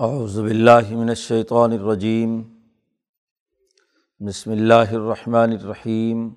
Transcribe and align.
اعوذ 0.00 0.38
باللہ 0.38 0.90
من 0.90 1.08
الشیطان 1.08 1.72
الرجیم 1.72 2.40
بسم 4.20 4.50
اللہ 4.50 4.92
الرحمن 4.92 5.52
الرحیم 5.52 6.28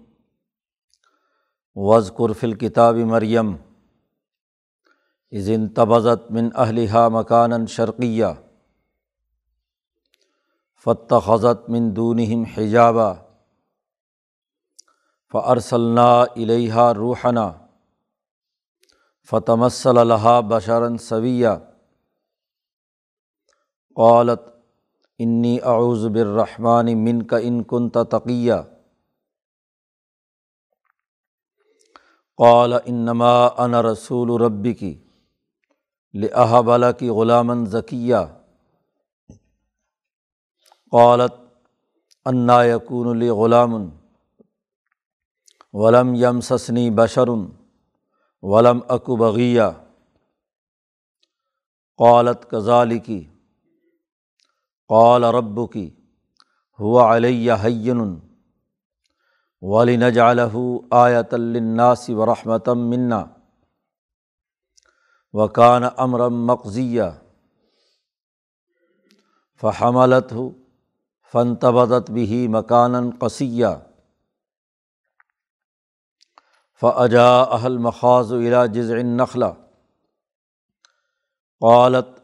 وزقر 1.76 2.34
فی 2.34 2.48
الکتاب 2.48 2.96
مریم 3.12 3.56
اذن 5.32 5.68
تبزت 5.70 6.30
من 6.32 6.50
اہلہا 6.56 7.08
مکانا 7.10 7.66
شرقیہ 7.70 8.34
فتخذت 10.86 11.70
من 11.70 11.96
دونہم 11.96 12.44
حجابا 12.56 13.14
فارسلنا 15.34 16.12
الیہا 16.22 16.94
روحنا 16.94 17.52
فتمثل 19.30 20.08
لہا 20.08 20.40
بشرا 20.40 20.98
سویہ 20.98 21.60
قالت، 23.98 24.42
انی 25.20 25.58
اعوذ 25.62 26.06
بالرحمن 26.08 26.88
من 27.04 27.22
کا 27.28 27.38
ان 27.38 27.64
کن 27.64 27.90
تقیہ. 27.90 28.54
قال، 32.40 32.74
انما 32.74 33.36
انا 33.64 33.82
رسول 33.82 34.30
ربی 34.42 34.74
کی 34.74 34.94
لحبلا 36.14 36.92
کی 36.92 37.10
غلامن 37.10 37.66
ذکیہ 37.66 38.16
قالت، 40.94 41.34
انا 42.26 42.64
یقون 42.64 43.18
لی 43.18 43.30
غلام 43.30 43.74
ولم 45.74 46.14
یم 46.16 46.40
سسنی 46.42 46.90
بشرن 46.90 47.46
ولم 48.44 48.80
اکو 48.88 49.16
بغیہ. 49.16 49.70
قالت 52.00 52.50
کزالی 52.52 53.00
کی 53.00 53.24
قال 54.90 55.24
رب 55.24 55.72
کی 55.72 55.90
ہوا 56.80 57.16
علیہ 57.16 57.54
حین 57.64 58.20
ولی 59.62 59.96
نجالہ 59.96 60.56
آیت 60.92 61.34
الناس 61.34 62.10
و 62.10 62.26
رحمتم 62.26 62.80
منا. 62.90 63.26
وکان 65.34 65.84
امرم 65.98 66.46
مقضیہ 66.48 67.04
فحملت 69.62 70.32
ہو 70.32 70.50
فن 71.34 71.56
تبدت 71.56 72.12
بھی 72.12 72.48
مکان 72.48 73.12
قصیہ 73.12 73.68
فجا 76.82 77.42
اہل 77.42 77.78
مخاض 77.78 78.34
الا 78.34 78.66
جز 78.66 78.92
نخلا 78.92 79.52
قالت 81.62 82.23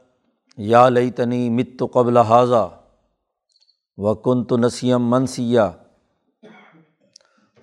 یا 0.59 0.87
لئی 0.89 1.11
تنی 1.11 1.49
مت 1.49 1.81
قبل 1.93 2.17
حاضہ 2.17 2.67
و 3.97 4.13
کن 4.15 4.43
تو 4.45 4.57
نسیم 4.57 5.09
منسیہ 5.09 5.61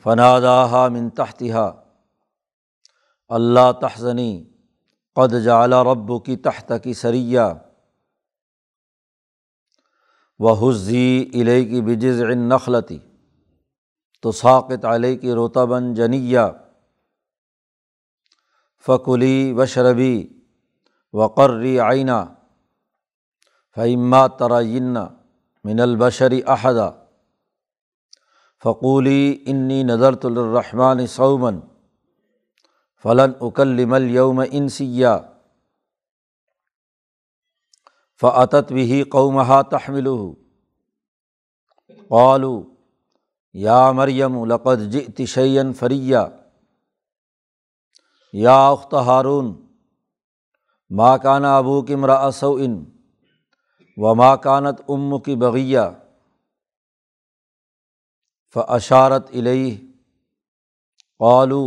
فنادہ 0.04 0.88
من 0.92 1.08
تحتہ 1.10 1.70
اللہ 3.30 3.70
تحزنی 3.80 4.32
قد 5.16 5.34
جعلی 5.44 5.76
رب 5.84 6.10
کی 6.24 6.36
تحت 6.36 6.72
کی 6.82 6.94
سریہ 6.94 7.40
و 10.40 10.52
حزی 10.52 11.30
علیہ 11.34 11.64
کی 11.64 11.80
بجز 11.80 12.20
نخلتی 12.36 12.98
تو 14.24 14.32
ثاقت 14.32 14.84
علیہ 14.84 15.16
کی 15.16 15.32
روتبن 15.32 15.92
جنیہ 15.94 16.46
فکلی 18.86 19.52
وشربی 19.52 20.16
وقرری 21.14 21.78
آئینہ 21.80 22.22
فعما 23.76 24.26
ترائن 24.26 24.96
من 25.64 25.80
البشری 25.80 26.40
احدہ 26.46 26.90
فقولی 28.64 29.44
انی 29.46 29.82
نظرت 29.82 30.24
الرحمٰن 30.24 31.06
صومن 31.06 31.60
فلاً 33.04 33.32
اکلم 33.40 33.94
الوم 33.94 34.42
انسیہ 34.50 35.08
فعطت 38.20 38.72
بھی 38.72 39.02
قومہ 39.02 39.62
تحمل 39.70 40.08
قالو 42.08 42.62
یا 43.52 43.92
مریم 43.92 44.44
لقد 44.44 44.92
جئت 44.92 45.20
شعین 45.28 45.72
فریہ 45.72 46.18
یا 48.32 48.68
اخت 48.68 48.94
ہارون 48.94 49.54
ماں 50.90 51.18
کانا 51.18 51.56
ابو 51.58 51.82
کمرا 51.82 52.30
سوئن 52.30 52.84
و 53.98 54.14
ماکانت 54.14 54.80
ام 54.88 55.18
کی 55.18 55.34
بغیہ 55.36 55.88
فعشارت 58.56 59.30
علیہ 59.30 59.76
قالو 61.20 61.64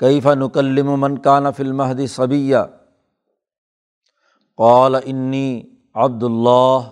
کئی 0.00 0.20
نکلم 0.36 0.88
من 1.00 1.20
کان 1.22 1.52
فلمحد 1.52 2.00
صبیہ 2.08 2.64
قال 4.58 4.94
انی 4.94 5.46
عبد 5.94 6.22
اللہ 6.22 6.90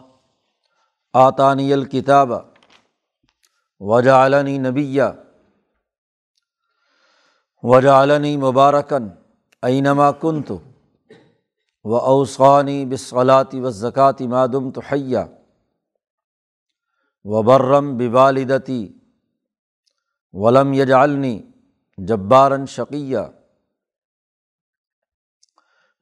آطانی 1.15 1.73
الکتاب 1.73 2.33
وجعلنی 3.81 4.57
نبیہ 4.59 5.03
وجعلنی 7.65 8.37
مبارکن 8.37 9.09
اینما 9.63 10.11
کنت 10.21 10.53
و 11.85 11.93
اوسانی 11.93 12.87
بصلاطی 12.87 13.61
و 13.61 13.71
زکاتی 13.71 14.27
مادم 14.27 14.71
تو 14.71 14.81
حیہ 14.81 15.19
و 17.25 17.43
برم 17.43 17.97
ببالدتی 17.97 19.01
ولم 20.33 20.73
یجعلنی 20.73 21.53
جبارن 21.99 22.67
شقیہ 22.67 23.19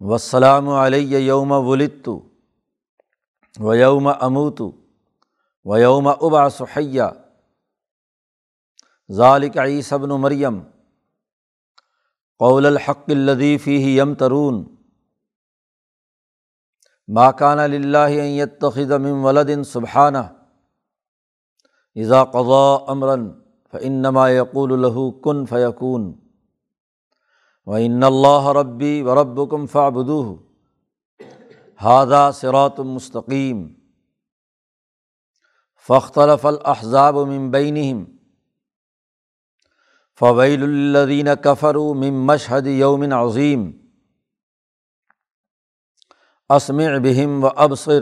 وسلام 0.01 0.69
علیہ 0.69 1.19
یوم 1.19 1.53
ولدت 1.53 2.09
و 3.61 3.75
یوم 3.75 4.09
اموت 4.21 4.61
و 5.65 5.79
یوم 5.79 6.09
ابا 6.09 6.49
سحیہ 6.51 7.03
ذالک 9.13 9.59
عیصبن 9.59 10.09
مریم 10.09 10.61
قول 12.39 12.67
الحق 12.67 13.05
الدیفی 13.09 13.97
یم 13.99 14.15
ترون 14.15 14.78
ماکان 17.09 17.59
اللّہ 17.59 18.45
تخذ 18.61 18.93
من 18.93 19.63
سبحانہ. 19.65 20.19
اذا 21.95 22.25
قضا 22.25 22.77
امراً 22.87 23.31
فنما 23.73 24.29
یقول 24.29 24.73
الہو 24.73 25.11
کن 25.11 25.47
فیقون 25.47 26.13
و 27.67 27.73
ان 27.73 28.03
اللہ 28.03 28.49
ربی 28.49 29.03
و 29.03 29.15
رب 29.15 29.51
کم 29.51 29.67
فابدو 29.67 30.37
ہادہ 31.83 32.31
سرات 32.35 32.81
مستقیم. 32.81 33.69
فختلف 35.89 36.47
الحضاب 36.47 37.17
من 37.17 37.51
بینہم. 37.51 38.05
فویل 40.19 40.63
الدین 40.63 41.29
کفر 41.43 41.75
من 41.75 42.15
مشہد 42.15 42.67
یومن 42.67 43.13
عظیم. 43.13 43.78
اسمع 46.51 46.99
بہم 46.99 47.45
و 47.45 47.49
ابصر 47.57 48.01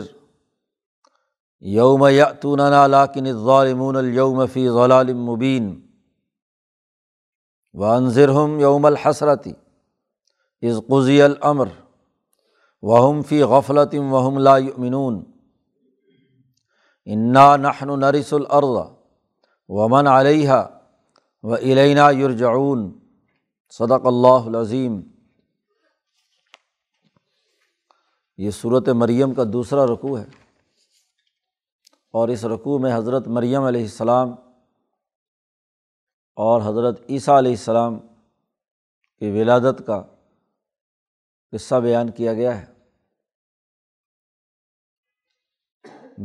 یوم 1.59 2.07
یاتون 2.07 2.59
لاکن 2.89 3.33
ظالمون 3.33 3.95
الوم 3.95 4.45
فی 4.45 4.69
ضلال 4.69 5.13
مبین 5.13 5.81
و 7.73 7.83
انضرہم 7.83 8.59
یوم 8.59 8.85
الحسرتی 8.85 9.51
از 10.61 10.81
قزی 10.89 11.21
الامر 11.21 11.65
وہم 12.81 13.21
فی 13.21 13.43
غفلت 13.43 13.95
وہم 13.95 14.37
لا 14.37 14.57
یؤمنون 14.57 15.23
انا 17.05 17.55
نحن 17.55 17.99
نرث 17.99 18.33
الارض 18.33 18.77
ومن 19.69 20.07
علیہ 20.07 20.51
و 21.43 21.53
الینا 21.53 22.09
یرجعون 22.09 22.91
صدق 23.69 24.05
اللہ 24.05 24.47
العظیم 24.47 25.01
یہ 28.37 28.51
صورت 28.51 28.89
مریم 28.89 29.33
کا 29.33 29.43
دوسرا 29.53 29.85
رقوع 29.85 30.19
ہے۔ 30.19 30.25
اور 32.11 32.27
اس 32.27 32.45
رقوع 32.45 32.79
میں 32.79 32.97
حضرت 32.97 33.27
مریم 33.27 33.63
علیہ 33.63 33.81
السلام 33.81 34.29
اور 36.35 36.61
حضرت 36.65 37.01
عیسیٰ 37.09 37.37
علیہ 37.37 37.51
السلام 37.51 37.99
کی 39.19 39.31
ولادت 39.31 39.81
کا 39.85 40.03
قصہ 41.51 41.75
بیان 41.75 42.11
کیا 42.11 42.33
گیا 42.33 42.61
ہے۔ 42.61 42.65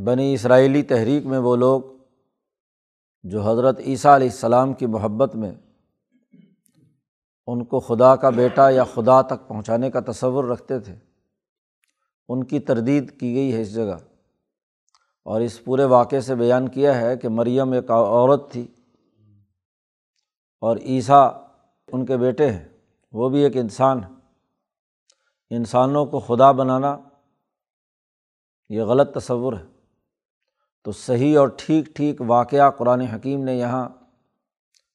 بنی 0.05 0.35
اسرائیلی 0.35 0.83
تحریک 0.83 1.27
میں 1.27 1.39
وہ 1.39 1.57
لوگ 1.57 1.83
جو 3.23 3.51
حضرت 3.51 3.79
عیسیٰ 3.79 4.15
علیہ 4.15 4.29
السلام 4.29 4.75
کی 4.75 4.87
محبت 4.87 5.37
میں 5.37 5.55
ان 7.47 7.65
کو 7.65 7.81
خدا 7.81 8.17
کا 8.17 8.31
بیٹا 8.31 8.71
یا 8.71 8.85
خدا 8.85 9.23
تک 9.23 9.49
پہنچانے 9.49 9.91
کا 9.91 10.01
تصور 10.01 10.45
رکھتے 10.45 10.81
تھے 10.81 11.12
ان 12.33 12.45
کی 12.45 12.61
تردید 12.61 13.21
کی 13.21 13.35
گئی 13.35 13.55
ہے 13.55 13.61
اس 13.61 13.75
جگہ۔ 13.75 13.97
اور 15.25 15.41
اس 15.41 15.65
پورے 15.65 15.85
واقعے 15.85 16.21
سے 16.21 16.35
بیان 16.35 16.69
کیا 16.69 17.01
ہے 17.01 17.17
کہ 17.17 17.29
مریم 17.29 17.73
ایک 17.73 17.91
عورت 17.91 18.53
تھی 18.53 18.67
اور 20.61 20.77
عیسیٰ 20.77 21.45
ان 21.93 22.07
کے 22.07 22.17
بیٹے 22.17 22.51
ہیں۔ 22.51 22.69
وہ 23.13 23.29
بھی 23.29 23.45
ایک 23.45 23.57
انسان 23.57 24.05
ہے 24.05 24.09
انسانوں 25.51 26.07
کو 26.07 26.21
خدا 26.21 26.53
بنانا 26.53 26.99
یہ 28.69 28.83
غلط 28.83 29.15
تصور 29.15 29.53
ہے۔ 29.53 29.65
تو 30.85 30.93
صحیح 30.93 31.39
اور 31.39 31.49
ٹھیک 31.57 31.87
ٹھیک 31.87 32.21
واقعہ 32.27 32.71
قرآن 32.71 33.01
حکیم 33.01 33.45
نے 33.45 33.55
یہاں 33.55 33.89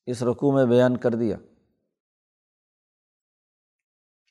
اس 0.05 0.23
رقوع 0.23 0.51
میں 0.51 0.65
بیان 0.65 0.97
کر 0.97 1.11
دیا۔ 1.11 1.37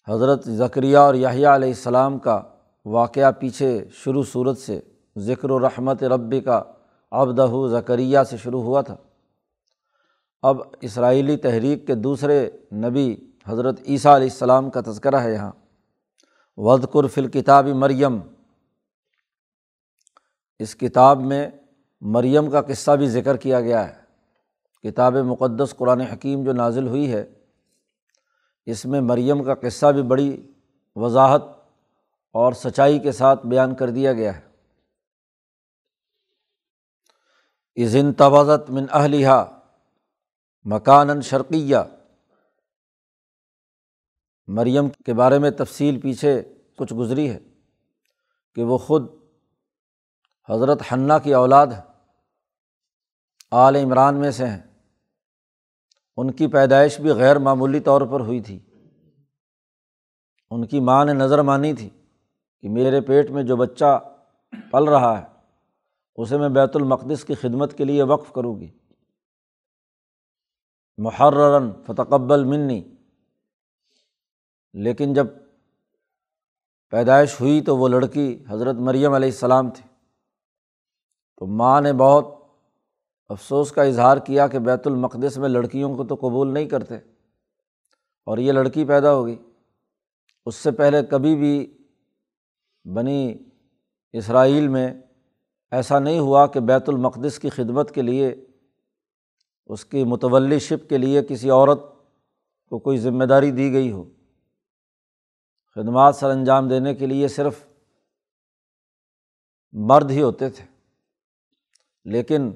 حضرت 0.09 0.49
ذکریہ 0.49 0.99
اور 0.99 1.15
یاہیا 1.15 1.55
علیہ 1.55 1.69
السلام 1.69 2.19
کا 2.19 2.56
واقعہ 2.87 3.33
پیچھے 3.33 3.85
شروع 3.93 4.23
صورت 4.33 4.59
سے 4.59 4.81
ذکر 5.19 5.51
و 5.51 5.61
رحمت 5.61 6.05
ربی 6.05 6.41
کا 6.41 6.63
ابدہ 7.11 7.47
ذکریہ 7.71 8.19
سے 8.31 8.37
شروع 8.37 8.63
ہوا 8.63 8.81
تھا۔ 8.81 8.97
اب 10.43 10.57
اسرائیلی 10.81 11.37
تحریک 11.37 11.87
کے 11.87 11.95
دوسرے 11.95 12.51
نبی 12.73 13.17
حضرت 13.47 13.81
عیسیٰ 13.89 14.15
علیہ 14.15 14.27
السلام 14.27 14.71
کا 14.71 14.81
تذکرہ 14.87 15.17
ہے 15.17 15.33
یہاں۔ 15.33 15.53
ودقر 16.57 17.07
فل 17.07 17.29
کتابی 17.29 17.73
مریم۔ 17.73 18.19
اس 20.59 20.77
کتاب 20.77 21.21
میں 21.21 21.51
مریم 22.01 22.51
کا 22.51 22.63
قصہ 22.63 22.91
بھی 22.91 23.09
ذکر 23.09 23.37
کیا 23.37 23.61
گیا 23.61 23.89
ہے۔ 23.89 24.07
کتاب 24.91 25.15
مقدس 25.15 25.75
قرآن 25.77 26.01
حکیم 26.01 26.45
جو 26.45 26.53
نازل 26.53 26.89
ہوئی 26.89 27.13
ہے، 27.13 27.25
اس 28.67 28.87
میں 28.87 29.01
مریم 29.01 29.45
کا 29.45 29.55
قصہ 29.55 29.87
بھی 29.87 30.03
بڑی 30.03 30.53
وضاحت 30.97 31.43
اور 32.37 32.53
سچائی 32.53 32.99
کے 32.99 33.13
ساتھ 33.13 33.47
بیان 33.47 33.75
کر 33.75 33.91
دیا 33.91 34.13
گیا 34.13 34.39
ہے۔ 34.39 34.47
عظن 37.85 38.13
توازت 38.13 38.71
من 38.71 38.87
اہلیہ 38.93 39.29
مکان 40.65 41.21
شرقیہ۔ 41.21 41.77
مریم 44.47 44.89
کے 44.89 45.15
بارے 45.15 45.39
میں 45.39 45.51
تفصیل 45.51 46.01
پیچھے 46.01 46.43
کچھ 46.79 46.95
گزری 46.95 47.31
ہے 47.31 47.39
کہ 48.55 48.63
وہ 48.63 48.79
خود 48.79 49.03
حضرت 50.49 50.83
حنّا 50.93 51.19
کی 51.19 51.35
اولاد 51.35 51.67
ہے 51.67 51.81
آل 53.51 53.77
عمران 53.77 54.21
میں 54.21 54.31
سے 54.31 54.47
ہیں۔ 54.47 54.63
ان 56.17 56.31
کی 56.31 56.47
پیدائش 56.47 57.01
بھی 57.01 57.11
غیر 57.11 57.39
معمولی 57.39 57.81
طور 57.81 58.01
پر 58.01 58.21
ہوئی 58.21 58.41
تھی۔ 58.41 58.59
ان 60.51 60.67
کی 60.67 60.81
ماں 60.81 61.05
نے 61.05 61.13
نظر 61.13 61.43
مانی 61.43 61.75
تھی۔ 61.75 61.96
کہ 62.67 62.71
میرے 62.71 63.01
پیٹ 63.01 63.31
میں 63.31 63.43
جو 63.43 63.57
بچہ 63.57 64.17
پل 64.73 64.85
رہا 64.85 65.19
ہے، 65.19 65.25
اسے 66.17 66.39
میں 66.39 66.49
بیت 66.49 66.77
المقدس 66.77 67.25
کی 67.25 67.35
خدمت 67.35 67.75
کے 67.79 67.85
لیے 67.85 68.03
وقف 68.03 68.33
کروں 68.33 68.61
گی۔ 68.61 68.71
محرن 70.99 71.83
فتقبل 71.83 72.45
منی۔ 72.45 72.85
لیکن 74.75 75.15
جب 75.15 75.27
پیدائش 76.91 77.41
ہوئی 77.41 77.61
تو 77.61 77.77
وہ 77.77 77.89
لڑکی 77.89 78.45
حضرت 78.49 78.77
مریم 78.77 79.13
علیہ 79.13 79.29
السلام 79.29 79.71
تھی۔ 79.71 79.89
تو 81.37 81.47
ماں 81.47 81.81
نے 81.81 81.93
بہت 81.93 82.27
افسوس 83.29 83.73
کا 83.73 83.83
اظہار 83.83 84.17
کیا 84.17 84.47
کہ 84.47 84.59
بیت 84.59 84.87
المقدس 84.87 85.39
میں 85.39 85.49
لڑکیوں 85.49 85.97
کو 85.97 86.05
تو 86.05 86.15
قبول 86.15 86.55
نہیں 86.55 86.69
کرتے۔ 86.69 86.95
اور 88.27 88.39
یہ 88.39 88.53
لڑکی 88.53 88.85
پیدا 88.85 89.15
ہوگی 89.15 89.37
اس 90.47 90.55
سے 90.55 90.71
پہلے 90.71 91.03
کبھی 91.03 91.37
بھی 91.37 91.76
بنی 92.95 93.35
اسرائیل 94.13 94.69
میں 94.69 94.95
ایسا 95.71 95.99
نہیں 95.99 96.19
ہوا 96.19 96.47
کہ 96.47 96.61
بیت 96.61 96.89
المقدس 96.89 97.39
کی 97.39 97.49
خدمت 97.49 97.95
کے 97.95 98.03
لیے، 98.03 98.35
اس 99.67 99.85
کی 99.85 100.05
متولی 100.05 100.59
شپ 100.59 100.89
کے 100.89 100.99
لیے 100.99 101.23
کسی 101.23 101.51
عورت 101.51 101.81
کو 102.69 102.79
کوئی 102.79 102.99
ذمہ 102.99 103.25
داری 103.25 103.51
دی 103.51 103.73
گئی 103.73 103.93
ہو۔ 103.93 104.05
خدمات 105.75 106.17
سر 106.17 106.31
انجام 106.31 106.69
دینے 106.69 106.95
کے 106.95 107.07
لیے 107.07 107.29
صرف 107.29 107.67
مرد 109.73 110.11
ہی 110.11 110.23
ہوتے 110.23 110.51
تھے۔ 110.51 110.65
لیکن 112.05 112.53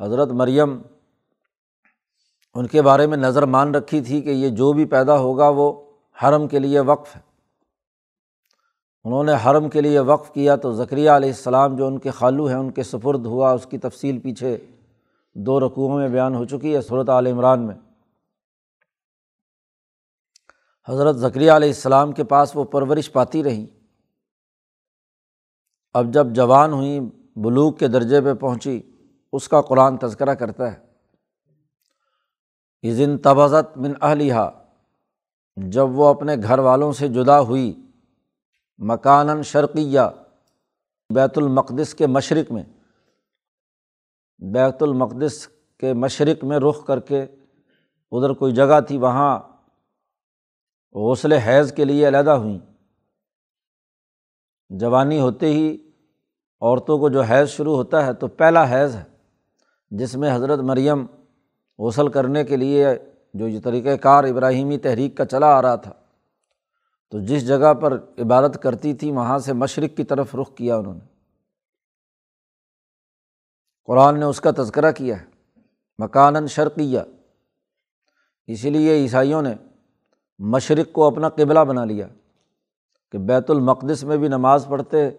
حضرت 0.00 0.28
مریم 0.28 0.82
ان 2.54 2.66
کے 2.66 2.82
بارے 2.82 3.06
میں 3.06 3.16
نظر 3.16 3.42
مان 3.42 3.74
رکھی 3.74 4.00
تھی 4.00 4.22
کہ 4.22 4.30
یہ 4.30 4.48
جو 4.48 4.72
بھی 4.72 4.84
پیدا 4.84 5.18
ہوگا 5.18 5.48
وہ 5.48 5.92
حرم 6.22 6.48
کے 6.48 6.58
لیے 6.58 6.80
وقف 6.80 7.16
ہے۔ 7.16 7.29
انہوں 9.04 9.24
نے 9.24 9.32
حرم 9.46 9.68
کے 9.68 9.80
لیے 9.80 9.98
وقف 9.98 10.32
کیا 10.32 10.56
تو 10.56 10.72
ذکریہ 10.72 11.10
علیہ 11.10 11.28
السلام 11.28 11.76
جو 11.76 11.86
ان 11.86 11.98
کے 11.98 12.10
خالو 12.10 12.46
ہیں، 12.46 12.56
ان 12.56 12.70
کے 12.70 12.82
سفرد 12.82 13.26
ہوا، 13.26 13.52
اس 13.52 13.66
کی 13.66 13.78
تفصیل 13.78 14.18
پیچھے 14.18 14.56
دو 15.34 15.60
رقوعوں 15.60 15.98
میں 15.98 16.08
بیان 16.08 16.34
ہو 16.34 16.44
چکی 16.44 16.76
ہے 16.76 16.80
صورت 16.80 17.08
عال 17.08 17.26
عمران 17.26 17.66
میں۔ 17.66 17.74
حضرت 20.88 21.16
ذکریہ 21.16 21.52
علیہ 21.52 21.68
السلام 21.68 22.12
کے 22.12 22.24
پاس 22.24 22.56
وہ 22.56 22.64
پرورش 22.64 23.12
پاتی 23.12 23.44
رہیں 23.44 23.66
اب 25.94 26.06
جب 26.06 26.26
جوان 26.26 26.72
ہوئیں 26.72 27.00
بلوک 27.36 27.78
کے 27.78 27.88
درجے 27.88 28.20
پہ 28.20 28.34
پہنچی، 28.34 28.80
اس 29.32 29.48
کا 29.48 29.60
قرآن 29.60 29.96
تذکرہ 29.96 30.34
کرتا 30.34 30.72
ہے۔ 30.72 30.78
عظن 32.90 33.18
تبازت 33.18 33.78
من 33.78 33.92
اہلیہ 34.02 34.34
جب 35.56 35.98
وہ 35.98 36.06
اپنے 36.06 36.36
گھر 36.42 36.58
والوں 36.58 36.92
سے 36.92 37.08
جدا 37.08 37.40
ہوئی 37.40 37.89
مکان 38.80 39.42
شرقیہ، 39.42 40.00
بیت 41.14 41.38
المقدس 41.38 41.94
کے 41.94 42.06
مشرق 42.06 42.52
میں۔ 42.52 42.62
بیت 44.38 44.82
المقدس 44.82 45.48
کے 45.78 45.92
مشرق 45.92 46.44
میں 46.44 46.58
رخ 46.58 46.86
کر 46.86 47.00
کے 47.00 47.22
ادھر 48.12 48.30
کوئی 48.30 48.54
جگہ 48.54 48.80
تھی، 48.88 48.98
وہاں 48.98 49.38
غسل 50.92 51.32
حیض 51.32 51.72
کے 51.72 51.84
لیے 51.84 52.08
علیحدہ 52.08 52.30
ہوئیں۔ 52.30 52.58
جوانی 54.70 55.20
ہوتے 55.20 55.46
ہی 55.46 55.90
عورتوں 56.60 56.98
کو 56.98 57.08
جو 57.08 57.22
حیض 57.22 57.48
شروع 57.48 57.76
ہوتا 57.76 58.06
ہے 58.06 58.14
تو 58.14 58.28
پہلا 58.28 58.70
حیض 58.70 58.94
ہے، 58.96 59.04
جس 59.90 60.16
میں 60.16 60.36
حضرت 60.36 60.58
مریم 60.58 61.06
غسل 61.78 62.08
کرنے 62.08 62.44
کے 62.44 62.56
لیے 62.56 62.86
جو 63.34 63.48
یہ 63.48 63.60
طریقۂ 63.60 64.00
کار 64.02 64.24
ابراہیمی 64.24 64.78
تحریک 64.78 65.16
کا 65.16 65.24
چلا 65.24 65.46
آ 65.46 65.62
رہا 65.62 65.76
تھا۔ 65.76 65.92
تو 67.10 67.20
جس 67.20 67.46
جگہ 67.46 67.74
پر 67.74 67.92
عبادت 68.18 68.62
کرتی 68.62 68.94
تھی، 68.94 69.10
وہاں 69.12 69.38
سے 69.38 69.52
مشرق 69.52 69.96
کی 69.96 70.04
طرف 70.04 70.34
رخ 70.34 70.54
کیا 70.54 70.76
انہوں 70.76 70.94
نے۔ 70.94 71.04
قرآن 73.84 74.18
نے 74.18 74.24
اس 74.24 74.40
کا 74.40 74.50
تذکرہ 74.56 74.92
کیا 74.92 75.20
ہے 75.20 75.26
مکان 75.98 76.46
شرقیہ۔ 76.46 77.00
اسی 78.46 78.70
لیے 78.70 78.94
عیسائیوں 78.94 79.42
نے 79.42 79.54
مشرق 80.38 80.92
کو 80.92 81.06
اپنا 81.06 81.28
قبلہ 81.28 81.60
بنا 81.60 81.84
لیا 81.84 82.06
کہ 83.12 83.18
بیت 83.18 83.50
المقدس 83.50 84.04
میں 84.04 84.16
بھی 84.16 84.28
نماز 84.28 84.66
پڑھتے 84.68 85.10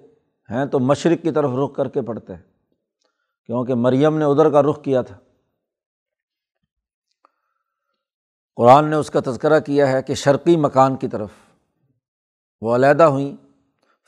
ہیں 0.50 0.66
تو 0.66 0.80
مشرق 0.80 1.24
کی 1.24 1.32
طرف 1.32 1.52
رخ 1.64 1.76
کر 1.76 1.90
کے 1.90 2.02
پڑھتے 2.02 2.36
ہیں، 2.36 2.42
کیونکہ 3.46 3.74
مریم 3.76 4.18
نے 4.18 4.26
ادھر 4.26 4.50
کا 4.50 4.62
رخ 4.62 4.84
کیا 4.84 5.02
تھا۔ 5.02 5.18
قرآن 8.56 8.90
نے 8.90 8.96
اس 8.96 9.10
کا 9.10 9.20
تذکرہ 9.26 9.60
کیا 9.60 9.92
ہے 9.92 10.04
کہ 10.04 10.14
شرقی 10.14 10.58
مکان 10.58 10.96
کی 10.96 11.08
طرف۔ 11.08 11.30
وہ 12.62 12.76
علیحدہ 12.76 13.04
ہوئیں۔ 13.04 13.36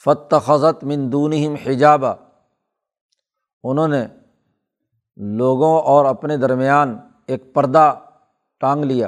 فت 0.03 0.35
خزت 0.45 0.83
مندون 0.83 1.33
حجابہ 1.33 2.15
انہوں 3.63 3.87
نے 3.87 4.05
لوگوں 5.17 5.81
اور 5.81 6.05
اپنے 6.05 6.37
درمیان 6.37 6.97
ایک 7.27 7.53
پردہ 7.53 7.99
ٹانگ 8.59 8.85
لیا، 8.85 9.07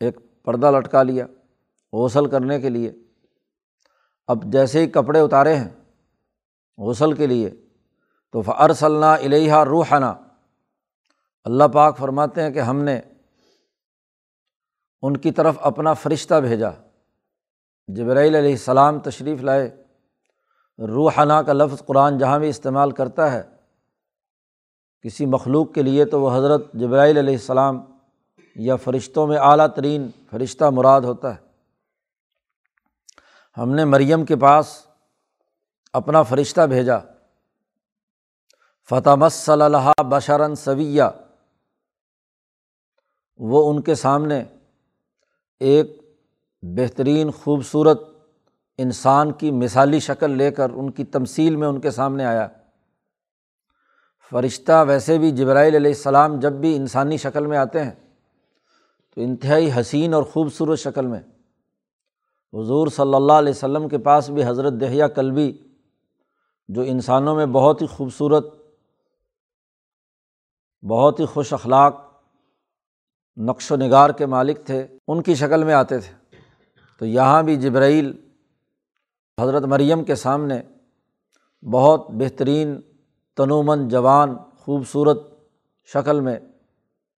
ایک 0.00 0.44
پردہ 0.44 0.70
لٹکا 0.70 1.02
لیا 1.02 1.26
غسل 1.92 2.26
کرنے 2.26 2.60
کے 2.60 2.68
لیے۔ 2.68 2.92
اب 4.26 4.44
جیسے 4.44 4.80
ہی 4.80 4.86
کپڑے 4.86 5.20
اتارے 5.20 5.56
ہیں 5.56 5.68
غسل 6.78 7.12
کے 7.12 7.26
لیے، 7.26 7.50
تو 8.32 8.42
فرصل 8.42 9.04
الحا 9.04 9.64
روحانہ 9.64 10.12
اللہ 11.44 11.64
پاک 11.64 11.98
فرماتے 11.98 12.42
ہیں 12.42 12.50
کہ 12.50 12.58
ہم 12.58 12.82
نے 12.82 13.00
ان 15.02 15.16
کی 15.16 15.30
طرف 15.30 15.56
اپنا 15.60 15.92
فرشتہ 15.92 16.34
بھیجا۔ 16.34 16.70
جبرائیل 17.88 18.34
علیہ 18.34 18.50
السلام 18.50 19.00
تشریف 19.00 19.40
لائے۔ 19.40 19.84
روحانہ 20.78 21.32
کا 21.32 21.52
لفظ 21.52 21.84
قرآن 21.84 22.18
جہاں 22.18 22.38
بھی 22.38 22.48
استعمال 22.48 22.90
کرتا 22.90 23.32
ہے، 23.32 23.42
کسی 25.00 25.26
مخلوق 25.26 25.72
کے 25.72 25.82
لیے 25.82 26.04
تو 26.04 26.20
وہ 26.20 26.36
حضرت 26.36 26.72
جبرائیل 26.72 27.18
علیہ 27.18 27.34
السلام 27.34 27.80
یا 28.56 28.76
فرشتوں 28.76 29.26
میں 29.26 29.38
اعلیٰ 29.38 29.66
ترین 29.66 30.10
فرشتہ 30.30 30.64
مراد 30.64 31.00
ہوتا 31.00 31.34
ہے۔ 31.34 31.40
ہم 33.56 33.70
نے 33.70 33.84
مریم 33.84 34.24
کے 34.24 34.36
پاس 34.36 34.86
اپنا 35.92 36.22
فرشتہ 36.22 36.60
بھیجا۔ 36.60 36.98
فتح 38.88 39.28
صلی 39.30 39.62
اللہ 39.62 40.02
بشرن 40.02 40.54
سویہ 40.54 41.02
وہ 43.36 43.70
ان 43.70 43.82
کے 43.82 43.94
سامنے 43.94 44.44
ایک 45.60 46.03
بہترین 46.66 47.30
خوبصورت 47.30 48.02
انسان 48.78 49.32
کی 49.32 49.50
مثالی 49.50 50.00
شکل 50.00 50.30
لے 50.30 50.50
کر 50.50 50.70
ان 50.70 50.90
کی 50.90 51.04
تمثیل 51.04 51.56
میں 51.56 51.68
ان 51.68 51.80
کے 51.80 51.90
سامنے 51.90 52.24
آیا۔ 52.24 52.48
فرشتہ 54.30 54.84
ویسے 54.88 55.18
بھی 55.18 55.30
جبرائیل 55.30 55.74
علیہ 55.74 55.90
السلام 55.90 56.38
جب 56.38 56.52
بھی 56.52 56.76
انسانی 56.76 57.16
شکل 57.16 57.46
میں 57.46 57.58
آتے 57.58 57.84
ہیں 57.84 57.90
تو 59.14 59.20
انتہائی 59.20 59.70
حسین 59.80 60.14
اور 60.14 60.22
خوبصورت 60.22 60.78
شکل 60.78 61.06
میں۔ 61.06 61.20
حضور 62.52 62.88
صلی 62.88 63.14
اللہ 63.14 63.32
علیہ 63.32 63.50
وسلم 63.50 63.88
کے 63.88 63.98
پاس 63.98 64.30
بھی 64.30 64.44
حضرت 64.44 64.72
دہیا 64.72 65.08
کلبی، 65.08 65.58
جو 66.68 66.82
انسانوں 66.82 67.36
میں 67.36 67.46
بہت 67.46 67.82
ہی 67.82 67.86
خوبصورت، 67.86 68.46
بہت 70.88 71.20
ہی 71.20 71.24
خوش 71.24 71.52
اخلاق، 71.52 72.22
نقش 73.36 73.72
و 73.72 73.76
نگار 73.76 74.10
کے 74.10 74.26
مالک 74.26 74.66
تھے، 74.66 74.86
ان 75.08 75.22
کی 75.22 75.34
شکل 75.34 75.64
میں 75.64 75.74
آتے 75.74 75.98
تھے۔ 75.98 76.23
تو 76.98 77.06
یہاں 77.06 77.42
بھی 77.42 77.56
جبرائیل 77.56 78.28
حضرت 79.40 79.62
مریم 79.62 80.04
کے 80.04 80.14
سامنے 80.14 80.62
بہت 81.72 82.10
بہترین 82.10 82.80
تنومن 83.36 83.88
جوان، 83.88 84.36
خوبصورت 84.36 85.18
شکل 85.84 86.20
میں 86.20 86.38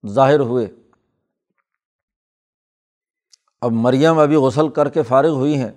ظاہر 0.07 0.41
ہوئے۔ 0.41 0.67
اب 3.61 3.73
مریم 3.73 4.19
ابھی 4.19 4.37
غسل 4.37 4.69
کر 4.69 4.89
کے 4.89 5.03
فارغ 5.03 5.29
ہوئی 5.29 5.59
ہیں۔ 5.59 5.71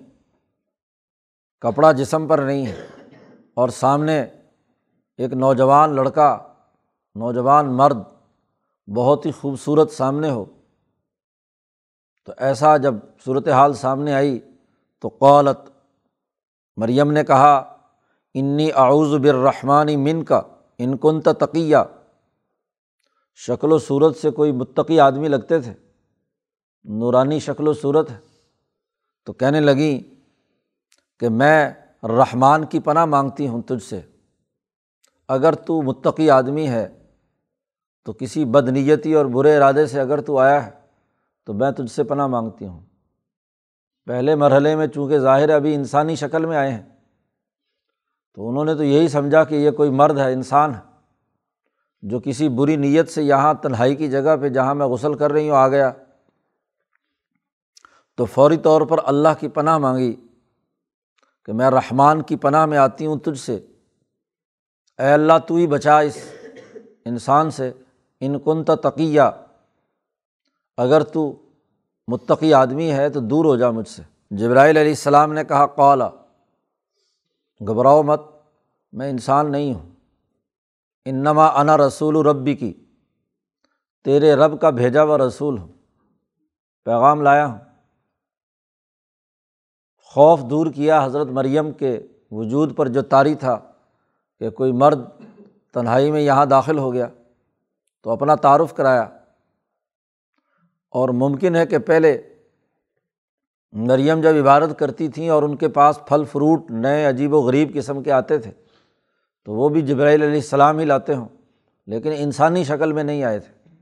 کپڑا 1.60 1.92
جسم 1.92 2.26
پر 2.26 2.38
نہیں 2.38 2.66
ہے۔ 2.66 2.86
اور 3.54 3.68
سامنے 3.68 4.20
ایک 5.18 5.32
نوجوان 5.32 5.90
لڑکا، 5.96 6.38
نوجوان 7.14 7.76
مرد، 7.76 7.98
بہت 8.94 9.26
ہی 9.26 9.32
خوبصورت 9.32 9.90
سامنے 9.90 10.30
ہو۔ 10.30 10.59
تو 12.24 12.32
ایسا 12.36 12.76
جب 12.76 12.94
صورت 13.24 13.48
حال 13.48 13.74
سامنے 13.74 14.14
آئی 14.14 14.38
تو 15.00 15.08
قولت 15.08 15.70
مریم 16.76 17.12
نے 17.12 17.24
کہا، 17.24 17.76
انی 18.34 18.72
اعوذ 18.74 19.14
بررحمانی 19.14 19.96
من 19.96 20.24
کا 20.24 20.42
ان 20.78 20.96
کن 20.96 21.20
تقیہ۔ 21.20 21.76
شکل 23.34 23.72
و 23.72 23.78
صورت 23.78 24.16
سے 24.16 24.30
کوئی 24.30 24.52
متقی 24.52 25.00
آدمی 25.00 25.28
لگتے 25.28 25.60
تھے۔ 25.60 25.72
نورانی 26.84 27.38
شکل 27.38 27.68
و 27.68 27.72
صورت 27.72 28.10
ہے۔ 28.10 28.18
تو 29.24 29.32
کہنے 29.32 29.60
لگیں 29.60 30.14
کہ 31.20 31.28
میں 31.28 31.72
رحمان 32.02 32.64
کی 32.64 32.80
پناہ 32.80 33.04
مانگتی 33.04 33.48
ہوں 33.48 33.62
تجھ 33.62 33.84
سے۔ 33.84 34.00
اگر 35.28 35.52
تو 35.52 35.82
متقی 35.82 36.30
آدمی 36.30 36.68
ہے، 36.68 36.88
تو 38.04 38.12
کسی 38.12 38.44
بد 38.44 38.68
نیتی 38.68 39.14
اور 39.14 39.26
برے 39.26 39.56
ارادے 39.56 39.86
سے 39.86 40.00
اگر 40.00 40.20
تو 40.20 40.38
آیا 40.38 40.66
ہے۔ 40.66 40.79
تو 41.50 41.54
میں 41.54 41.70
تجھ 41.70 41.90
سے 41.90 42.04
پناہ 42.04 42.26
مانگتی 42.26 42.66
ہوں۔ 42.66 42.80
پہلے 44.06 44.34
مرحلے 44.34 44.76
میں 44.76 44.86
چونکہ 44.86 45.18
ظاہر 45.18 45.50
ابھی 45.50 45.74
انسانی 45.74 46.14
شکل 46.14 46.46
میں 46.46 46.56
آئے 46.56 46.72
ہیں، 46.72 46.82
تو 48.34 48.48
انہوں 48.48 48.64
نے 48.64 48.74
تو 48.74 48.84
یہی 48.84 49.08
سمجھا 49.08 49.44
کہ 49.44 49.54
یہ 49.54 49.70
کوئی 49.70 49.90
مرد 49.90 50.18
ہے، 50.18 50.32
انسان 50.32 50.74
ہے، 50.74 50.80
جو 52.02 52.20
کسی 52.24 52.48
بری 52.48 52.76
نیت 52.76 53.08
سے 53.08 53.22
یہاں 53.22 53.54
تنہائی 53.54 53.96
کی 53.96 54.08
جگہ 54.08 54.36
پہ 54.40 54.48
جہاں 54.48 54.74
میں 54.74 54.86
غسل 54.86 55.14
کر 55.14 55.32
رہی 55.32 55.50
ہوں 55.50 55.56
آ 55.56 55.68
گیا۔ 55.68 55.92
تو 58.14 58.24
فوری 58.24 58.56
طور 58.56 58.82
پر 58.82 58.98
اللہ 59.04 59.28
کی 59.40 59.48
پناہ 59.48 59.78
مانگی 59.78 60.16
کہ 61.44 61.52
میں 61.52 61.70
رحمان 61.70 62.22
کی 62.22 62.36
پناہ 62.36 62.66
میں 62.66 62.78
آتی 62.78 63.06
ہوں 63.06 63.16
تجھ 63.16 63.38
سے۔ 63.38 63.54
اے 64.98 65.12
اللہ 65.12 65.32
تو 65.48 65.54
ہی 65.54 65.66
بچا 65.66 66.00
اس 66.00 66.16
انسان 67.04 67.50
سے۔ 67.50 67.72
ان 68.20 68.38
کن 68.38 68.64
تقیہ۔ 68.64 69.22
اگر 70.80 71.02
تو 71.02 71.42
متقی 72.08 72.54
آدمی 72.54 72.90
ہے 72.92 73.08
تو 73.08 73.20
دور 73.20 73.44
ہو 73.44 73.56
جا 73.56 73.70
مجھ 73.70 73.88
سے۔ 73.88 74.02
جبرائیل 74.30 74.76
علیہ 74.76 74.90
السلام 74.90 75.32
نے 75.32 75.44
کہا 75.44 75.66
قولا 75.66 76.08
گھبراؤ 77.60 78.02
مت، 78.02 78.20
میں 78.92 79.10
انسان 79.10 79.52
نہیں 79.52 79.74
ہوں۔ 79.74 79.88
انما 81.04 81.46
انا 81.46 81.76
رسول 81.76 82.16
ربی 82.16 82.54
کی 82.54 82.72
تیرے 84.04 84.34
رب 84.34 84.60
کا 84.60 84.70
بھیجا 84.70 85.02
ہوا 85.02 85.18
رسول 85.18 85.58
ہوں، 85.58 85.68
پیغام 86.84 87.22
لایا 87.22 87.46
ہوں۔ 87.46 87.58
خوف 90.04 90.40
دور 90.50 90.66
کیا 90.66 91.04
حضرت 91.04 91.26
مریم 91.26 91.72
کے 91.72 92.06
وجود 92.30 92.76
پر 92.76 92.88
جو 92.88 93.02
طاری 93.02 93.34
تھا 93.34 93.58
کہ 94.40 94.50
کوئی 94.50 94.72
مرد 94.72 95.00
تنہائی 95.72 96.10
میں 96.10 96.20
یہاں 96.20 96.46
داخل 96.46 96.78
ہو 96.78 96.92
گیا، 96.92 97.06
تو 98.02 98.10
اپنا 98.10 98.34
تعارف 98.34 98.74
کرایا۔ 98.74 99.08
اور 100.90 101.08
ممکن 101.08 101.56
ہے 101.56 101.66
کہ 101.66 101.78
پہلے 101.78 102.22
مریم 103.72 104.20
جب 104.20 104.34
عبادت 104.40 104.78
کرتی 104.78 105.08
تھیں 105.08 105.28
اور 105.28 105.42
ان 105.42 105.56
کے 105.56 105.68
پاس 105.68 106.00
پھل 106.08 106.24
فروٹ 106.24 106.70
نئے 106.70 107.04
عجیب 107.04 107.34
و 107.34 107.40
غریب 107.40 107.74
قسم 107.74 108.02
کے 108.02 108.12
آتے 108.12 108.38
تھے، 108.38 108.50
تو 109.44 109.52
وہ 109.52 109.68
بھی 109.68 109.82
جبرائیل 109.82 110.22
علیہ 110.22 110.34
السلام 110.34 110.78
ہی 110.78 110.84
لاتے 110.84 111.14
ہوں، 111.14 111.28
لیکن 111.86 112.12
انسانی 112.16 112.64
شکل 112.64 112.92
میں 112.92 113.04
نہیں 113.04 113.24
آئے 113.24 113.38
تھے۔ 113.38 113.78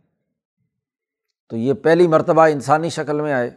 تو 1.48 1.56
یہ 1.56 1.72
پہلی 1.72 2.06
مرتبہ 2.06 2.42
انسانی 2.42 2.88
شکل 2.88 3.20
میں 3.20 3.32
آئے۔ 3.32 3.50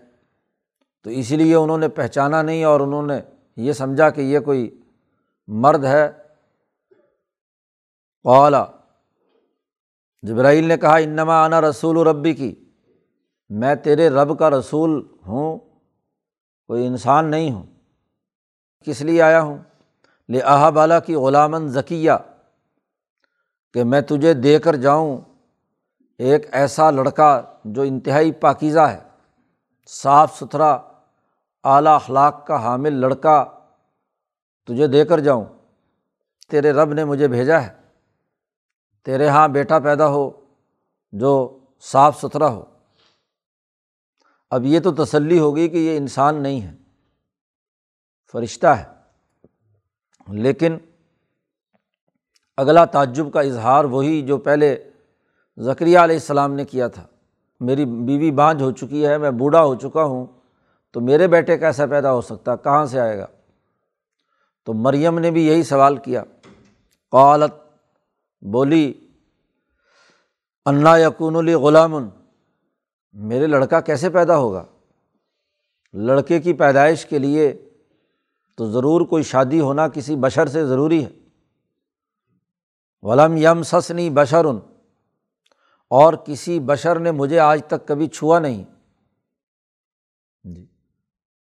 تو 1.04 1.10
اسی 1.10 1.36
لیے 1.36 1.56
انہوں 1.56 1.78
نے 1.78 1.88
پہچانا 1.88 2.42
نہیں 2.42 2.64
اور 2.64 2.80
انہوں 2.80 3.04
نے 3.04 3.20
یہ 3.56 3.74
سمجھا 3.74 4.10
کہ 4.10 4.22
یہ 4.22 4.40
کوئی 4.40 4.82
مرد 5.48 5.86
ہے۔ 5.86 6.12
قالا، 8.24 8.66
جبرائیل 10.22 10.64
نے 10.64 10.78
کہا، 10.78 10.96
انما 10.96 11.46
آنا 11.46 11.62
رسول 11.62 11.98
و 11.98 12.12
ربی 12.12 12.34
کی۔ 12.34 12.56
میں 13.52 13.76
تیرے 13.76 14.10
رب 14.10 14.40
کا 14.40 14.50
رسول 14.50 15.08
ہوں، 15.28 15.60
کوئی 16.68 16.88
انسان 16.88 17.26
نہیں 17.26 17.52
ہوں۔ 17.52 17.64
کس 18.86 19.02
لیے 19.02 19.22
آیا 19.22 19.42
ہوں؟ 19.42 19.58
لے 20.30 20.40
بالا 20.74 21.00
کی 21.00 21.16
غلامن 21.16 21.68
ذکیہ 21.68 22.12
کہ 23.74 23.84
میں 23.84 24.02
تجھے 24.02 24.34
دے 24.34 24.60
کر 24.60 24.76
جاؤں 24.76 25.18
ایک 26.18 26.48
ایسا 26.52 26.92
لڑکا 26.92 27.42
جو 27.66 27.82
انتہائی 27.82 28.32
پاکیزہ 28.32 28.80
ہے، 28.80 29.00
صاف 29.88 30.38
ستھرا، 30.38 30.72
اعلیٰ 31.64 31.96
اخلاق 31.96 32.48
کا 32.48 32.64
حامل 32.64 32.94
لڑکا، 32.94 33.46
تجھے 34.68 34.88
دے 34.88 35.06
کر 35.06 35.20
جاؤں۔ 35.20 35.46
تیرے 36.50 36.72
رب 36.72 36.94
نے 36.94 37.06
مجھے 37.06 37.28
بھیجا 37.28 37.62
ہے۔ 37.62 37.74
تیرے 39.06 39.26
یہاں 39.26 39.48
بیٹا 39.48 39.80
پیدا 39.80 40.08
ہو 40.08 40.32
جو 41.12 41.60
صاف 41.82 42.22
ستھرا 42.22 42.48
ہو۔ 42.48 42.71
اب 44.52 44.66
یہ 44.66 44.80
تو 44.80 45.06
تسلی 45.06 45.40
ہوگی 45.40 45.70
کہ 45.70 45.78
یہ 45.78 45.98
انسان 45.98 46.44
نہیں 46.44 46.62
ہے۔ 46.62 46.74
فرشتہ 48.32 48.68
ہے۔ 48.68 48.84
لیکن 50.28 50.78
اگلا 52.58 52.86
تعجب 52.86 53.34
کا 53.34 53.42
اظہار 53.42 53.84
وہی 53.84 54.22
جو 54.22 54.38
پہلے 54.38 54.90
ذکریہ 55.60 56.00
علیہ 56.00 56.16
السلام 56.16 56.54
نے 56.54 56.66
کیا 56.66 56.88
تھا۔ 56.88 57.08
میری 57.60 57.86
بیوی 57.86 58.32
بانجھ 58.32 58.64
ہو 58.64 58.72
چکی 58.72 59.06
ہے، 59.06 59.18
میں 59.18 59.32
بوڑھا 59.32 59.64
ہو 59.64 59.76
چکا 59.76 60.04
ہوں، 60.04 60.26
تو 60.92 61.02
میرے 61.02 61.28
بیٹے 61.28 61.58
کیسا 61.58 61.86
پیدا 61.86 62.14
ہو 62.14 62.22
سکتا؟ 62.22 62.56
کہاں 62.56 62.86
سے 62.86 63.00
آئے 63.00 63.20
گا؟ 63.20 63.26
تو 64.66 64.74
مریم 64.74 65.20
نے 65.20 65.32
بھی 65.32 65.48
یہی 65.48 65.64
سوال 65.64 65.98
کیا۔ 65.98 66.24
قالت، 67.12 67.54
بولی، 68.42 68.94
انا 70.66 70.98
یقون 70.98 71.36
علی 71.36 71.54
غلام 71.54 72.10
میرے 73.14 73.48
لڑکا 73.48 73.80
کیسے 73.82 74.10
پیدا 74.10 74.38
ہوگا؟ 74.38 74.66
لڑکے 75.94 76.40
کی 76.40 76.54
پیدائش 76.54 77.06
کے 77.06 77.20
لیے 77.20 77.68
تو 78.58 78.72
ضرور 78.72 79.02
کوئی 79.02 79.24
شادی 79.24 79.60
ہونا 79.60 79.88
کسی 79.88 80.16
بشر 80.16 80.48
سے 80.48 80.66
ضروری 80.66 81.06
ہے۔ 81.06 81.10
ولم 83.02 83.38
یم 83.38 83.64
سسنی 83.64 84.10
بشرن، 84.10 84.58
اور 85.90 86.14
کسی 86.14 86.60
بشر 86.60 87.00
نے 87.00 87.12
مجھے 87.12 87.40
آج 87.40 87.62
تک 87.68 87.88
کبھی 87.88 88.08
چھوا 88.08 88.40
نہیں۔ 88.40 88.64
جی 90.44 90.66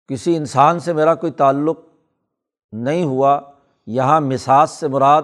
کسی 0.06 0.36
انسان 0.36 0.80
سے 0.80 0.92
میرا 0.92 1.14
کوئی 1.14 1.32
تعلق 1.32 1.80
نہیں 2.72 3.04
ہوا، 3.04 3.40
یہاں 3.86 4.20
مساس 4.20 4.70
سے 4.70 4.88
مراد 4.88 5.22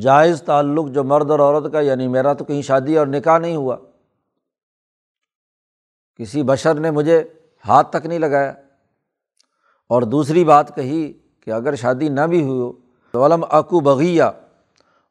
جائز 0.00 0.42
تعلق 0.42 0.88
جو 0.88 1.04
مرد 1.04 1.30
اور 1.30 1.40
عورت 1.40 1.72
کا 1.72 1.80
یعنی 1.80 2.08
میرا 2.08 2.32
تو 2.32 2.44
کہیں 2.44 2.62
شادی 2.62 2.96
اور 2.96 3.06
نکاح 3.06 3.38
نہیں 3.38 3.56
ہوا۔ 3.56 3.76
کسی 6.16 6.42
بشر 6.42 6.74
نے 6.74 6.90
مجھے 6.90 7.24
ہاتھ 7.68 7.90
تک 7.90 8.06
نہیں 8.06 8.18
لگایا۔ 8.18 8.50
اور 9.88 10.02
دوسری 10.02 10.44
بات 10.44 10.76
کہی 10.76 11.12
کہ 11.40 11.50
اگر 11.50 11.74
شادی 11.74 12.08
نہ 12.08 12.20
بھی 12.20 12.42
ہوئی 12.42 12.60
ہو 12.60 12.72
تو 13.12 13.26
علم 13.26 13.44
اکو 13.50 13.80
بغیہ، 13.80 14.22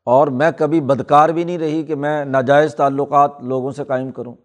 اور 0.03 0.27
میں 0.27 0.51
کبھی 0.57 0.81
بدکار 0.81 1.29
بھی 1.29 1.43
نہیں 1.43 1.57
رہی 1.57 1.83
کہ 1.83 1.95
میں 1.95 2.25
ناجائز 2.25 2.75
تعلقات 2.75 3.31
لوگوں 3.41 3.71
سے 3.71 3.83
قائم 3.83 4.11
کروں۔ 4.11 4.35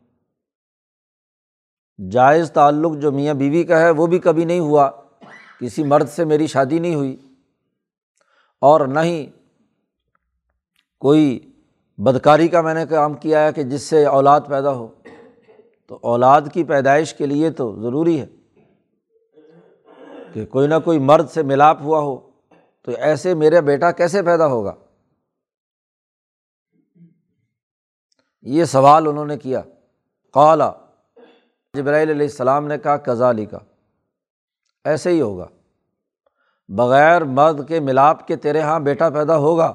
جائز 2.11 2.52
تعلق 2.52 2.97
جو 2.97 3.12
میاں 3.12 3.35
بیوی 3.35 3.64
کا 3.64 3.81
ہے 3.81 3.90
وہ 3.90 4.07
بھی 4.07 4.19
کبھی 4.19 4.45
نہیں 4.45 4.61
ہوا۔ 4.61 4.90
کسی 5.61 5.85
مرد 5.85 6.09
سے 6.09 6.25
میری 6.25 6.47
شادی 6.47 6.79
نہیں 6.79 6.95
ہوئی۔ 6.95 7.17
اور 8.61 8.81
نہ 8.81 9.00
ہی 9.00 9.26
کوئی 10.99 11.52
بدکاری 11.99 12.49
کا 12.49 12.61
میں 12.61 12.75
نے 12.75 12.87
کام 12.87 13.14
کیا 13.14 13.45
ہے 13.45 13.52
کہ 13.52 13.62
جس 13.62 13.83
سے 13.83 14.05
اولاد 14.07 14.40
پیدا 14.49 14.71
ہو۔ 14.71 14.88
تو 15.90 15.99
اولاد 16.02 16.40
کی 16.52 16.64
پیدائش 16.64 17.14
کے 17.14 17.26
لیے 17.26 17.50
تو 17.50 17.80
ضروری 17.82 18.20
ہے 18.20 18.26
کہ 20.32 20.47
کوئی 20.47 20.68
نہ 20.68 20.75
کوئی 20.85 20.99
مرد 20.99 21.30
سے 21.30 21.42
ملاپ 21.42 21.80
ہوا 21.80 22.00
ہو 22.00 22.30
تو 22.82 22.92
ایسے 22.99 23.35
میرا 23.35 23.61
بیٹا 23.61 23.92
کیسے 23.92 24.23
پیدا 24.23 24.47
ہوگا؟ 24.47 24.75
یہ 28.42 28.64
سوال 28.64 29.09
انہوں 29.09 29.25
نے 29.25 29.38
کیا۔ 29.38 29.62
قالا، 30.32 30.73
جبرائیل 31.75 32.11
علیہ 32.11 32.26
السلام 32.26 32.66
نے 32.66 32.78
کہا 32.78 32.97
کزالی 32.97 33.47
کا 33.47 33.59
ایسے 34.85 35.11
ہی 35.11 35.20
ہوگا۔ 35.20 35.47
بغیر 36.68 37.25
مرد 37.25 37.68
کے 37.68 37.80
ملاپ 37.80 38.26
کے 38.26 38.37
تیرے 38.37 38.59
یہاں 38.59 38.80
بیٹا 38.80 39.11
پیدا 39.11 39.37
ہوگا۔ 39.37 39.75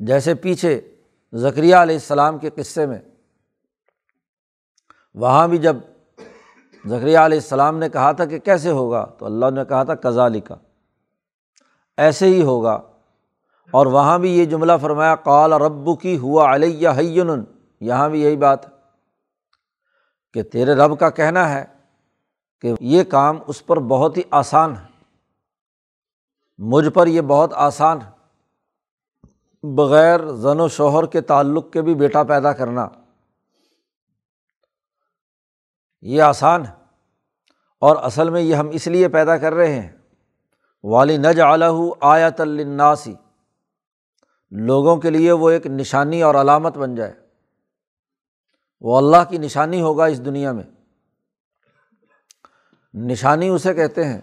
جیسے 0.00 0.34
پیچھے 0.34 0.94
ذکریہ 1.34 1.76
علیہ 1.76 1.96
السلام 1.96 2.38
کے 2.38 2.50
قصے 2.50 2.86
میں 2.86 2.98
وہاں 5.14 5.48
بھی 5.48 5.58
جب 5.58 5.76
ذکریہ 6.86 7.18
علیہ 7.18 7.38
السلام 7.38 7.78
نے 7.78 7.88
کہا 7.88 8.12
تھا 8.12 8.24
کہ 8.24 8.38
کیسے 8.38 8.70
ہوگا، 8.70 9.06
تو 9.18 9.26
اللہ 9.26 9.46
نے 9.54 9.64
کہا 9.68 9.82
تھا 9.82 9.94
کزالی 9.94 10.40
کا 10.40 10.54
ایسے 11.96 12.26
ہی 12.26 12.42
ہوگا۔ 12.42 12.80
اور 13.70 13.86
وہاں 13.86 14.18
بھی 14.18 14.38
یہ 14.38 14.44
جملہ 14.44 14.72
فرمایا، 14.80 15.14
قال 15.14 15.52
ربو 15.52 15.96
کی 15.96 16.18
ہوا 16.18 16.54
علیہ 16.54 16.88
حین 16.88 17.44
یہاں 17.80 18.08
بھی 18.08 18.22
یہی 18.22 18.36
بات 18.36 18.66
ہے 18.66 18.70
کہ 20.34 20.42
تیرے 20.42 20.74
رب 20.74 20.98
کا 20.98 21.10
کہنا 21.10 21.54
ہے 21.54 21.64
کہ 22.60 22.74
یہ 22.80 23.04
کام 23.04 23.38
اس 23.46 23.66
پر 23.66 23.78
بہت 23.78 24.16
ہی 24.16 24.22
آسان 24.30 24.72
ہے، 24.72 25.04
مجھ 26.58 26.88
پر 26.88 27.06
یہ 27.06 27.20
بہت 27.20 27.52
آسان 27.54 27.98
ہے، 28.02 28.10
بغیر 29.62 30.32
زن 30.32 30.60
و 30.60 30.68
شوہر 30.68 31.06
کے 31.06 31.20
تعلق 31.20 31.72
کے 31.72 31.82
بھی 31.82 31.94
بیٹا 31.94 32.22
پیدا 32.22 32.52
کرنا۔ 32.52 32.88
یہ 36.02 36.22
آسان 36.22 36.66
ہے 36.66 36.72
اور 37.80 37.96
اصل 37.96 38.30
میں 38.30 38.40
یہ 38.40 38.54
ہم 38.54 38.68
اس 38.68 38.86
لیے 38.86 39.08
پیدا 39.08 39.36
کر 39.36 39.54
رہے 39.54 39.80
ہیں۔ 39.80 39.92
والی 40.84 41.16
نج 41.16 41.40
علیہ 41.40 41.90
آیت 42.00 42.40
الناسی 42.40 43.14
لوگوں 44.50 44.96
کے 44.96 45.10
لیے 45.10 45.32
وہ 45.32 45.50
ایک 45.50 45.66
نشانی 45.66 46.22
اور 46.22 46.34
علامت 46.34 46.78
بن 46.78 46.94
جائے۔ 46.94 47.12
وہ 48.80 48.96
اللہ 48.98 49.30
کی 49.30 49.38
نشانی 49.38 49.80
ہوگا 49.80 50.04
اس 50.04 50.24
دنیا 50.24 50.52
میں۔ 50.52 50.64
نشانی 52.94 53.48
اسے 53.48 53.74
کہتے 53.74 54.04
ہیں 54.04 54.20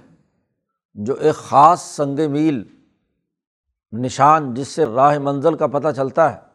جو 0.93 1.13
ایک 1.13 1.35
خاص 1.35 1.81
سنگ 1.81 2.19
میل، 2.31 2.63
نشان 3.91 4.53
جس 4.53 4.67
سے 4.67 4.85
راہ 4.85 5.19
منزل 5.19 5.57
کا 5.57 5.67
پتہ 5.67 5.87
چلتا 5.95 6.33
ہے۔ 6.33 6.48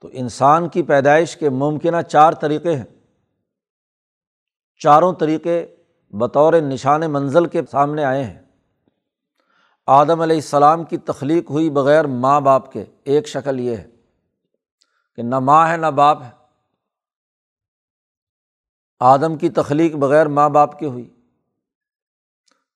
تو 0.00 0.08
انسان 0.12 0.68
کی 0.68 0.82
پیدائش 0.82 1.36
کے 1.36 1.50
ممکنہ 1.50 2.02
چار 2.02 2.32
طریقے 2.32 2.76
ہیں۔ 2.76 2.84
چاروں 4.78 5.12
طریقے 5.12 5.76
بطور 6.10 6.52
نشان 6.52 7.00
منزل 7.00 7.46
کے 7.46 7.62
سامنے 7.70 8.04
آئے 8.04 8.24
ہیں۔ 8.24 8.42
آدم 9.86 10.20
علیہ 10.20 10.36
السلام 10.36 10.84
کی 10.84 10.96
تخلیق 10.98 11.50
ہوئی 11.50 11.70
بغیر 11.70 12.04
ماں 12.04 12.40
باپ 12.40 12.72
کے 12.72 12.84
ایک 13.04 13.28
شکل 13.28 13.60
یہ 13.60 13.76
ہے 13.76 13.88
کہ 15.16 15.22
نہ 15.22 15.38
ماں 15.38 15.70
ہے 15.70 15.76
نہ 15.76 15.86
باپ 15.86 16.22
ہے۔ 16.22 16.30
آدم 19.00 19.36
کی 19.36 19.50
تخلیق 19.50 19.94
بغیر 19.94 20.26
ماں 20.26 20.48
باپ 20.48 20.78
کے 20.78 20.86
ہوئی۔ 20.86 21.10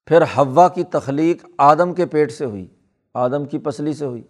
پھر 0.07 0.23
ہوا 0.23 0.69
کی 0.69 0.85
تخلیق 0.85 1.47
آدم 1.59 1.95
کے 1.95 2.07
پیٹ 2.07 2.33
سے 2.33 2.45
ہوئی، 2.45 2.69
آدم 3.15 3.45
کی 3.45 3.59
پسلی 3.59 3.95
سے 3.95 4.05
ہوئی۔ 4.05 4.23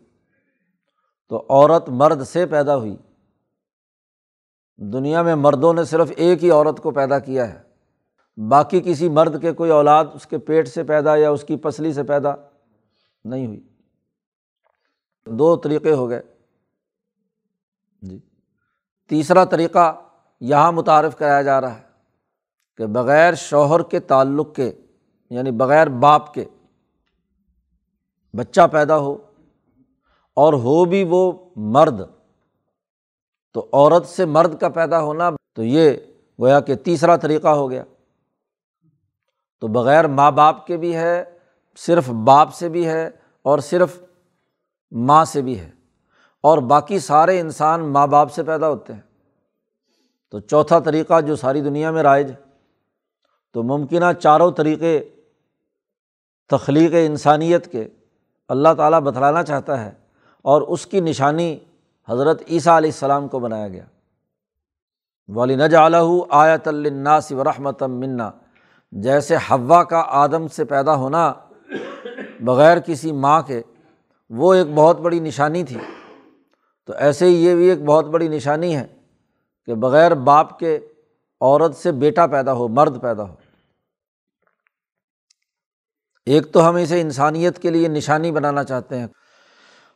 تو 1.28 1.46
عورت 1.48 1.88
مرد 1.88 2.24
سے 2.24 2.46
پیدا 2.46 2.76
ہوئی۔ 2.76 2.96
دنیا 4.76 5.22
میں 5.22 5.34
مردوں 5.34 5.74
نے 5.74 5.84
صرف 5.84 6.12
ایک 6.16 6.44
ہی 6.44 6.50
عورت 6.50 6.80
کو 6.80 6.90
پیدا 6.90 7.18
کیا 7.18 7.54
ہے۔ 7.54 7.62
باقی 8.48 8.80
کسی 8.80 9.08
مرد 9.08 9.42
کے 9.42 9.52
کوئی 9.52 9.70
اولاد 9.70 10.04
اس 10.14 10.26
کے 10.26 10.38
پیٹ 10.38 10.68
سے 10.68 10.84
پیدا 10.84 11.16
یا 11.16 11.30
اس 11.30 11.44
کی 11.44 11.56
پسلی 11.56 11.92
سے 11.92 12.02
پیدا 12.02 12.34
نہیں 13.24 13.46
ہوئی۔ 13.46 13.68
دو 15.26 15.56
طریقے 15.56 15.92
ہو 15.92 16.08
گئے۔ 16.08 16.22
جی۔ 18.02 18.18
تیسرا 19.08 19.44
طریقہ 19.44 20.00
یہاں 20.40 20.72
متعارف 20.72 21.16
کرایا 21.16 21.42
جا 21.42 21.60
رہا 21.60 21.78
ہے 21.78 21.82
کہ 22.76 22.86
بغیر 22.86 23.34
شوہر 23.34 23.82
کے 23.82 24.00
تعلق 24.00 24.54
کے 24.54 24.72
یعنی 25.30 25.50
بغیر 25.50 25.86
باپ 25.86 26.34
کے 26.34 26.44
بچہ 28.36 28.60
پیدا 28.72 28.98
ہو 28.98 29.23
اور 30.36 30.52
ہو 30.52 30.84
بھی 30.84 31.04
وہ 31.08 31.32
مرد، 31.56 32.00
تو 33.52 33.68
عورت 33.72 34.06
سے 34.06 34.24
مرد 34.24 34.60
کا 34.60 34.68
پیدا 34.68 35.00
ہونا 35.00 35.30
تو 35.52 35.62
یہ 35.62 35.90
گویا 36.40 36.60
کہ 36.60 36.74
تیسرا 36.74 37.16
طریقہ 37.16 37.48
ہو 37.48 37.70
گیا۔ 37.70 37.84
تو 39.60 39.68
بغیر 39.68 40.06
ماں 40.06 40.30
باپ 40.30 40.66
کے 40.66 40.76
بھی 40.76 40.96
ہے، 40.96 41.24
صرف 41.76 42.10
باپ 42.10 42.54
سے 42.54 42.68
بھی 42.68 42.86
ہے 42.86 43.10
اور 43.42 43.58
صرف 43.58 44.02
ماں 44.90 45.24
سے 45.24 45.42
بھی 45.42 45.60
ہے۔ 45.60 45.70
اور 46.40 46.58
باقی 46.58 46.98
سارے 46.98 47.40
انسان 47.40 47.80
ماں 47.92 48.06
باپ 48.06 48.32
سے 48.32 48.42
پیدا 48.42 48.68
ہوتے 48.68 48.92
ہیں۔ 48.92 49.00
تو 50.30 50.40
چوتھا 50.40 50.78
طریقہ 50.78 51.20
جو 51.20 51.36
ساری 51.36 51.60
دنیا 51.60 51.90
میں 51.90 52.02
رائج 52.02 52.30
ہے، 52.30 52.36
تو 53.52 53.62
ممکنہ 53.62 54.12
چاروں 54.20 54.52
طریقے 54.52 55.08
تخلیق 56.48 56.92
انسانیت 57.06 57.72
کے 57.72 57.88
اللہ 58.48 58.68
تعالیٰ 58.76 59.00
بتلانا 59.00 59.42
چاہتا 59.42 59.84
ہے۔ 59.84 60.03
اور 60.44 60.62
اس 60.62 60.86
کی 60.86 61.00
نشانی 61.00 61.58
حضرت 62.08 62.42
عیسیٰ 62.50 62.76
علیہ 62.76 62.90
السلام 62.90 63.28
کو 63.28 63.38
بنایا 63.38 63.68
گیا۔ 63.68 63.84
ولی 65.28 65.56
نج 65.56 65.74
علیہ 65.74 66.22
آیت 66.30 66.68
الناس 66.68 67.32
و 67.32 67.44
رحمت 67.44 67.82
منا۔ 67.82 68.30
جیسے 68.92 69.36
ہوا 69.36 69.84
کا 69.84 70.04
آدم 70.06 70.48
سے 70.48 70.64
پیدا 70.64 70.94
ہونا 70.94 71.32
بغیر 72.40 72.78
کسی 72.80 73.12
ماں 73.12 73.42
کے، 73.42 73.62
وہ 74.30 74.54
ایک 74.54 74.66
بہت 74.74 75.00
بڑی 75.00 75.20
نشانی 75.20 75.64
تھی۔ 75.64 75.76
تو 76.86 76.92
ایسے 76.92 77.26
ہی 77.26 77.44
یہ 77.44 77.54
بھی 77.54 77.70
ایک 77.70 77.84
بہت 77.84 78.04
بڑی 78.04 78.28
نشانی 78.28 78.76
ہے 78.76 78.86
کہ 79.66 79.74
بغیر 79.74 80.14
باپ 80.14 80.58
کے 80.58 80.78
عورت 81.40 81.76
سے 81.76 81.92
بیٹا 81.92 82.26
پیدا 82.26 82.52
ہو، 82.52 82.68
مرد 82.68 83.02
پیدا 83.02 83.22
ہو۔ 83.22 83.34
ایک 86.26 86.52
تو 86.52 86.68
ہم 86.68 86.74
اسے 86.74 87.00
انسانیت 87.00 87.58
کے 87.58 87.70
لیے 87.70 87.88
نشانی 87.88 88.32
بنانا 88.32 88.64
چاہتے 88.64 88.98
ہیں۔ 88.98 89.06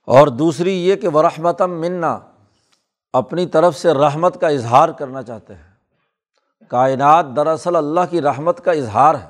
اور 0.09 0.27
دوسری 0.27 0.89
یہ 0.89 0.97
کہ 0.97 1.09
وہ 1.09 1.23
رحمتم 1.23 1.71
منا، 1.71 2.19
اپنی 3.13 3.47
طرف 3.47 3.77
سے 3.77 3.93
رحمت 3.93 4.41
کا 4.41 4.49
اظہار 4.49 4.89
کرنا 4.89 5.23
چاہتے 5.23 5.55
ہیں۔ 5.55 5.75
کائنات 6.69 7.27
دراصل 7.37 7.77
اللہ 7.77 8.01
کی 8.11 8.23
رحمت 8.23 8.65
کا 8.65 8.73
اظہار 8.73 9.15
ہے۔ 9.15 9.29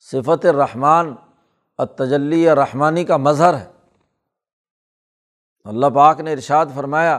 صفت 0.00 0.46
رحمان 0.46 1.14
التجلی 1.78 2.50
رحمانی 2.50 3.04
کا 3.04 3.16
مظہر 3.16 3.54
ہے۔ 3.54 3.72
اللہ 5.64 5.86
پاک 5.94 6.20
نے 6.20 6.32
ارشاد 6.32 6.66
فرمایا 6.74 7.18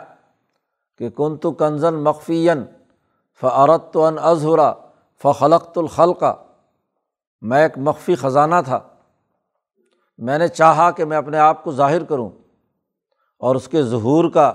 کہ 0.98 1.10
کن 1.10 1.38
تو 1.38 1.52
کنزن 1.52 1.94
مخفین 1.94 2.64
فعرت 3.42 3.94
تو 3.94 4.06
ان 4.06 4.16
اظہرا 4.22 4.74
فخلقت 5.24 5.78
الخلقہ 5.78 6.36
میں 7.42 7.64
ایک 7.64 7.78
مخفی 7.78 8.16
خزانہ 8.16 8.56
تھا۔ 8.66 8.89
میں 10.20 10.38
نے 10.38 10.48
چاہا 10.48 10.92
کہ 10.92 11.06
میں 11.06 11.18
اپنے 11.18 11.38
آپ 11.38 11.64
کو 11.64 11.72
ظاہر 11.72 12.04
کروں 12.04 12.30
اور 13.38 13.56
اس 13.56 13.68
کے 13.68 13.84
ظہور 13.84 14.30
کا 14.30 14.54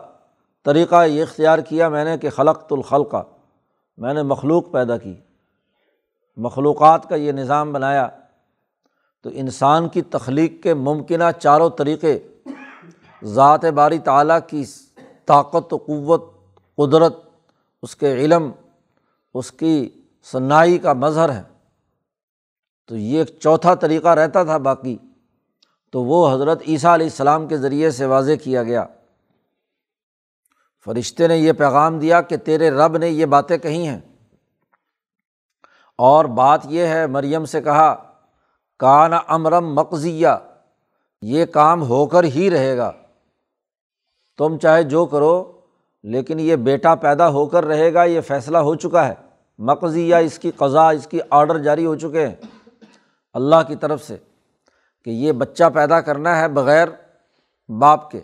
طریقہ 0.65 1.05
یہ 1.05 1.23
اختیار 1.23 1.59
کیا 1.59 1.89
میں 1.89 2.05
نے 2.05 2.19
کہ 2.19 2.31
خلقت 2.31 2.73
الخلقہ 2.73 3.23
میں 3.97 4.15
نے 4.15 4.23
مخلوق 4.23 4.73
پیدا 4.73 4.97
کی، 4.97 5.15
مخلوقات 6.37 7.09
کا 7.09 7.15
یہ 7.15 7.33
نظام 7.33 7.73
بنایا۔ 7.73 8.09
تو 9.23 9.31
انسان 9.33 9.89
کی 9.89 10.03
تخلیق 10.03 10.63
کے 10.63 10.75
ممکنہ 10.75 11.25
چاروں 11.39 11.71
طریقے 11.71 12.19
ذات 13.25 13.65
باری 13.65 13.99
تعلیٰ 13.99 14.39
کی 14.47 14.65
طاقت 15.27 15.75
و 15.75 15.77
قوت، 15.77 16.25
قدرت، 16.77 17.17
اس 17.83 17.97
کے 17.97 18.13
علم، 18.13 18.51
اس 19.35 19.53
کی 19.53 20.01
ثنائی 20.25 20.79
کا 20.79 20.93
مظہر 20.93 21.33
ہے۔ 21.33 21.43
تو 22.87 22.97
یہ 22.97 23.19
ایک 23.19 23.39
چوتھا 23.41 23.75
طریقہ 23.75 24.09
رہتا 24.09 24.45
تھا 24.45 24.57
باقی۔ 24.57 24.99
تو 25.95 26.05
وہ 26.05 26.35
حضرت 26.35 26.63
عیسیٰ 26.67 26.95
علیہ 26.95 27.07
السلام 27.07 27.47
کے 27.47 27.57
ذریعے 27.57 27.91
سے 27.91 28.07
واضح 28.07 28.33
کیا 28.45 28.63
گیا۔ 28.63 28.85
فرشتے 30.85 31.29
نے 31.29 31.37
یہ 31.37 31.53
پیغام 31.53 31.99
دیا 31.99 32.21
کہ 32.21 32.37
تیرے 32.37 32.71
رب 32.71 32.97
نے 32.97 33.09
یہ 33.09 33.27
باتیں 33.27 33.59
کہی 33.59 33.89
ہیں۔ 33.89 34.01
اور 35.99 36.25
بات 36.25 36.61
یہ 36.65 36.87
ہے، 36.87 37.07
مریم 37.07 37.45
سے 37.45 37.63
کہا، 37.63 38.13
کان 38.79 39.13
امرم 39.29 39.75
مقضیہ، 39.75 40.29
یہ 41.23 41.45
کام 41.45 41.83
ہو 41.83 42.07
کر 42.07 42.25
ہی 42.25 42.51
رہے 42.51 42.77
گا۔ 42.77 42.93
تم 44.39 44.59
چاہے 44.59 44.83
جو 44.83 45.07
کرو، 45.07 45.61
لیکن 46.03 46.41
یہ 46.41 46.57
بیٹا 46.57 46.95
پیدا 46.95 47.29
ہو 47.29 47.47
کر 47.47 47.65
رہے 47.65 47.95
گا، 47.95 48.05
یہ 48.05 48.21
فیصلہ 48.21 48.59
ہو 48.59 48.75
چکا 48.75 49.09
ہے۔ 49.09 49.15
مقضیہ، 49.59 50.15
اس 50.15 50.39
کی 50.39 50.51
قضا 50.51 50.91
اس 50.91 51.07
کی 51.07 51.21
آڈر 51.31 51.59
جاری 51.59 51.87
ہو 51.87 51.97
چکے 51.97 52.27
ہیں۔ 52.27 52.35
اللہ 53.33 53.57
کی 53.69 53.77
طرف 53.77 54.03
سے۔ 54.03 54.17
کہ 55.05 55.11
یہ 55.11 55.33
بچہ 55.33 55.65
پیدا 55.75 56.01
کرنا 56.01 56.39
ہے 56.39 56.49
بغیر 56.49 56.89
باپ 57.69 58.11
کے۔ 58.11 58.21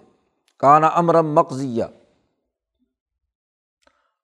کانا 0.59 0.87
امرم 0.87 1.35
مقضیہ۔ 1.35 1.85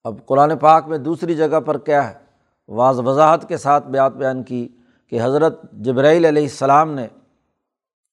اب 0.05 0.27
قرآن 0.27 0.59
پاک 0.59 0.87
میں 0.87 0.99
دوسری 0.99 1.35
جگہ 1.35 1.61
پر 1.61 1.79
کیا 1.79 2.11
ہے؟ 2.11 2.25
واض 2.69 3.01
وضاحت 3.01 3.49
کے 3.49 3.57
ساتھ 3.57 3.87
بیات 3.87 4.13
بیان 4.13 4.43
کی 4.43 4.69
کہ 5.07 5.23
حضرت 5.23 5.73
جبرائیل 5.73 6.25
علیہ 6.25 6.43
السلام 6.43 6.91
نے 6.91 7.09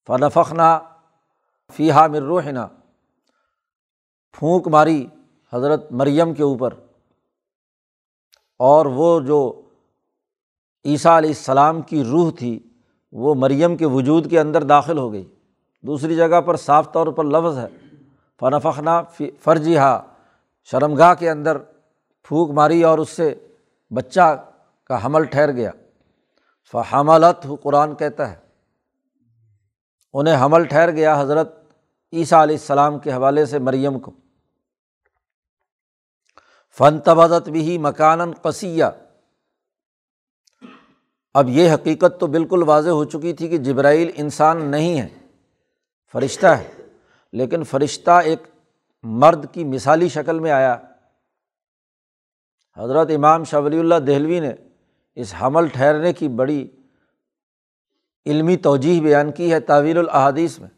فنفخنا 0.08 0.80
فی 1.74 1.92
حامر 1.92 2.22
روحنا۔ 2.22 2.68
پھونک 4.34 4.68
ماری 4.68 5.08
حضرت 5.54 5.92
مریم 5.92 6.34
کے 6.34 6.44
اوپر۔ 6.44 6.74
اور 8.60 8.86
وہ 8.86 9.20
جو 9.20 9.62
عیسیٰ 10.86 11.18
علیہ 11.18 11.30
السلام 11.30 11.82
کی 11.82 12.04
روح 12.04 12.32
تھی 12.40 12.73
وہ 13.14 13.36
مریم 13.36 13.76
کے 13.76 13.86
وجود 13.86 14.30
کے 14.30 14.40
اندر 14.40 14.64
داخل 14.64 14.98
ہو 14.98 15.14
گئی۔ 15.14 15.36
دوسری 15.82 16.16
جگہ 16.16 16.42
پر 16.42 16.56
صاف 16.56 16.94
طور 16.94 17.08
پر 17.08 17.24
لفظ 17.24 17.58
ہے۔ 17.58 17.68
فنفخنا 18.40 19.02
فرجی 19.44 19.78
ہا 19.78 20.02
شرمگاہ 20.64 21.14
کے 21.14 21.30
اندر 21.30 21.58
پھونک 22.24 22.52
ماری 22.52 22.84
اور 22.84 22.98
اس 22.98 23.10
سے 23.10 23.48
بچہ 23.94 24.46
کا 24.84 25.06
حمل 25.06 25.24
ٹھہر 25.24 25.52
گیا۔ 25.52 25.72
فحملت 26.72 27.48
قرآن 27.64 27.96
کہتا 27.96 28.32
ہے۔ 28.32 28.36
انہیں 30.14 30.46
حمل 30.46 30.64
ٹھہر 30.64 30.92
گیا 30.92 31.22
حضرت 31.22 31.56
عیسیٰ 32.14 32.42
علیہ 32.42 32.56
السلام 32.56 33.00
کے 33.00 33.14
حوالے 33.14 33.46
سے 33.46 33.60
مریم 33.60 34.00
کو۔ 34.00 34.12
فن 36.78 37.00
تبادت 37.00 37.50
بھی 37.50 37.78
مکان 37.78 38.34
قصیہ 38.34 38.86
اب 41.34 41.50
یہ 41.50 41.72
حقیقت 41.72 42.20
تو 42.20 42.28
بالکل 42.28 42.64
واضح 42.64 42.90
ہو 42.90 43.04
چکی 43.04 43.34
تھی 43.34 43.48
کہ 43.48 43.58
جبرائیل 43.58 44.12
انسان 44.16 44.66
نہیں 44.66 45.02
ہے، 45.02 45.08
فرشتہ 46.12 46.48
ہے۔ 46.48 46.72
لیکن 47.34 47.64
فرشتہ 47.64 48.12
ایک 48.12 48.40
مرد 49.04 49.46
کی 49.52 49.64
مثالی 49.64 50.10
شکل 50.10 50.40
میں 50.40 50.52
آیا۔ 50.52 50.78
حضرت 52.78 53.12
امام 53.16 53.44
شاہ 53.44 53.60
ولی 53.60 53.80
اللہ 53.80 53.96
دہلوی 53.96 54.40
نے 54.40 54.52
اس 55.16 55.34
حمل 55.42 55.68
ٹھہرنے 55.68 56.14
کی 56.14 56.28
بڑی 56.28 56.68
علمی 58.26 58.58
توجہ 58.58 59.02
بیان 59.02 59.32
کی 59.32 59.52
ہے 59.52 59.60
تعویل 59.60 59.98
الحادیث 59.98 60.60
میں۔ 60.60 60.70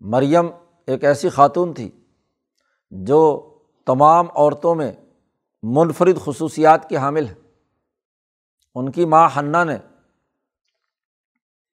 مریم 0.00 0.46
ایک 0.86 1.04
ایسی 1.04 1.28
خاتون 1.28 1.74
تھی 1.74 1.90
جو 2.90 3.50
تمام 3.86 4.26
عورتوں 4.34 4.74
میں 4.74 4.92
منفرد 5.62 6.20
خصوصیات 6.24 6.88
کی 6.88 6.96
حامل 6.96 7.26
ہے۔ 7.26 7.43
ان 8.74 8.92
کی 8.92 9.04
ماں 9.04 9.28
ہنّا 9.36 9.64
نے 9.64 9.78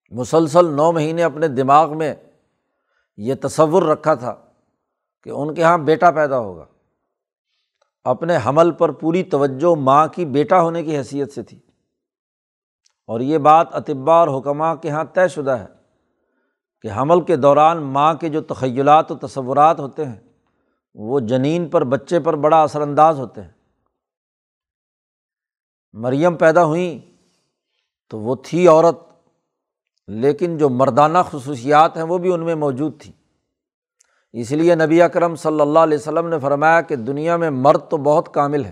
مسلسل 0.09 0.65
نو 0.65 0.91
مہینے 0.91 1.23
اپنے 1.23 1.47
دماغ 1.47 1.97
میں 1.97 2.15
یہ 3.17 3.35
تصور 3.41 3.83
رکھا 3.83 4.13
تھا 4.13 4.35
کہ 5.23 5.29
ان 5.29 5.53
کے 5.53 5.61
یہاں 5.61 5.77
بیٹا 5.77 6.11
پیدا 6.11 6.39
ہوگا۔ 6.39 6.65
اپنے 8.03 8.37
حمل 8.45 8.71
پر 8.71 8.91
پوری 8.91 9.23
توجہ 9.23 9.75
ماں 9.75 10.07
کی 10.07 10.25
بیٹا 10.25 10.61
ہونے 10.61 10.83
کی 10.83 10.97
حیثیت 10.97 11.33
سے 11.33 11.43
تھی۔ 11.43 11.59
اور 13.07 13.19
یہ 13.19 13.37
بات 13.37 13.67
اطباء 13.71 14.25
اور 14.25 14.39
حکمہ 14.39 14.65
کے 14.81 14.87
یہاں 14.87 15.03
طے 15.03 15.27
شدہ 15.27 15.51
ہے 15.51 15.65
کہ 16.81 16.89
حمل 16.91 17.21
کے 17.21 17.35
دوران 17.35 17.77
ماں 17.77 18.13
کے 18.13 18.29
جو 18.29 18.41
تخیلات 18.41 19.11
و 19.11 19.15
تصورات 19.15 19.79
ہوتے 19.79 20.05
ہیں، 20.05 20.19
وہ 20.95 21.19
جنین 21.19 21.69
پر 21.69 21.83
بچے 21.83 22.19
پر 22.19 22.35
بڑا 22.35 22.63
اثر 22.63 22.81
انداز 22.81 23.19
ہوتے 23.19 23.41
ہیں۔ 23.41 23.60
مریم 25.93 26.35
پیدا 26.35 26.63
ہوئیں 26.65 26.99
تو 28.11 28.19
وہ 28.19 28.35
تھی 28.43 28.67
عورت، 28.67 28.99
لیکن 30.07 30.57
جو 30.57 30.69
مردانہ 30.69 31.17
خصوصیات 31.29 31.97
ہیں 31.97 32.03
وہ 32.03 32.17
بھی 32.17 32.31
ان 32.33 32.45
میں 32.45 32.55
موجود 32.55 32.99
تھیں۔ 33.01 33.13
اس 34.33 34.51
لیے 34.51 34.75
نبی 34.75 35.01
اکرم 35.01 35.35
صلی 35.35 35.61
اللہ 35.61 35.79
علیہ 35.79 35.97
وسلم 35.97 36.27
نے 36.27 36.39
فرمایا 36.39 36.81
کہ 36.81 36.95
دنیا 36.95 37.37
میں 37.37 37.49
مرد 37.49 37.89
تو 37.89 37.97
بہت 37.97 38.33
کامل 38.33 38.65
ہے۔ 38.65 38.71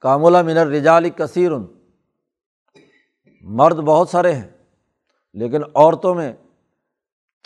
کاملہ 0.00 0.42
من 0.42 0.58
الرجال 0.58 1.10
کثیر 1.10 1.52
مرد 3.44 3.76
بہت 3.76 4.08
سارے 4.08 4.32
ہیں، 4.32 4.48
لیکن 5.34 5.62
عورتوں 5.74 6.14
میں 6.14 6.32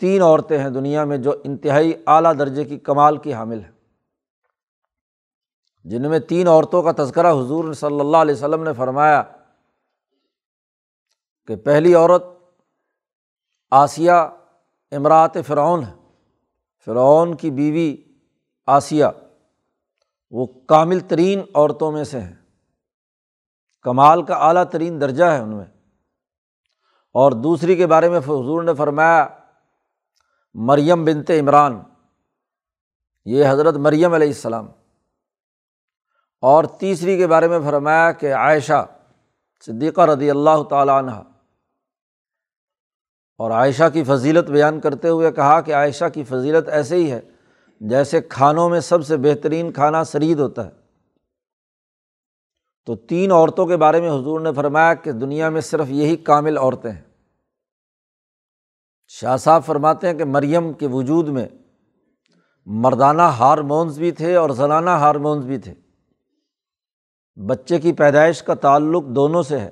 تین 0.00 0.22
عورتیں 0.22 0.58
ہیں 0.58 0.70
دنیا 0.70 1.04
میں 1.04 1.16
جو 1.16 1.32
انتہائی 1.44 1.92
اعلیٰ 2.06 2.32
درجے 2.38 2.64
کی 2.64 2.78
کمال 2.78 3.16
کی 3.16 3.34
حامل 3.34 3.60
ہیں۔ 3.64 3.72
جن 5.90 6.10
میں 6.10 6.18
تین 6.18 6.48
عورتوں 6.48 6.82
کا 6.82 7.04
تذکرہ 7.04 7.32
حضور 7.32 7.72
صلی 7.72 8.00
اللہ 8.00 8.16
علیہ 8.16 8.34
وسلم 8.34 8.62
نے 8.62 8.72
فرمایا 8.72 9.22
کہ 11.46 11.56
پہلی 11.56 11.94
عورت 11.94 12.24
آسیہ 13.70 14.12
امراط 14.90 15.36
فرعون 15.46 15.84
ہے۔ 15.84 15.94
فرعون 16.84 17.34
کی 17.34 17.50
بیوی 17.50 17.96
آسیہ 18.66 19.04
وہ 20.30 20.46
کامل 20.46 21.00
ترین 21.00 21.40
عورتوں 21.54 21.92
میں 21.92 22.04
سے 22.04 22.20
ہیں۔ 22.20 22.34
کمال 23.82 24.22
کا 24.22 24.34
اعلیٰ 24.34 24.64
ترین 24.64 25.00
درجہ 25.00 25.24
ہے 25.24 25.38
ان 25.38 25.56
میں۔ 25.56 25.66
اور 27.12 27.32
دوسری 27.32 27.76
کے 27.76 27.86
بارے 27.86 28.08
میں 28.08 28.18
حضور 28.18 28.62
نے 28.62 28.74
فرمایا 28.74 29.28
مریم 30.54 31.04
بنت 31.04 31.30
عمران، 31.30 31.82
یہ 33.24 33.44
حضرت 33.48 33.74
مریم 33.74 34.12
علیہ 34.12 34.28
السلام۔ 34.28 34.68
اور 36.46 36.64
تیسری 36.64 37.16
کے 37.16 37.26
بارے 37.26 37.48
میں 37.48 37.58
فرمایا 37.58 38.12
کہ 38.12 38.34
عائشہ 38.34 38.86
صدیقہ 39.66 40.00
رضی 40.00 40.30
اللہ 40.30 40.62
تعالیٰ 40.70 40.98
عنہ 40.98 41.10
اور 43.38 43.50
عائشہ 43.50 43.84
کی 43.92 44.04
فضیلت 44.04 44.50
بیان 44.50 44.80
کرتے 44.80 45.08
ہوئے 45.08 45.32
کہا 45.32 45.60
کہ 45.60 45.74
عائشہ 45.74 46.04
کی 46.14 46.24
فضیلت 46.24 46.68
ایسے 46.68 46.96
ہی 46.96 47.10
ہے 47.10 47.20
جیسے 47.80 48.20
کھانوں 48.20 48.68
میں 48.68 48.80
سب 48.80 49.06
سے 49.06 49.16
بہترین 49.16 49.72
کھانا 49.72 50.04
سرید 50.04 50.38
ہوتا 50.38 50.64
ہے۔ 50.64 50.70
تو 52.86 52.96
تین 52.96 53.32
عورتوں 53.32 53.66
کے 53.66 53.76
بارے 53.76 54.00
میں 54.00 54.10
حضور 54.10 54.40
نے 54.40 54.52
فرمایا 54.52 54.94
کہ 54.94 55.12
دنیا 55.12 55.48
میں 55.48 55.60
صرف 55.60 55.86
یہی 55.88 56.16
کامل 56.16 56.58
عورتیں 56.58 56.92
ہیں۔ 56.92 57.02
شاہ 59.08 59.36
صاحب 59.36 59.64
فرماتے 59.64 60.06
ہیں 60.06 60.14
کہ 60.14 60.24
مریم 60.24 60.72
کے 60.72 60.86
وجود 60.86 61.28
میں 61.28 61.48
مردانہ 62.66 63.22
ہارمونس 63.22 63.98
بھی 63.98 64.10
تھے 64.10 64.34
اور 64.34 64.50
زنانہ 64.50 64.90
ہارمونس 64.90 65.44
بھی 65.44 65.58
تھے۔ 65.58 65.74
بچے 67.36 67.78
کی 67.78 67.92
پیدائش 67.92 68.42
کا 68.42 68.54
تعلق 68.54 69.04
دونوں 69.04 69.42
سے 69.42 69.60
ہے۔ 69.60 69.70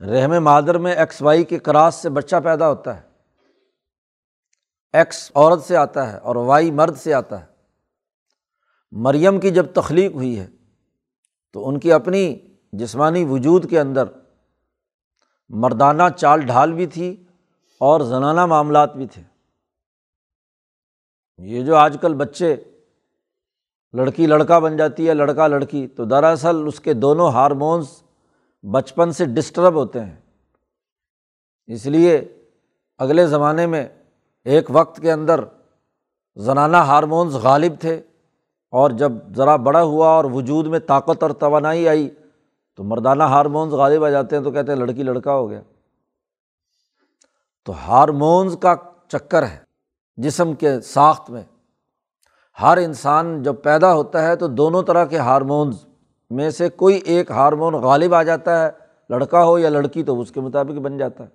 رحم 0.00 0.44
مادر 0.44 0.78
میں 0.78 0.94
ایکس 0.94 1.22
وائی 1.22 1.44
کے 1.44 1.58
کراس 1.58 1.94
سے 1.94 2.10
بچہ 2.10 2.36
پیدا 2.44 2.68
ہوتا 2.68 3.00
ہے۔ 3.00 3.08
ایکس 4.92 5.32
عورت 5.34 5.62
سے 5.62 5.76
آتا 5.76 6.12
ہے 6.12 6.18
اور 6.18 6.36
وائی 6.36 6.70
مرد 6.70 6.96
سے 6.96 7.14
آتا 7.14 7.40
ہے۔ 7.40 7.46
مریم 8.92 9.40
کی 9.40 9.50
جب 9.50 9.66
تخلیق 9.74 10.12
ہوئی 10.12 10.38
ہے 10.38 10.46
تو 11.52 11.68
ان 11.68 11.80
کی 11.80 11.92
اپنی 11.92 12.40
جسمانی 12.72 13.24
وجود 13.24 13.70
کے 13.70 13.80
اندر 13.80 14.04
مردانہ 15.48 16.02
چال 16.16 16.40
ڈھال 16.40 16.72
بھی 16.72 16.86
تھی 16.86 17.24
اور 17.80 18.00
زنانہ 18.00 18.46
معاملات 18.46 18.96
بھی 18.96 19.06
تھے۔ 19.06 19.22
یہ 21.38 21.64
جو 21.64 21.76
آج 21.76 21.96
کل 22.00 22.14
بچے 22.14 22.56
لڑکی 23.94 24.26
لڑکا 24.26 24.58
بن 24.58 24.76
جاتی 24.76 25.08
ہے، 25.08 25.14
لڑکا 25.14 25.46
لڑکی۔ 25.46 25.86
تو 25.86 26.04
دراصل 26.04 26.66
اس 26.66 26.80
کے 26.80 26.94
دونوں 26.94 27.30
ہارمونس 27.30 28.02
بچپن 28.62 29.12
سے 29.12 29.24
ڈسٹرب 29.24 29.74
ہوتے 29.74 30.00
ہیں۔ 30.00 30.16
اس 31.66 31.86
لیے 31.86 32.42
اگلے 32.98 33.26
زمانے 33.26 33.66
میں 33.66 33.88
ایک 34.44 34.66
وقت 34.68 35.00
کے 35.00 35.12
اندر 35.12 35.44
زنانہ 36.36 36.76
ہارمونس 36.76 37.34
غالب 37.34 37.72
تھے 37.80 37.94
اور 38.70 38.90
جب 38.90 39.12
ذرا 39.36 39.56
بڑا 39.56 39.82
ہوا 39.82 40.08
اور 40.08 40.24
وجود 40.24 40.66
میں 40.66 40.78
طاقت 40.78 41.22
اور 41.22 41.30
توانائی 41.30 41.88
آئی 41.88 42.10
تو 42.76 42.84
مردانہ 42.84 43.22
ہارمونس 43.22 43.72
غالب 43.72 44.04
آ 44.04 44.08
جاتے 44.08 44.36
ہیں 44.36 44.42
تو 44.42 44.50
کہتے 44.50 44.72
ہیں 44.72 44.78
لڑکی 44.78 45.02
لڑکا 45.02 45.34
ہو 45.34 45.50
گیا۔ 45.50 45.60
تو 47.64 47.72
ہارمونس 47.72 48.56
کا 48.60 48.74
چکر 49.08 49.46
ہے 49.46 49.58
جسم 50.16 50.54
کے 50.54 50.80
ساخت 50.80 51.30
میں۔ 51.30 51.42
ہر 52.62 52.76
انسان 52.76 53.42
جب 53.42 53.54
پیدا 53.62 53.94
ہوتا 53.94 54.22
ہے 54.22 54.36
تو 54.36 54.46
دونوں 54.46 54.82
طرح 54.82 55.04
کے 55.04 55.18
ہارمونس 55.18 55.86
میں 56.30 56.50
سے 56.50 56.68
کوئی 56.68 56.96
ایک 56.96 57.30
ہارمون 57.30 57.74
غالب 57.74 58.14
آ 58.14 58.22
جاتا 58.22 58.64
ہے، 58.64 58.70
لڑکا 59.10 59.44
ہو 59.44 59.58
یا 59.58 59.68
لڑکی 59.68 60.02
تو 60.02 60.20
اس 60.20 60.32
کے 60.32 60.40
مطابق 60.40 60.78
بن 60.78 60.98
جاتا 60.98 61.24
ہے۔ 61.24 61.28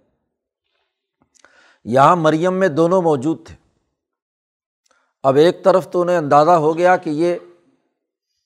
یہاں 1.84 2.16
مریم 2.16 2.54
میں 2.54 2.68
دونوں 2.68 3.02
موجود 3.02 3.46
تھے۔ 3.46 3.56
اب 5.24 5.36
ایک 5.36 5.64
طرف 5.64 5.90
تو 5.90 6.02
انہیں 6.02 6.18
اندازہ 6.18 6.52
ہو 6.52 6.78
گیا 6.78 6.98
کہ 6.98 7.10
یہ 7.10 7.36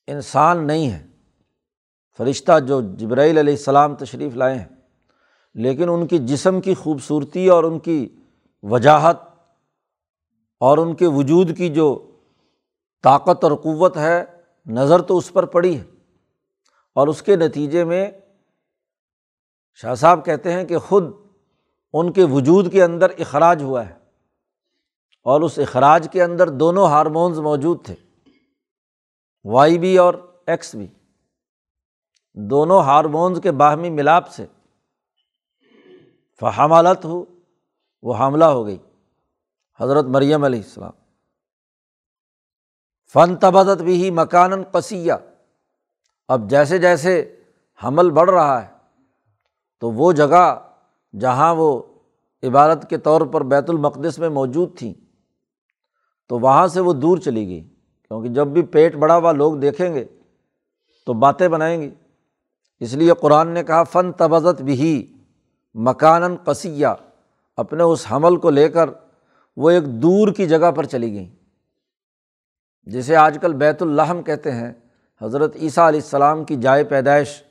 انسان 0.06 0.66
نہیں 0.66 0.90
ہے۔ 0.90 1.06
فرشتہ 2.18 2.60
جو 2.60 2.80
جبرائیل 2.80 3.38
علیہ 3.38 3.54
السلام 3.54 3.94
تشریف 3.94 4.36
لائے 4.36 4.58
ہیں، 4.58 4.68
لیکن 5.54 5.88
ان 5.88 6.06
کی 6.06 6.18
جسم 6.18 6.60
کی 6.60 6.74
خوبصورتی 6.74 7.48
اور 7.48 7.64
ان 7.64 7.78
کی 7.78 8.08
وجاہت 8.62 9.16
اور 10.60 10.78
ان 10.78 10.94
کے 10.94 11.06
وجود 11.06 11.56
کی 11.56 11.68
جو 11.68 12.10
طاقت 13.04 13.44
اور 13.44 13.52
قوت 13.52 13.96
ہے، 13.96 14.24
نظر 14.66 15.02
تو 15.02 15.18
اس 15.18 15.32
پر 15.32 15.44
پڑی 15.46 15.78
ہے۔ 15.78 15.84
اور 16.94 17.08
اس 17.08 17.22
کے 17.22 17.36
نتیجے 17.36 17.84
میں 17.84 18.10
شاہ 19.74 19.94
صاحب 19.94 20.24
کہتے 20.24 20.52
ہیں 20.52 20.64
کہ 20.64 20.78
خود 20.78 21.04
ان 21.92 22.12
کے 22.12 22.24
وجود 22.24 22.72
کے 22.72 22.84
اندر 22.84 23.10
اخراج 23.18 23.62
ہوا 23.62 23.88
ہے۔ 23.88 23.94
اور 25.22 25.40
اس 25.40 25.58
اخراج 25.58 26.08
کے 26.12 26.22
اندر 26.22 26.48
دونوں 26.48 26.86
ہارمونز 26.86 27.38
موجود 27.38 27.84
تھے۔ 27.84 27.94
وائی 29.44 29.78
بھی 29.78 29.98
اور 29.98 30.14
ایکس 30.46 30.74
بھی 30.74 30.86
دونوں 32.34 32.82
ہارمونز 32.82 33.40
کے 33.42 33.50
باہمی 33.50 33.90
ملاپ 33.90 34.28
سے 34.30 34.46
فہمالت 36.40 37.04
ہو، 37.04 37.24
وہ 38.02 38.16
حاملہ 38.16 38.44
ہو 38.44 38.66
گئی۔ 38.66 38.78
حضرت 39.80 40.04
مریم 40.04 40.44
علیہ 40.44 40.60
السلام۔ 40.60 41.03
فن 43.14 43.36
تبدت 43.36 43.82
بھی 43.82 44.04
ہی 44.04 44.10
مکان 44.10 44.62
قصیہ۔ 44.62 45.12
اب 46.28 46.50
جیسے 46.50 46.78
جیسے 46.78 47.36
حمل 47.84 48.10
بڑھ 48.10 48.30
رہا 48.30 48.62
ہے، 48.62 48.68
تو 49.80 49.90
وہ 49.90 50.12
جگہ 50.12 50.70
جہاں 51.20 51.54
وہ 51.54 51.82
عبادت 52.42 52.90
کے 52.90 52.98
طور 52.98 53.20
پر 53.20 53.42
بیت 53.42 53.70
المقدس 53.70 54.18
میں 54.18 54.28
موجود 54.28 54.78
تھیں، 54.78 54.94
تو 56.28 56.38
وہاں 56.38 56.66
سے 56.66 56.80
وہ 56.80 56.92
دور 56.92 57.18
چلی 57.18 57.48
گئی۔ 57.48 57.60
کیونکہ 58.08 58.28
جب 58.28 58.46
بھی 58.46 58.62
پیٹ 58.62 58.96
بڑا 58.96 59.16
ہوا 59.16 59.32
لوگ 59.32 59.54
دیکھیں 59.54 59.94
گے، 59.94 60.04
تو 61.06 61.12
باتیں 61.12 61.48
بنائیں 61.48 61.82
گے۔ 61.82 61.90
اس 62.80 62.94
لیے 62.94 63.12
قرآن 63.20 63.48
نے 63.48 63.64
کہا 63.64 63.82
فن 63.82 64.12
تبزت 64.12 64.62
بھی 64.62 65.12
مکان 65.74 66.36
قصیہ۔ 66.36 66.86
اپنے 67.56 67.82
اس 67.82 68.06
حمل 68.12 68.36
کو 68.36 68.50
لے 68.50 68.68
کر 68.68 68.90
وہ 69.56 69.70
ایک 69.70 69.84
دور 70.02 70.28
کی 70.28 70.46
جگہ 70.46 70.70
پر 70.70 70.84
چلی 70.84 71.12
گئیں۔ 71.12 71.43
جسے 72.86 73.16
آج 73.16 73.38
کل 73.42 73.52
بیت 73.52 73.82
الحم 73.82 74.22
کہتے 74.22 74.52
ہیں، 74.52 74.72
حضرت 75.22 75.56
عیسیٰ 75.56 75.86
علیہ 75.88 76.00
السلام 76.00 76.44
کی 76.44 76.56
جائے 76.56 76.84
پیدائش۔ 76.84 77.42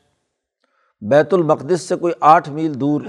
بیت 1.01 1.33
المقدس 1.33 1.81
سے 1.81 1.95
کوئی 1.95 2.13
آٹھ 2.19 2.49
میل 2.49 2.79
دور، 2.79 3.01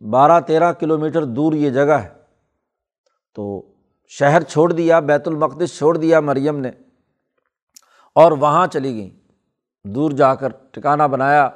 بارہ 0.00 0.40
تیرہ 0.40 0.72
کلو 0.72 0.98
میٹر 0.98 1.24
دور 1.24 1.52
یہ 1.52 1.70
جگہ 1.70 1.98
ہے۔ 2.02 2.08
تو 3.34 3.62
شہر 4.08 4.42
چھوڑ 4.42 4.72
دیا، 4.72 5.00
بیت 5.00 5.28
المقدس 5.28 5.78
چھوڑ 5.78 5.96
دیا 5.96 6.20
مریم 6.20 6.58
نے، 6.58 6.70
اور 8.14 8.32
وہاں 8.32 8.66
چلی 8.66 8.94
گئیں۔ 8.94 9.10
دور 9.84 10.10
جا 10.10 10.34
کر 10.34 10.48
ٹھکانا 10.70 11.06
بنایا 11.06 11.48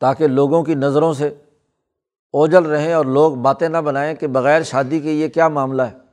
تاکہ 0.00 0.26
لوگوں 0.26 0.62
کی 0.62 0.74
نظروں 0.74 1.12
سے 1.12 1.28
اوجل 2.34 2.66
رہیں 2.66 2.92
اور 2.92 3.04
لوگ 3.04 3.34
باتیں 3.34 3.68
نہ 3.68 3.78
بنائیں 3.78 4.14
کہ 4.14 4.26
بغیر 4.26 4.62
شادی 4.62 5.00
کے 5.00 5.12
یہ 5.12 5.28
کیا 5.28 5.48
معاملہ 5.48 5.82
ہے۔ 5.82 6.03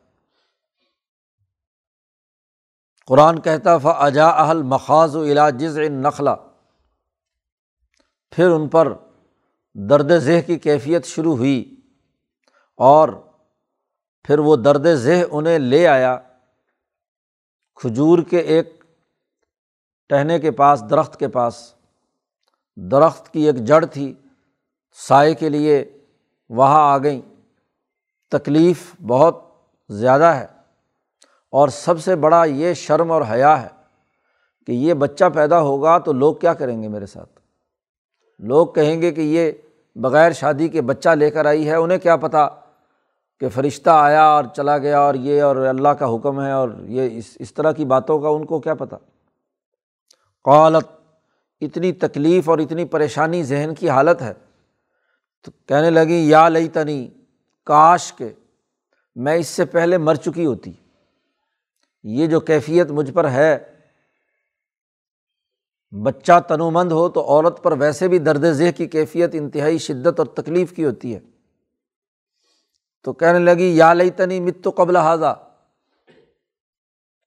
قرآن 3.12 3.42
کہتا 3.42 3.78
ف 3.78 3.86
اجا 3.86 4.28
اہل 4.28 4.64
مخاض 4.64 5.16
و 5.16 5.24
علاجز 5.24 5.80
نخلا 5.80 6.36
پھر 8.32 8.50
ان 8.50 8.70
پر 8.70 8.94
درد 9.74 10.12
ذہ 10.12 10.48
کی 10.48 10.60
کیفیت 10.60 11.06
شروع 11.06 11.38
ہوئی 11.38 11.76
اور 12.78 13.10
پھر 14.24 14.40
وہ 14.40 14.56
درد 14.56 14.86
ذہ 14.86 15.24
انہیں 15.32 15.60
لے 15.60 15.88
آیا۔ 15.88 16.20
کھجور 17.76 18.20
کے 18.20 18.38
ایک 18.38 18.84
ٹہنے 20.10 20.40
کے 20.40 20.52
پاس، 20.52 20.84
درخت 20.90 21.20
کے 21.20 21.28
پاس۔ 21.28 21.74
درخت 22.76 23.34
کی 23.34 23.46
ایک 23.46 23.56
جڑ 23.56 23.86
تھی، 23.86 24.14
سائے 24.94 25.34
کے 25.34 25.50
لیے 25.50 26.04
وہاں 26.50 26.94
آ 26.94 26.98
گئیں۔ 26.98 27.22
تکلیف 28.32 28.96
بہت 29.08 29.46
زیادہ 29.90 30.24
ہے۔ 30.24 30.61
اور 31.52 31.68
سب 31.68 32.00
سے 32.02 32.16
بڑا 32.16 32.44
یہ 32.44 32.74
شرم 32.74 33.12
اور 33.12 33.22
حیا 33.32 33.62
ہے 33.62 33.68
کہ 34.68 34.72
یہ 34.72 34.94
بچہ 34.94 35.26
پیدا 35.34 35.60
ہوگا 35.60 35.98
تو 35.98 36.14
لوگ 36.14 36.36
کیا 36.36 36.54
کریں 36.54 36.84
گے 36.84 36.88
میرے 36.88 37.06
ساتھ؟ 37.06 37.40
لوگ 38.40 38.68
کہیں 38.68 39.02
گے 39.02 39.12
کہ 39.12 39.22
یہ 39.22 39.52
بغیر 39.96 40.32
شادی 40.32 40.68
کے 40.68 40.82
بچہ 40.82 41.10
لے 41.10 41.32
کر 41.32 41.46
آئی 41.46 41.70
ہے، 41.70 41.76
انہیں 41.76 41.98
کیا 41.98 42.16
پتہ 42.16 42.50
کہ 43.40 43.50
فرشتہ 43.50 43.90
آیا 43.90 44.24
اور 44.24 44.44
چلا 44.56 44.78
گیا 44.78 45.00
اور 45.00 45.16
یہ 45.16 45.42
اور 45.44 45.56
اللہ 45.56 45.90
کا 45.90 46.16
حکم 46.16 46.42
ہے 46.42 46.52
اور 46.52 46.70
یہ 46.88 47.10
اس 47.12 47.38
اس 47.40 47.54
طرح 47.54 47.72
کی 47.72 47.86
باتوں 47.86 48.20
کا 48.20 48.30
ان 48.30 48.46
کو 48.46 48.60
کیا 48.60 48.74
پتہ 48.74 48.96
قالت، 50.44 50.86
اتنی 51.62 51.92
تکلیف 51.92 52.50
اور 52.50 52.60
اتنی 52.60 52.86
پریشانی 52.86 53.44
ذہن 53.44 53.74
کی 53.80 53.90
حالت 53.90 54.22
ہے۔ 54.22 54.34
تو 55.44 55.52
کہنے 55.68 55.90
لگی 55.90 56.30
یا 56.30 56.50
لئی 56.50 56.70
تنی 56.70 57.08
کاش 57.66 58.14
کے، 58.14 58.34
میں 59.16 59.36
اس 59.36 59.48
سے 59.48 59.66
پہلے 59.66 59.98
مر 59.98 60.16
چکی 60.16 60.46
ہوتی۔ 60.46 60.72
یہ 62.04 62.28
جو 62.28 62.40
کیفیت 62.40 62.92
مجھ 62.92 63.12
پر 63.12 63.30
ہے، 63.30 63.58
بچہ 66.04 66.40
تنومند 66.48 66.92
ہو 66.92 67.10
تو 67.10 67.22
عورت 67.22 67.64
پر 67.64 67.72
ویسے 67.72 68.08
بھی 68.08 68.20
درد 68.20 68.52
ذہ 68.52 68.78
کی 68.78 68.88
کیفیت، 68.88 69.30
انتہائی 69.34 69.78
شدت 69.78 70.20
اور 70.20 70.28
تکلیف 70.28 70.76
کی 70.76 70.86
ہوتی 70.86 71.16
ہے۔ 71.16 71.20
تو 73.04 73.14
کہنے 73.14 73.40
لگی، 73.40 73.78
یا 73.78 73.94
لئی 73.94 74.10
تنی 74.10 74.40
مت 74.40 74.64
تو 74.64 74.72
قبل 74.76 74.96
حاضہ 74.96 75.48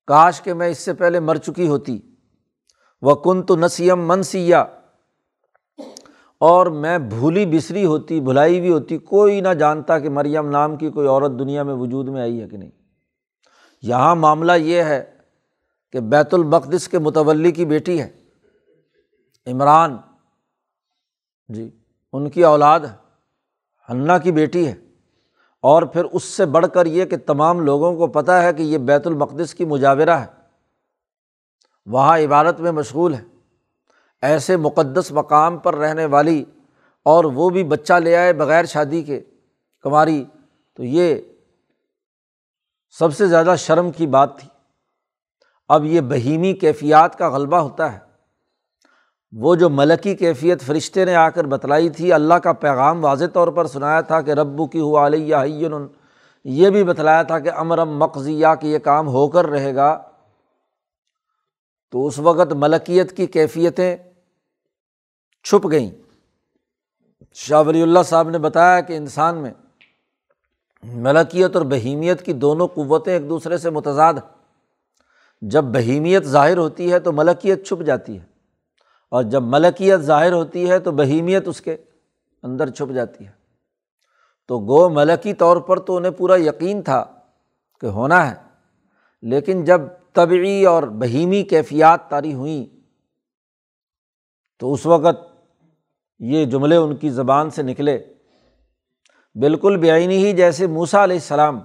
کاش 0.07 0.43
کہ 0.43 0.55
میں 0.55 0.69
اس 0.69 0.79
سے 0.79 0.95
پہلے 0.95 1.21
مر 1.21 1.37
چکی 1.37 1.69
ہوتی۔ 1.69 2.01
وہ 3.03 3.15
کن 3.15 3.43
تو 3.43 3.57
نسیم 3.57 4.09
منسیا۔ 4.09 4.65
اور 6.39 6.67
میں 6.67 6.99
بھولی 6.99 7.47
بسری 7.47 7.85
ہوتی، 7.85 8.21
بھلائی 8.21 8.61
بھی 8.61 8.71
ہوتی۔ 8.71 8.99
کوئی 8.99 9.41
نہ 9.41 9.49
جانتا 9.49 9.99
کہ 9.99 10.09
مریم 10.09 10.51
نام 10.51 10.77
کی 10.77 10.91
کوئی 10.91 11.09
عورت 11.09 11.39
دنیا 11.39 11.63
میں 11.63 11.75
وجود 11.75 12.09
میں 12.09 12.21
آئی 12.21 12.43
ہے 12.43 12.49
کہ 12.49 12.57
نہیں۔ 12.57 12.71
یہاں 13.87 14.17
معاملہ 14.17 14.53
یہ 14.53 14.83
ہے 14.83 15.17
کہ 15.93 16.01
بیت 16.01 16.35
المقدس 16.35 16.89
کے 16.89 16.99
متولی 16.99 17.53
کی 17.53 17.65
بیٹی 17.65 18.03
ہے، 18.03 18.11
عمران۔ 19.47 19.97
جی 21.49 21.71
ان 22.13 22.31
کی 22.31 22.45
اولاد 22.45 22.81
ہنّا 23.89 24.19
کی 24.19 24.33
بیٹی 24.33 24.67
ہے۔ 24.67 24.75
اور 25.61 25.83
پھر 25.83 26.05
اس 26.05 26.25
سے 26.25 26.47
بڑھ 26.47 26.67
کر 26.75 26.87
یہ 26.87 27.05
کہ 27.05 27.17
تمام 27.17 27.61
لوگوں 27.61 27.97
کو 27.97 28.07
پتہ 28.07 28.33
ہے 28.33 28.53
کہ 28.53 28.63
یہ 28.63 28.79
بیت 28.79 29.07
المقدس 29.07 29.55
کی 29.55 29.65
مجاورہ 29.65 30.11
ہے۔ 30.11 30.27
وہاں 31.87 32.19
عبادت 32.19 32.61
میں 32.61 32.73
مشغول 32.73 33.15
ہے۔ 33.15 33.25
ایسے 34.23 34.57
مقدس 34.57 35.13
مقام 35.13 35.59
پر 35.59 35.75
رہنے 35.75 36.07
والی 36.07 36.45
اور 37.03 37.25
وہ 37.25 37.51
بھی 37.51 37.65
بچہ 37.65 37.93
لے 37.93 38.17
آئے 38.17 38.33
بغیر 38.33 38.65
شادی 38.65 39.03
کے 39.03 39.21
کماری، 39.81 40.25
تو 40.75 40.85
یہ 40.85 41.17
سب 42.99 43.15
سے 43.15 43.27
زیادہ 43.27 43.55
شرم 43.59 43.91
کی 43.91 44.07
بات 44.07 44.39
تھی۔ 44.39 44.49
اب 45.69 45.85
یہ 45.85 46.01
بہیمی 46.01 46.53
کیفیات 46.53 47.19
کا 47.19 47.29
غلبہ 47.29 47.57
ہوتا 47.57 47.93
ہے۔ 47.93 47.99
وہ 49.33 49.55
جو 49.55 49.71
ملکی 49.71 50.15
کیفیت 50.15 50.63
فرشتے 50.63 51.05
نے 51.05 51.15
آ 51.15 51.29
کر 51.29 51.45
بتلائی 51.45 51.91
تھی، 51.91 52.13
اللہ 52.13 52.35
کا 52.35 52.53
پیغام 52.53 53.05
واضح 53.05 53.25
طور 53.33 53.49
پر 53.49 53.67
سنایا 53.67 54.01
تھا 54.01 54.21
کہ 54.21 54.31
ربو 54.31 54.67
کی 54.67 54.81
ہو 54.81 55.07
علیہ 55.07 55.37
یہ 56.45 56.71
بھی 56.71 56.85
بتلایا 56.85 57.23
تھا 57.23 57.39
کہ 57.39 57.51
امرم 57.51 57.99
مقضیہ 57.99 58.47
کہ 58.61 58.67
یہ 58.67 58.79
کام 58.79 59.09
ہو 59.09 59.29
کر 59.29 59.47
رہے 59.47 59.75
گا۔ 59.75 60.03
تو 61.91 62.07
اس 62.07 62.19
وقت 62.19 62.53
ملکیت 62.53 63.17
کی 63.17 63.27
کیفیتیں 63.27 63.97
چھپ 65.43 65.71
گئیں۔ 65.71 65.91
شاہ 67.35 67.63
ولی 67.67 67.83
اللہ 67.83 67.99
صاحب 68.05 68.31
نے 68.31 68.39
بتایا 68.39 68.81
کہ 68.81 68.97
انسان 68.97 69.39
میں 69.39 69.51
ملکیت 70.85 71.57
اور 71.57 71.65
بہیمیت 71.65 72.25
کی 72.25 72.33
دونوں 72.33 72.67
قوتیں 72.69 73.13
ایک 73.13 73.29
دوسرے 73.29 73.59
سے 73.59 73.71
متضاد 73.71 74.15
جب 75.43 75.65
بہیمیت 75.65 76.25
ظاہر 76.25 76.59
ہوتی 76.59 76.93
ہے 76.93 76.99
تو 77.01 77.13
ملکیت 77.13 77.67
چھپ 77.67 77.83
جاتی 77.83 78.19
ہے، 78.19 78.25
اور 79.13 79.23
جب 79.23 79.43
ملکیت 79.43 80.01
ظاہر 80.01 80.33
ہوتی 80.33 80.69
ہے 80.71 80.79
تو 80.79 80.93
بہیمیت 80.93 81.49
اس 81.49 81.61
کے 81.61 81.77
اندر 82.43 82.71
چھپ 82.71 82.93
جاتی 82.93 83.27
ہے۔ 83.27 83.31
تو 84.49 84.59
گو 84.59 84.89
ملکی 84.89 85.35
طور 85.35 85.57
پر 85.57 85.79
تو 85.79 85.97
انہیں 85.97 86.13
پورا 86.13 86.37
یقین 86.41 86.83
تھا 86.83 87.05
کہ 87.83 87.87
ہونا 87.87 88.31
ہے، 88.31 88.35
لیکن 89.23 89.65
جب 89.65 89.81
طبعی 90.13 90.65
اور 90.65 90.83
بہیمی 90.83 91.43
کیفیات 91.43 92.11
طاری 92.11 92.35
ہوئیں، 92.35 92.65
تو 94.61 94.73
اس 94.73 94.87
وقت 94.87 95.23
یہ 96.21 96.45
جملے 96.45 96.77
ان 96.77 96.97
کی 96.97 97.11
زبان 97.11 97.51
سے 97.51 97.63
نکلے۔ 97.63 97.99
بالکل 99.41 99.77
بےآنی 99.77 100.25
ہی 100.25 100.33
جیسے 100.33 100.67
موسا 100.67 101.05
علیہ 101.05 101.17
السلام۔ 101.17 101.61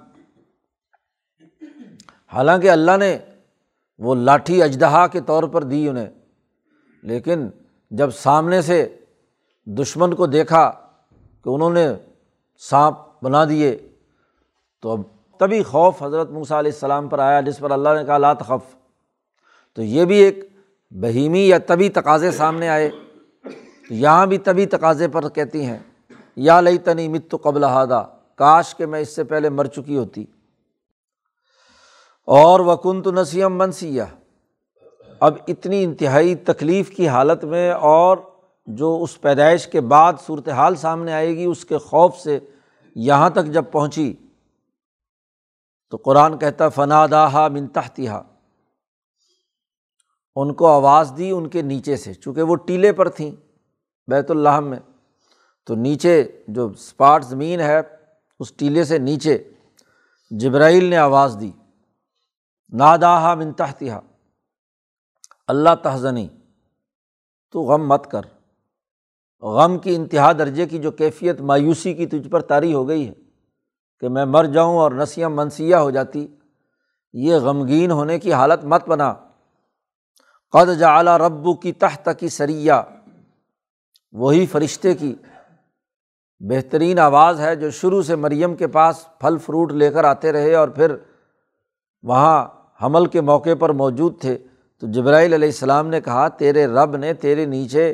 حالانکہ 2.34 2.72
اللہ 2.72 2.98
نے 3.00 3.18
وہ 3.98 4.16
لاٹھی 4.16 4.64
اجدہا 4.64 5.08
کے 5.08 5.22
طور 5.22 5.44
پر 5.44 5.64
دی 5.64 5.90
انہیں، 5.90 6.08
لیکن 7.04 7.50
جب 7.92 8.10
سامنے 8.12 8.62
سے 8.62 8.98
دشمن 9.66 10.14
کو 10.14 10.26
دیکھا 10.26 10.72
کہ 11.44 11.50
انہوں 11.50 11.70
نے 11.70 11.88
سانپ 12.58 12.96
بنا 13.22 13.46
دیے، 13.46 13.78
تو 14.82 14.92
اب 14.92 15.02
تبھی 15.40 15.64
خوف 15.64 16.04
حضرت 16.04 16.30
موسیٰ 16.30 16.58
علیہ 16.58 16.72
السلام 16.72 17.08
پر 17.08 17.20
آیا، 17.20 17.42
جس 17.42 17.60
پر 17.60 17.72
اللہ 17.72 17.90
نے 18.00 18.06
کہا 18.06 18.18
لات 18.18 18.40
خف 18.40 18.76
تو 19.76 19.82
یہ 19.82 20.06
بھی 20.06 20.18
ایک 20.18 20.50
بہیمی 20.92 21.48
یا 21.48 21.58
طبی 21.58 21.90
تقاضے 21.90 22.32
سامنے 22.32 22.70
آئے۔ 22.70 22.90
تو 23.88 23.94
یہاں 23.94 24.26
بھی 24.26 24.38
طبی 24.38 24.66
تقاضے 24.66 25.08
پر 25.08 25.30
کہتی 25.30 25.66
ہیں۔ 25.66 25.80
یا 26.42 26.62
لئی 26.62 26.78
تنی 26.78 27.08
مت 27.08 27.36
قبل 27.44 27.64
ہادہ 27.64 28.06
کاش 28.36 28.76
کہ 28.76 28.86
میں 28.86 29.00
اس 29.00 29.16
سے 29.16 29.24
پہلے 29.24 29.50
مر 29.50 29.66
چکی 29.66 29.98
ہوتی۔ 29.98 30.26
اور 32.26 32.60
وکن 32.60 33.02
تو 33.02 33.12
نسیم 33.12 33.58
منسیہ۔ 33.58 34.04
اب 35.20 35.34
اتنی 35.48 35.84
انتہائی 35.84 36.36
تکلیف 36.36 36.90
کی 36.90 37.08
حالت 37.08 37.44
میں 37.44 37.72
اور 37.72 38.18
جو 38.66 39.00
اس 39.02 39.22
پیدائش 39.22 39.68
کے 39.68 39.82
بعد 39.82 40.14
صورت 40.26 40.50
حال 40.50 40.76
سامنے 40.76 41.14
آئے 41.14 41.38
گی، 41.38 41.46
اس 41.46 41.66
کے 41.66 41.78
خوف 41.78 42.18
سے 42.18 42.40
یہاں 42.96 43.30
تک 43.30 43.46
جب 43.46 43.64
پہنچی، 43.72 44.14
تو 45.90 45.98
قرآن 45.98 46.38
کہتا 46.38 46.70
فنا 46.70 47.06
داہا 47.12 47.48
من 47.48 47.68
تحتیہ 47.68 48.10
ان 50.36 50.54
کو 50.54 50.68
آواز 50.68 51.14
دی 51.18 51.32
ان 51.32 51.50
کے 51.50 51.62
نیچے 51.62 51.96
سے، 51.96 52.14
چونکہ 52.14 52.42
وہ 52.42 52.56
ٹیلے 52.56 52.94
پر 52.94 53.10
تھیں، 53.10 53.32
بیت 54.08 54.32
اللہ 54.32 54.60
میں۔ 54.60 54.80
تو 55.68 55.76
نیچے 55.76 56.42
جو 56.48 56.68
اسپاٹ 56.68 57.26
زمین 57.26 57.60
ہے، 57.60 57.82
اس 58.40 58.54
ٹیلے 58.54 58.84
سے 58.84 58.98
نیچے 58.98 59.52
جبرائیل 60.32 60.86
نے 60.86 60.98
آواز 60.98 61.38
دی، 61.42 61.52
ناداہا 62.70 63.34
منتہتہ 63.36 64.00
اللہ 65.48 65.76
تہذنی 65.84 66.28
تو 67.52 67.62
غم 67.62 67.88
مت 67.88 68.12
کر۔ 68.12 68.22
غم 69.42 69.78
کی 69.78 69.96
انتہا 69.96 70.32
درجے 70.34 70.66
کی 70.66 70.78
جو 70.78 70.92
کیفیت 70.92 71.42
مایوسی 71.42 71.94
کی 71.94 72.06
تجھ 72.06 72.30
پر 72.30 72.42
طاری 72.42 72.74
ہو 72.74 72.88
گئی 72.88 73.08
ہے 73.08 73.14
کہ 74.00 74.10
میں 74.10 74.26
مر 74.26 74.46
جاؤں 74.46 74.78
اور 74.78 74.92
نسیاں 74.92 75.30
منسیہ 75.30 75.76
ہو 75.76 75.92
جاتی، 75.92 76.28
یہ 77.14 77.36
غمگین 77.36 77.92
ہونے 77.92 78.20
کی 78.20 78.34
حالت 78.34 78.66
مت 78.66 78.88
بنا۔ 78.88 79.14
قد 80.52 80.80
جعلی 80.80 81.18
ربو 81.18 81.54
کی 81.54 81.72
تحت 81.72 82.10
کی 82.20 82.30
سریا 82.30 82.82
وہی 84.12 84.46
فرشتے 84.46 84.94
کی 84.96 85.16
بہترین 86.40 87.00
آواز 87.00 87.40
ہے 87.40 87.56
جو 87.56 87.70
شروع 87.70 88.02
سے 88.02 88.16
مریم 88.16 88.56
کے 88.56 88.68
پاس 88.68 89.06
پھل 89.20 89.38
فروٹ 89.38 89.72
لے 89.72 89.92
کر 89.92 90.04
آتے 90.04 90.32
رہے 90.32 90.56
اور 90.56 90.68
پھر 90.68 90.96
وہاں 92.04 92.48
حمل 92.84 93.06
کے 93.06 93.22
موقع 93.22 93.50
پر 93.60 93.70
موجود 93.70 94.22
تھے۔ 94.22 94.38
تو 94.80 94.88
جبرائیل 94.92 95.34
علیہ 95.34 95.48
السلام 95.48 95.88
نے 95.88 96.02
کہا، 96.02 96.28
تیرے 96.28 96.68
رب 96.68 96.96
نے 96.96 97.14
تیرے 97.14 97.46
نیچے 97.46 97.90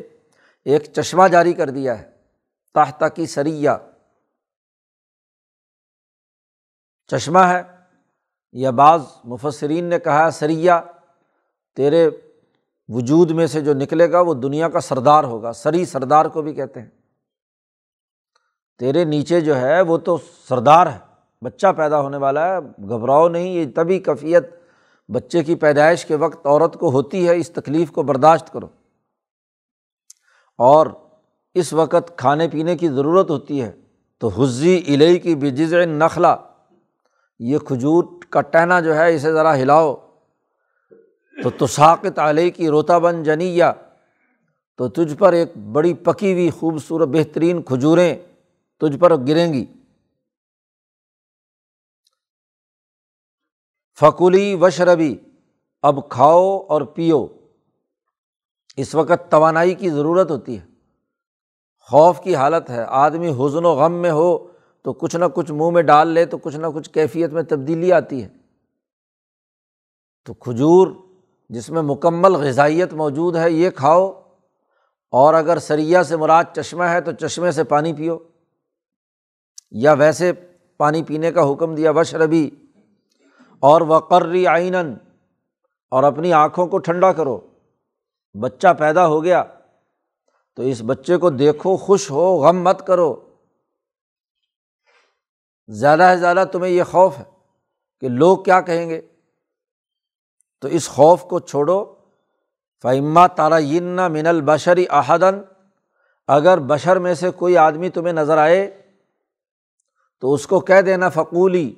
ایک 0.66 0.84
چشمہ 0.84 1.28
جاری 1.28 1.54
کر 1.54 1.70
دیا 1.70 2.00
ہے 2.00 2.12
تحتا 2.74 3.08
کی 3.08 3.26
سریا 3.26 3.78
چشمہ 7.08 7.40
ہے۔ 7.40 7.64
یا 8.54 8.72
بعض 8.72 9.02
مفسرین 9.24 9.86
نے 9.86 10.00
کہا 10.00 10.30
سریا 10.32 10.82
تیرے 11.76 12.10
وجود 12.88 13.32
میں 13.32 13.48
سے 13.48 13.62
جو 13.62 13.74
نکلے 13.74 14.12
گا، 14.12 14.22
وہ 14.22 14.34
دنیا 14.34 14.70
کا 14.70 14.80
سردار 14.80 15.24
ہوگا، 15.24 15.54
سری 15.54 15.86
سردار 15.86 16.26
کو 16.26 16.42
بھی 16.42 16.54
کہتے 16.54 16.82
ہیں۔ 16.82 16.90
تیرے 18.80 19.04
نیچے 19.04 19.42
جو 19.42 19.56
ہے 19.56 19.82
وہ 19.82 19.98
تو 19.98 20.18
سردار 20.50 20.88
ہے، 20.88 20.98
بچہ 21.42 21.68
پیدا 21.78 22.00
ہونے 22.00 22.18
والا 22.18 22.54
ہے، 22.54 22.60
گھبراؤ 22.90 23.30
نہیں، 23.30 23.54
یہ 23.54 23.66
تبھی 23.76 24.00
کفیت 24.00 24.44
بچے 25.10 25.44
کی 25.44 25.56
پیدائش 25.56 26.06
کے 26.06 26.16
وقت 26.16 26.48
عورت 26.48 26.74
کو 26.74 26.90
ہوتی 26.90 27.28
ہے، 27.28 27.38
اس 27.38 27.50
تکلیف 27.50 27.92
کو 27.92 28.04
برداشت 28.04 28.54
کرو۔ 28.54 28.68
اور 30.58 30.88
اس 31.54 31.74
وقت 31.74 32.18
کھانے 32.18 32.48
پینے 32.48 32.78
کی 32.78 32.90
ضرورت 32.90 33.30
ہوتی 33.30 33.62
ہے، 33.62 33.72
تو 34.20 34.28
حزی 34.28 34.84
الہی 34.88 35.20
کی 35.20 35.36
بجز 35.36 35.74
نخلا 35.74 36.36
یہ 37.40 37.58
کھجور 37.58 38.04
کا 38.30 38.42
ٹہنا 38.42 38.80
جو 38.80 38.96
ہے، 38.96 39.16
اسے 39.16 39.34
ذرا 39.34 39.56
ہلاؤ۔ 39.56 39.96
تو 41.44 41.50
تساقت 41.50 42.20
علیہ 42.20 42.50
کی 42.50 42.70
روتا 42.70 42.98
بن 42.98 43.24
جنیا 43.24 43.72
تو 44.78 44.88
تجھ 44.88 45.16
پر 45.16 45.34
ایک 45.34 45.58
بڑی 45.58 45.94
پکی 45.94 46.32
ہوئی 46.34 46.50
خوبصورت 46.50 47.08
بہترین 47.08 47.62
کھجوریں 47.62 48.16
تجھ 48.80 48.98
پر 48.98 49.16
گریں 49.16 49.54
گی۔ 49.54 49.66
فکولی 54.00 54.56
وشربی، 54.56 55.18
اب 55.82 56.10
کھاؤ 56.10 56.58
اور 56.58 56.82
پیو۔ 56.82 57.28
اس 58.78 58.96
وقت 58.96 59.32
توانائی 59.32 59.74
کی 59.74 59.90
ضرورت 59.90 60.32
ہوتی 60.32 60.60
ہے۔ 60.60 60.66
خوف 61.80 62.22
کی 62.22 62.36
حالت 62.36 62.70
ہے۔ 62.70 62.84
آدمی 62.88 63.30
حزن 63.30 63.66
و 63.66 63.76
غم 63.76 63.94
میں 63.94 64.12
ہو 64.12 64.52
تو 64.82 64.94
کچھ 64.94 65.16
نہ 65.16 65.26
کچھ 65.34 65.52
منہ 65.52 65.70
میں 65.70 65.82
ڈال 65.82 66.08
لے 66.08 66.26
تو 66.26 66.38
کچھ 66.38 66.58
نہ 66.58 66.68
کچھ 66.76 66.90
کیفیت 66.90 67.32
میں 67.32 67.44
تبدیلی 67.44 67.94
آتی 67.94 68.24
ہے۔ 68.24 68.30
تو 70.26 70.34
کھجور، 70.34 70.88
جس 71.50 71.70
میں 71.70 71.82
مکمل 71.82 72.32
غذائیت 72.32 72.94
موجود 72.94 73.36
ہے، 73.36 73.52
یہ 73.52 73.70
کھاؤ۔ 73.70 74.22
اور 75.12 75.34
اگر 75.34 75.60
سریا 75.60 76.04
سے 76.04 76.18
مراد 76.18 76.44
چشمہ 76.56 76.84
ہے 76.84 77.02
تو 77.02 77.12
چشمے 77.12 77.52
سے 77.52 77.64
پانی 77.64 77.94
پیو۔ 77.94 78.18
یا 79.80 79.94
ویسے 79.94 80.32
پانی 80.78 81.04
پینے 81.04 81.32
کا 81.32 81.52
حکم 81.52 81.76
دیا 81.76 81.92
بشربی 81.92 82.50
اور 83.60 83.82
وقرری 83.82 84.48
آئین 84.48 84.76
اور 85.92 86.04
اپنی 86.04 86.34
آنکھوں 86.34 86.68
کو 86.68 86.78
ٹھنڈا 86.78 87.14
کرو۔ 87.14 87.42
بچہ 88.42 88.68
پیدا 88.80 89.08
ہو 89.08 89.24
گیا، 89.24 89.44
تو 90.56 90.64
اس 90.64 90.82
بچے 90.86 91.18
کو 91.18 91.30
دیکھو، 91.30 91.78
خوش 91.78 92.12
ہو، 92.12 92.44
غم 92.44 92.64
مت 92.64 92.88
کرو۔ 92.88 93.34
زیادہ 95.68 96.12
سے 96.16 96.20
زیادہ 96.20 96.46
تمہیں 96.52 96.72
یہ 96.72 96.84
خوف 96.84 97.18
ہے 97.18 97.24
کہ 98.00 98.10
لوگ 98.10 98.38
کیا 98.38 98.62
کہیں 98.62 98.90
گے۔ 98.90 99.02
تو 100.62 100.68
اس 100.68 100.88
خوف 100.88 101.24
کو 101.24 101.40
چھوڑو۔ 101.40 101.96
فعما 102.82 103.28
تارا 103.28 103.60
من 104.08 104.28
البشری 104.28 104.86
احدن 104.90 105.42
اگر 106.28 106.60
بشر 106.60 107.00
میں 107.00 107.14
سے 107.14 107.32
کوئی 107.32 107.58
آدمی 107.58 107.90
تمہیں 107.90 108.14
نظر 108.14 108.38
آئے 108.38 108.85
تو 110.26 110.34
اس 110.34 110.48
کو 110.48 110.60
کہہ 110.60 110.82
دینا 110.82 111.10
فقولی، 111.10 111.76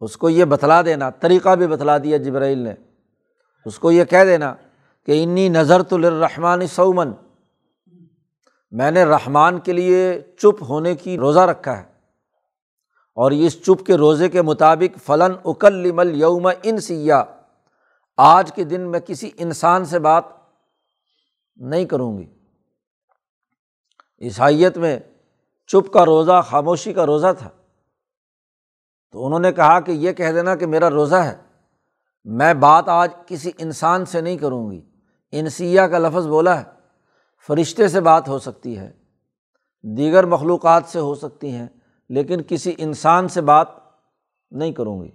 اس 0.00 0.16
کو 0.16 0.30
یہ 0.30 0.44
بتلا 0.44 0.82
دینا، 0.82 1.10
طریقہ 1.10 1.56
بھی 1.56 1.66
بتلا 1.66 1.98
دیا 1.98 2.16
جبرائیل 2.16 2.58
نے۔ 2.58 2.74
اس 3.64 3.78
کو 3.78 3.92
یہ 3.92 4.04
کہہ 4.04 4.24
دینا 4.24 4.54
کہ 5.06 5.24
انی 5.24 5.48
نظر 5.48 5.82
تو 5.82 5.98
لرحمان 5.98 6.66
سعمن 6.66 7.10
میں 8.70 8.90
نے 8.90 9.04
رحمان 9.04 9.60
کے 9.60 9.72
لیے 9.72 10.20
چپ 10.36 10.62
ہونے 10.62 10.96
کی 10.96 11.18
روزہ 11.18 11.38
رکھا 11.38 11.78
ہے۔ 11.78 11.82
اور 13.14 13.30
اس 13.30 13.62
چپ 13.62 13.86
کے 13.86 13.96
روزے 13.96 14.28
کے 14.28 14.42
مطابق 14.42 14.98
فلاں 15.06 15.28
اکلمل 15.44 16.20
یوم 16.20 16.48
ان 16.62 16.78
سیاح 16.78 17.22
آج 18.16 18.52
کے 18.52 18.64
دن 18.64 18.80
میں 18.80 19.00
کسی 19.00 19.30
انسان 19.36 19.84
سے 19.84 19.98
بات 19.98 20.24
نہیں 21.56 21.84
کروں 21.84 22.18
گی۔ 22.18 22.26
عیسائیت 24.20 24.78
میں 24.78 24.98
چپ 25.72 25.92
کا 25.92 26.04
روزہ، 26.04 26.42
خاموشی 26.44 26.92
کا 26.92 27.06
روزہ 27.06 27.26
تھا۔ 27.38 27.48
تو 29.10 29.26
انہوں 29.26 29.40
نے 29.40 29.52
کہا 29.52 29.80
کہ 29.80 29.92
یہ 29.92 30.12
کہہ 30.12 30.32
دینا 30.32 30.56
کہ 30.56 30.66
میرا 30.66 30.90
روزہ 30.90 31.16
ہے۔ 31.16 31.42
میں 32.24 32.54
بات 32.54 32.88
آج 32.88 33.10
کسی 33.26 33.50
انسان 33.58 34.04
سے 34.04 34.20
نہیں 34.20 34.38
کروں 34.38 34.70
گی۔ 34.70 34.82
انسیا 35.32 35.88
کا 35.88 35.98
لفظ 35.98 36.26
بولا 36.26 36.60
ہے۔ 36.60 36.64
فرشتے 37.46 37.88
سے 37.88 38.00
بات 38.00 38.28
ہو 38.28 38.38
سکتی 38.38 38.78
ہے۔ 38.78 38.92
دیگر 39.82 40.24
مخلوقات 40.24 40.82
سے 40.86 40.98
ہو 40.98 41.14
سکتی 41.14 41.50
ہیں، 41.50 41.68
لیکن 42.08 42.40
کسی 42.48 42.74
انسان 42.78 43.28
سے 43.28 43.40
بات 43.40 43.68
نہیں 44.50 44.72
کروں 44.72 45.02
گی۔ 45.02 45.10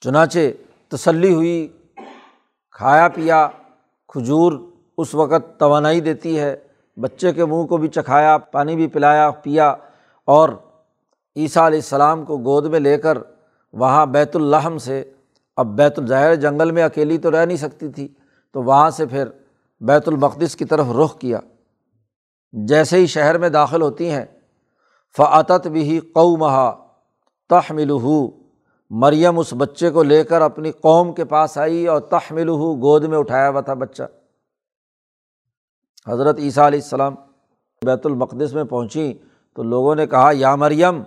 چنانچہ 0.00 0.38
تسلی 0.88 1.34
ہوئی، 1.34 1.78
کھایا 2.70 3.08
پیا، 3.08 3.48
کھجور 4.08 4.52
اس 4.98 5.14
وقت 5.14 5.58
توانائی 5.58 6.00
دیتی 6.00 6.40
ہے۔ 6.40 6.66
بچے 6.96 7.32
کے 7.32 7.44
منہ 7.44 7.66
کو 7.66 7.76
بھی 7.76 7.88
چکھایا، 7.88 8.38
پانی 8.38 8.76
بھی 8.76 8.86
پلایا، 8.86 9.30
پیا 9.30 9.74
اور 10.24 10.48
عیسیٰ 11.36 11.62
علیہ 11.62 11.78
السلام 11.78 12.24
کو 12.24 12.38
گود 12.38 12.66
میں 12.66 12.80
لے 12.80 12.98
کر 12.98 13.18
وہاں 13.72 14.06
بیت 14.06 14.36
الحم 14.36 14.78
سے، 14.78 15.12
اب 15.56 15.66
بیت 15.66 15.98
الظاہر 15.98 16.34
جنگل 16.34 16.70
میں 16.70 16.82
اکیلی 16.82 17.18
تو 17.18 17.30
رہ 17.30 17.46
نہیں 17.46 17.56
سکتی 17.56 17.88
تھی، 17.88 18.08
تو 18.52 18.62
وہاں 18.62 18.90
سے 18.90 19.06
پھر 19.06 19.28
بیت 19.80 20.08
المقدس 20.08 20.56
کی 20.56 20.64
طرف 20.64 20.86
رخ 20.90 21.18
کیا۔ 21.18 21.40
جیسے 22.52 22.96
ہی 22.96 23.06
شہر 23.06 23.38
میں 23.38 23.48
داخل 23.48 23.82
ہوتی 23.82 24.10
ہیں 24.10 24.24
فعت 25.16 25.66
بھی 25.66 26.00
قو 26.00 26.36
مہا 26.36 26.72
تحمل 27.48 27.90
مریم 28.90 29.38
اس 29.38 29.52
بچے 29.52 29.90
کو 29.90 30.02
لے 30.02 30.24
کر 30.24 30.40
اپنی 30.40 30.72
قوم 30.72 31.12
کے 31.12 31.24
پاس 31.24 31.58
آئی 31.58 31.86
اور 31.86 32.00
تحمل 32.00 32.48
گود 32.48 33.04
میں 33.04 33.18
اٹھایا 33.18 33.48
ہوا 33.48 33.60
تھا 33.60 33.74
بچہ۔ 33.74 34.02
حضرت 36.06 36.38
عیسیٰ 36.38 36.64
علیہ 36.64 36.80
السلام 36.82 37.14
بیت 37.82 38.06
المقدس 38.06 38.54
میں 38.54 38.64
پہنچی 38.64 39.12
تو 39.56 39.62
لوگوں 39.62 39.94
نے 39.94 40.06
کہا، 40.06 40.30
یا 40.32 40.54
مریم 40.56 41.02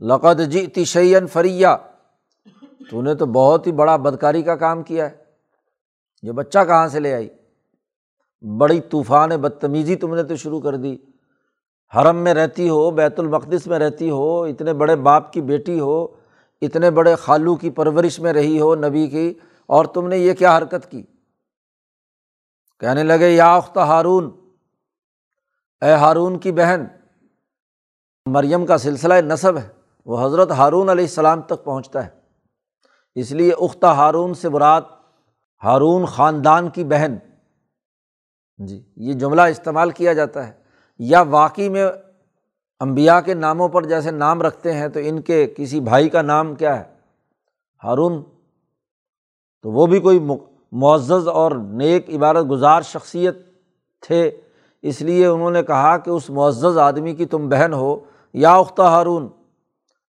لقت 0.00 0.40
جی 0.50 0.66
تشین 0.66 1.26
فریا 1.26 1.76
تو 2.90 3.02
نے 3.02 3.14
تو 3.14 3.26
بہت 3.26 3.66
ہی 3.66 3.72
بڑا 3.72 3.96
بدکاری 3.96 4.42
کا 4.42 4.56
کام 4.56 4.82
کیا 4.82 5.10
ہے۔ 5.10 5.16
یہ 6.22 6.32
بچہ 6.32 6.58
کہاں 6.66 6.88
سے 6.88 7.00
لے 7.00 7.14
آئی؟ 7.14 7.28
بڑی 8.42 8.80
طوفان 8.80 9.30
بدتمیزی 9.30 9.96
تم 9.96 10.14
نے 10.14 10.22
تو 10.22 10.36
شروع 10.36 10.60
کر 10.60 10.76
دی۔ 10.76 10.96
حرم 11.92 12.16
میں 12.16 12.34
رہتی 12.34 12.68
ہو، 12.68 12.90
بیت 12.90 13.20
المقدس 13.20 13.66
میں 13.66 13.78
رہتی 13.78 14.10
ہو، 14.10 14.42
اتنے 14.42 14.72
بڑے 14.72 14.96
باپ 14.96 15.32
کی 15.32 15.40
بیٹی 15.42 15.78
ہو، 15.80 16.06
اتنے 16.62 16.90
بڑے 16.90 17.14
خالو 17.14 17.56
کی 17.56 17.70
پرورش 17.70 18.18
میں 18.20 18.32
رہی 18.32 18.60
ہو، 18.60 18.74
نبی 18.74 19.06
کی، 19.06 19.32
اور 19.66 19.84
تم 19.84 20.08
نے 20.08 20.18
یہ 20.18 20.32
کیا 20.34 20.56
حرکت 20.58 20.90
کی؟ 20.90 21.02
کہنے 22.80 23.02
لگے، 23.02 23.30
یا 23.30 23.54
اخت 23.54 23.76
ہارون، 23.76 24.30
اے 25.82 25.92
ہارون 25.92 26.38
کی 26.38 26.52
بہن، 26.52 26.80
مریم 28.26 28.66
کا 28.66 28.78
سلسلہ 28.78 29.14
نصب 29.14 29.58
ہے، 29.58 29.68
وہ 30.06 30.26
حضرت 30.26 30.50
ہارون 30.50 30.88
علیہ 30.88 31.04
السلام 31.04 31.42
تک 31.42 31.64
پہنچتا 31.64 32.06
ہے۔ 32.06 32.10
اس 33.14 33.32
لیے 33.32 33.52
اختہ 33.58 33.86
ہارون 33.86 34.34
سے 34.34 34.48
برات 34.48 34.84
ہارون 35.64 36.06
خاندان 36.06 36.70
کی 36.70 36.84
بہن۔ 36.84 37.14
جی 38.58 38.92
یہ 38.96 39.12
جملہ 39.12 39.42
استعمال 39.42 39.90
کیا 39.90 40.12
جاتا 40.12 40.46
ہے۔ 40.46 40.52
یا 40.98 41.22
واقعی 41.22 41.68
میں 41.68 41.86
امبیا 42.80 43.20
کے 43.20 43.34
ناموں 43.34 43.68
پر 43.68 43.84
جیسے 43.84 44.10
نام 44.10 44.42
رکھتے 44.42 44.72
ہیں 44.72 44.88
تو 44.88 45.00
ان 45.02 45.22
کے 45.22 45.54
کسی 45.56 45.80
بھائی 45.80 46.08
کا 46.08 46.22
نام 46.22 46.54
کیا 46.54 46.80
ہے؟ 46.80 46.94
ہارون۔ 47.84 48.22
تو 49.62 49.70
وہ 49.70 49.86
بھی 49.86 50.00
کوئی 50.00 50.18
معزز 50.72 51.28
اور 51.28 51.52
نیک 51.52 52.10
عبارت 52.10 52.50
گزار 52.50 52.82
شخصیت 52.82 53.36
تھے۔ 54.02 54.30
اس 54.84 55.00
لیے 55.02 55.26
انہوں 55.26 55.50
نے 55.50 55.62
کہا 55.62 55.96
کہ 55.96 56.10
اس 56.10 56.28
معزز 56.30 56.78
آدمی 56.78 57.14
کی 57.14 57.26
تم 57.26 57.48
بہن 57.48 57.72
ہو۔ 57.72 57.98
یا 58.34 58.54
اختہ 58.54 58.82
ہارون، 58.82 59.28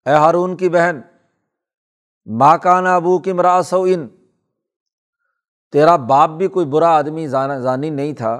اے 0.05 0.13
ہارون 0.13 0.55
کی 0.57 0.69
بہن 0.69 0.99
ماں 2.27 2.57
کانا 2.57 2.95
ابو 2.95 3.17
کی 3.19 3.31
ان 3.85 4.07
تیرا 5.73 5.95
باپ 5.95 6.29
بھی 6.29 6.47
کوئی 6.47 6.65
برا 6.65 6.89
آدمی 6.97 7.27
ضانی 7.27 7.89
نہیں 7.89 8.13
تھا، 8.13 8.39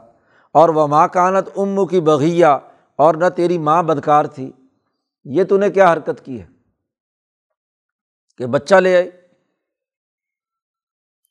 اور 0.55 0.69
وہ 0.69 0.87
ماں 0.87 1.07
کانت 1.07 1.49
ام 1.57 1.85
کی 1.87 2.01
بغیا 2.01 2.57
اور 2.99 3.15
نہ 3.15 3.29
تیری 3.35 3.57
ماں 3.57 3.81
بدکار 3.83 4.25
تھی۔ 4.25 4.51
یہ 5.25 5.43
تو 5.43 5.57
نے 5.57 5.69
کیا 5.69 5.91
حرکت 5.93 6.25
کی 6.25 6.39
ہے 6.41 6.45
کہ 8.39 8.45
بچہ 8.45 8.75
لے 8.75 8.95
آئی؟ 8.97 9.09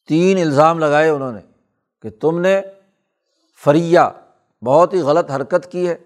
تین 0.08 0.38
الزام 0.38 0.78
لگائے 0.78 1.08
انہوں 1.08 1.32
نے 1.32 1.40
کہ 2.02 2.10
تم 2.10 2.40
نے 2.40 2.60
فریا 3.64 4.10
بہت 4.62 4.94
ہی 4.94 5.00
غلط 5.00 5.30
حرکت 5.30 5.72
کی 5.72 5.88
ہے، 5.88 5.96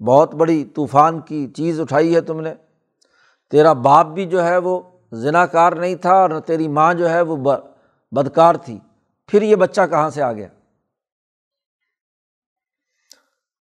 بہت 0.00 0.34
بڑی 0.34 0.64
طوفان 0.64 1.20
کی 1.20 1.46
چیز 1.56 1.80
اٹھائی 1.80 2.14
ہے 2.14 2.20
تم 2.20 2.40
نے۔ 2.40 2.54
تیرا 3.50 3.72
باپ 3.72 4.06
بھی 4.06 4.26
جو 4.26 4.44
ہے 4.44 4.56
وہ 4.56 4.80
ذنا 5.14 5.46
کار 5.46 5.72
نہیں 5.72 5.94
تھا 5.94 6.12
اور 6.12 6.30
نہ 6.30 6.38
تیری 6.38 6.68
ماں 6.68 6.94
جو 6.94 7.10
ہے 7.10 7.20
وہ 7.20 7.36
بدکار 8.12 8.54
تھی۔ 8.54 8.78
پھر 9.26 9.42
یہ 9.42 9.56
بچہ 9.56 9.80
کہاں 9.90 10.10
سے 10.10 10.22
آ 10.22 10.32
گیا؟ 10.32 10.48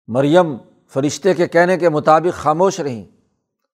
مریم 0.07 0.57
فرشتے 0.87 1.33
کے 1.33 1.47
کہنے 1.47 1.77
کے 1.77 1.89
مطابق 1.89 2.37
خاموش 2.37 2.79
رہیں 2.79 3.05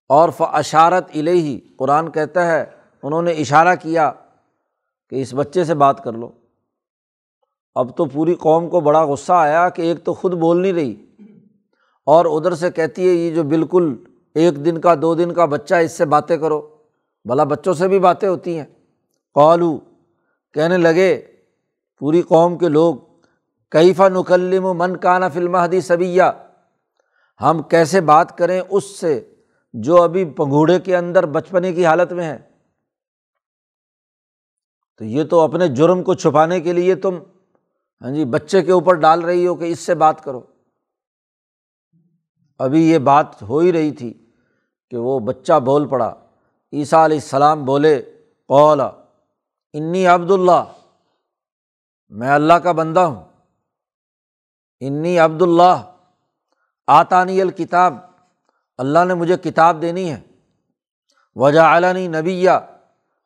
اور 0.08 0.28
اشارت 0.38 1.04
الہی 1.14 1.60
قرآن 1.78 2.10
کہتا 2.10 2.46
ہے، 2.46 2.64
انہوں 3.02 3.22
نے 3.22 3.32
اشارہ 3.32 3.74
کیا 3.82 4.12
کہ 5.10 5.22
اس 5.22 5.34
بچے 5.34 5.64
سے 5.64 5.74
بات 5.74 6.04
کر 6.04 6.12
لو۔ 6.12 6.30
اب 7.74 7.96
تو 7.96 8.04
پوری 8.04 8.34
قوم 8.34 8.68
کو 8.68 8.80
بڑا 8.80 9.04
غصہ 9.04 9.32
آیا 9.32 9.68
کہ 9.68 9.82
ایک 9.82 10.04
تو 10.04 10.14
خود 10.14 10.32
بول 10.32 10.62
نہیں 10.62 10.72
رہی 10.72 11.06
اور 12.06 12.24
ادھر 12.24 12.54
سے 12.54 12.70
کہتی 12.70 13.08
ہے، 13.08 13.14
یہ 13.14 13.34
جو 13.34 13.42
بالکل 13.42 13.96
ایک 14.34 14.64
دن 14.64 14.80
کا، 14.80 14.94
دو 15.02 15.14
دن 15.14 15.32
کا 15.32 15.44
بچہ 15.44 15.74
اس 15.74 15.92
سے 15.92 16.04
باتیں 16.04 16.36
کرو۔ 16.36 16.76
بھلا 17.24 17.44
بچوں 17.44 17.74
سے 17.74 17.88
بھی 17.88 17.98
باتیں 17.98 18.28
ہوتی 18.28 18.58
ہیں۔ 18.58 18.64
قالو، 19.34 19.78
کہنے 20.54 20.78
لگے، 20.78 21.22
پوری 21.98 22.22
قوم 22.22 22.58
کے 22.58 22.68
لوگ 22.68 22.94
کیفا 23.70 24.08
نکلم 24.08 24.64
و 24.64 24.74
من 24.74 24.96
کانا 24.96 25.28
فلم 25.28 25.54
حدی 25.54 25.80
سبیہ؟ 25.80 26.22
ہم 27.42 27.62
کیسے 27.62 28.00
بات 28.00 28.38
کریں 28.38 28.60
اس 28.70 28.84
سے 28.84 29.34
جو 29.72 30.02
ابھی 30.02 30.24
پنگوڑے 30.24 30.80
کے 30.80 30.96
اندر 30.96 31.26
بچپنے 31.26 31.72
کی 31.72 31.86
حالت 31.86 32.12
میں 32.12 32.24
ہے؟ 32.24 32.47
تو 34.98 35.04
یہ 35.04 35.24
تو 35.24 35.40
اپنے 35.40 35.68
جرم 35.68 36.02
کو 36.02 36.14
چھپانے 36.14 36.60
کے 36.60 36.72
لیے 36.72 36.94
تم 36.94 37.18
ہاں 38.02 38.10
جی 38.10 38.24
بچے 38.24 38.62
کے 38.62 38.72
اوپر 38.72 38.94
ڈال 38.94 39.20
رہی 39.20 39.46
ہو 39.46 39.54
کہ 39.54 39.64
اس 39.64 39.80
سے 39.80 39.94
بات 39.94 40.24
کرو۔ 40.24 40.40
ابھی 42.58 42.90
یہ 42.90 42.98
بات 42.98 43.42
ہو 43.42 43.58
ہی 43.58 43.72
رہی 43.72 43.90
تھی 43.90 44.30
کہ 44.90 44.96
وہ 44.96 45.18
بچہ 45.18 45.60
بول 45.60 45.88
پڑا۔ 45.88 46.14
عیسیٰ 46.72 47.04
علیہ 47.04 47.16
السلام 47.16 47.64
بولے 47.64 48.02
قولا 48.48 48.90
انی 49.72 50.06
عبداللہ، 50.06 50.64
میں 52.08 52.30
اللہ 52.30 52.54
کا 52.54 52.72
بندہ 52.72 53.00
ہوں۔ 53.00 53.24
انی 54.80 55.18
عبداللہ، 55.18 55.92
آتانی 56.86 57.40
الکتاب، 57.40 57.94
اللہ 58.78 59.04
نے 59.04 59.14
مجھے 59.14 59.36
کتاب 59.36 59.82
دینی 59.82 60.12
ہے۔ 60.12 60.20
وجہ 61.34 61.60
علانی 61.60 62.08
نبیہ 62.08 62.50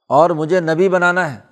اور 0.08 0.30
مجھے 0.30 0.60
نبی 0.60 0.88
بنانا 0.88 1.34
ہے۔ 1.34 1.51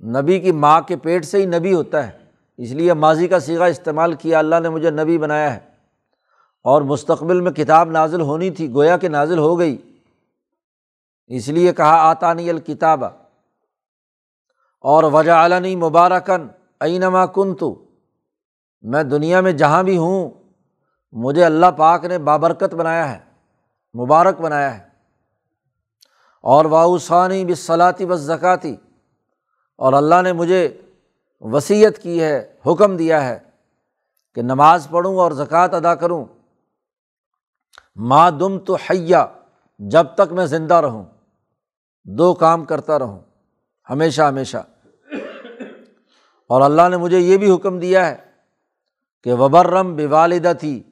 نبی 0.00 0.40
کی 0.40 0.52
ماں 0.52 0.80
کے 0.80 0.96
پیٹ 0.96 1.24
سے 1.24 1.38
ہی 1.38 1.46
نبی 1.46 1.74
ہوتا 1.74 2.06
ہے۔ 2.06 2.24
اس 2.56 2.70
لیے 2.70 2.94
ماضی 2.94 3.28
کا 3.28 3.40
سیگا 3.40 3.64
استعمال 3.64 4.12
کیا 4.14 4.38
اللہ 4.38 4.60
نے 4.62 4.68
مجھے 4.68 4.90
نبی 4.90 5.18
بنایا 5.18 5.54
ہے۔ 5.54 5.60
اور 6.64 6.82
مستقبل 6.82 7.40
میں 7.40 7.52
کتاب 7.52 7.90
نازل 7.90 8.20
ہونی 8.20 8.50
تھی، 8.50 8.72
گویا 8.72 8.96
کہ 8.96 9.08
نازل 9.08 9.38
ہو 9.38 9.58
گئی۔ 9.58 9.98
اس 11.26 11.48
لیے 11.48 11.72
کہا، 11.72 12.10
آتانی 12.10 12.50
الکتاب۔ 12.50 13.04
اور 14.80 15.04
وجہ 15.04 15.30
علنی 15.30 15.76
مبارکن 15.76 16.46
اینما 16.80 17.26
کن 17.26 17.54
تو 17.54 17.84
میں 18.82 19.02
دنیا 19.02 19.40
میں 19.40 19.52
جہاں 19.52 19.82
بھی 19.82 19.96
ہوں، 19.96 20.30
مجھے 21.12 21.44
اللہ 21.44 21.66
پاک 21.76 22.04
نے 22.04 22.18
بابرکت 22.18 22.74
بنایا 22.74 23.12
ہے، 23.12 23.18
مبارک 24.02 24.40
بنایا 24.40 24.78
ہے۔ 24.78 24.84
اور 26.42 26.64
واؤسانی 26.64 27.44
بصلاطی 27.44 28.06
بس 28.06 28.20
زکاتی 28.20 28.76
اور 29.76 29.92
اللہ 29.92 30.22
نے 30.22 30.32
مجھے 30.32 30.80
وصیت 31.40 31.98
کی 31.98 32.22
ہے، 32.22 32.54
حکم 32.66 32.96
دیا 32.96 33.28
ہے 33.28 33.38
کہ 34.34 34.42
نماز 34.42 34.88
پڑھوں 34.90 35.18
اور 35.18 35.32
زکوٰۃ 35.32 35.68
ادا 35.72 35.94
کروں۔ 35.94 36.24
ماں 37.96 38.30
دم 38.30 38.58
تو 38.58 38.74
حیا، 38.74 39.26
جب 39.78 40.06
تک 40.14 40.32
میں 40.32 40.46
زندہ 40.46 40.74
رہوں، 40.74 41.04
دو 42.04 42.34
کام 42.34 42.64
کرتا 42.64 42.98
رہوں، 42.98 43.20
ہمیشہ 43.90 44.22
ہمیشہ۔ 44.22 44.56
اور 46.46 46.60
اللہ 46.60 46.88
نے 46.88 46.96
مجھے 46.96 47.18
یہ 47.18 47.36
بھی 47.36 47.54
حکم 47.54 47.78
دیا 47.78 48.06
ہے 48.06 48.16
کہ 49.22 49.32
وبرم 49.32 49.96
بے 49.96 50.06
والدہ 50.06 50.52
تھی 50.60 50.82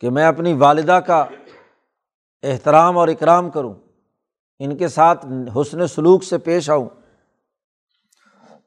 کہ 0.00 0.10
میں 0.10 0.24
اپنی 0.24 0.52
والدہ 0.52 1.00
کا 1.06 1.26
احترام 2.42 2.98
اور 2.98 3.08
اکرام 3.08 3.50
کروں، 3.50 3.74
ان 4.58 4.76
کے 4.76 4.88
ساتھ 4.88 5.26
حسن 5.60 5.86
سلوک 5.86 6.24
سے 6.24 6.38
پیش 6.38 6.70
آؤں۔ 6.70 6.88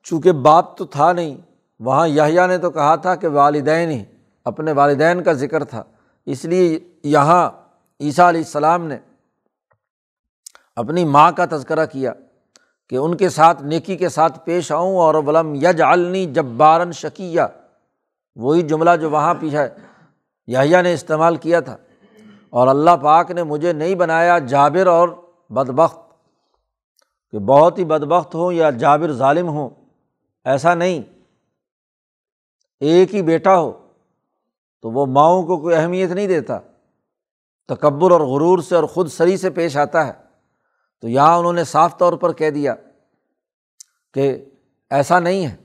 چونکہ 0.03 0.31
باپ 0.31 0.77
تو 0.77 0.85
تھا 0.85 1.13
نہیں، 1.13 1.37
وہاں 1.79 2.07
یحییٰ 2.07 2.47
نے 2.47 2.57
تو 2.57 2.71
کہا 2.71 2.95
تھا 2.95 3.15
کہ 3.15 3.27
والدین 3.27 3.91
ہی، 3.91 4.03
اپنے 4.45 4.71
والدین 4.71 5.23
کا 5.23 5.33
ذکر 5.33 5.63
تھا۔ 5.63 5.83
اس 6.25 6.45
لیے 6.45 6.79
یہاں 7.03 7.51
عیسیٰ 7.99 8.25
علیہ 8.25 8.41
السلام 8.41 8.85
نے 8.85 8.97
اپنی 10.75 11.05
ماں 11.05 11.31
کا 11.31 11.45
تذکرہ 11.45 11.85
کیا 11.85 12.13
کہ 12.89 12.95
ان 12.95 13.17
کے 13.17 13.29
ساتھ، 13.29 13.63
نیکی 13.63 13.97
کے 13.97 14.09
ساتھ 14.09 14.39
پیش 14.45 14.71
آؤں 14.71 14.95
اور 14.95 15.15
ولم 15.15 15.55
یج 15.55 15.81
علنی 15.81 16.25
جب 16.25 16.45
بارن 16.45 16.91
شکیہ 16.91 17.41
وہی 18.35 18.61
جملہ 18.61 18.89
جو 19.01 19.09
وہاں 19.09 19.33
پیچھا 19.39 19.65
یحییٰ 20.47 20.83
نے 20.83 20.93
استعمال 20.93 21.35
کیا 21.35 21.59
تھا۔ 21.59 21.77
اور 22.49 22.67
اللہ 22.67 22.91
پاک 23.01 23.31
نے 23.31 23.43
مجھے 23.43 23.73
نہیں 23.73 23.95
بنایا 23.95 24.39
جابر 24.39 24.87
اور 24.87 25.09
بدبخت۔ 25.49 25.97
کہ 27.31 27.39
بہت 27.39 27.79
ہی 27.79 27.85
بدبخت 27.85 28.35
ہوں 28.35 28.53
یا 28.53 28.69
جابر 28.69 29.11
ظالم 29.11 29.47
ہوں۔ 29.47 29.69
ایسا 30.45 30.73
نہیں۔ 30.73 31.01
ایک 32.79 33.15
ہی 33.15 33.21
بیٹا 33.21 33.59
ہو 33.59 33.87
تو 34.81 34.91
وہ 34.91 35.05
ماؤں 35.05 35.43
کو 35.43 35.57
کوئی 35.57 35.75
اہمیت 35.75 36.11
نہیں 36.11 36.27
دیتا۔ 36.27 36.59
تکبر 37.67 38.11
اور 38.11 38.21
غرور 38.21 38.59
سے 38.59 38.75
اور 38.75 38.83
خود 38.83 39.07
سری 39.07 39.37
سے 39.37 39.49
پیش 39.49 39.77
آتا 39.77 40.07
ہے۔ 40.07 40.13
تو 41.01 41.09
یہاں 41.09 41.37
انہوں 41.37 41.53
نے 41.53 41.63
صاف 41.63 41.97
طور 41.97 42.13
پر 42.13 42.33
کہہ 42.33 42.49
دیا 42.49 42.75
کہ 44.13 44.45
ایسا 44.89 45.19
نہیں 45.19 45.47
ہے۔ 45.47 45.55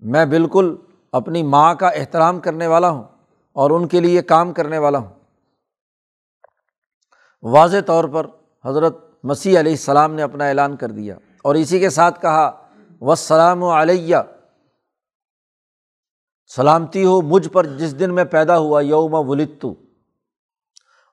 میں 0.00 0.26
بالکل 0.26 0.76
اپنی 1.12 1.42
ماں 1.42 1.74
کا 1.74 1.88
احترام 1.88 2.40
کرنے 2.40 2.66
والا 2.66 2.90
ہوں 2.90 3.04
اور 3.52 3.70
ان 3.70 3.88
کے 3.88 4.00
لیے 4.00 4.22
کام 4.22 4.52
کرنے 4.52 4.78
والا 4.78 4.98
ہوں۔ 4.98 5.14
واضح 7.42 7.76
طور 7.86 8.04
پر 8.04 8.26
حضرت 8.64 8.96
مسیح 9.24 9.60
علیہ 9.60 9.72
السلام 9.72 10.14
نے 10.14 10.22
اپنا 10.22 10.48
اعلان 10.48 10.76
کر 10.76 10.90
دیا 10.90 11.16
اور 11.42 11.54
اسی 11.54 11.78
کے 11.78 11.90
ساتھ 11.90 12.20
کہا 12.20 12.67
وسلام 13.00 13.64
علیہ۔ 13.64 14.16
سلامتی 16.46 17.04
ہو 17.04 17.22
مجھ 17.22 17.48
پر 17.48 17.66
جس 17.66 17.98
دن 17.98 18.14
میں 18.14 18.24
پیدا 18.24 18.58
ہوا، 18.58 18.80
یوم 18.80 19.14
ولتو 19.14 19.74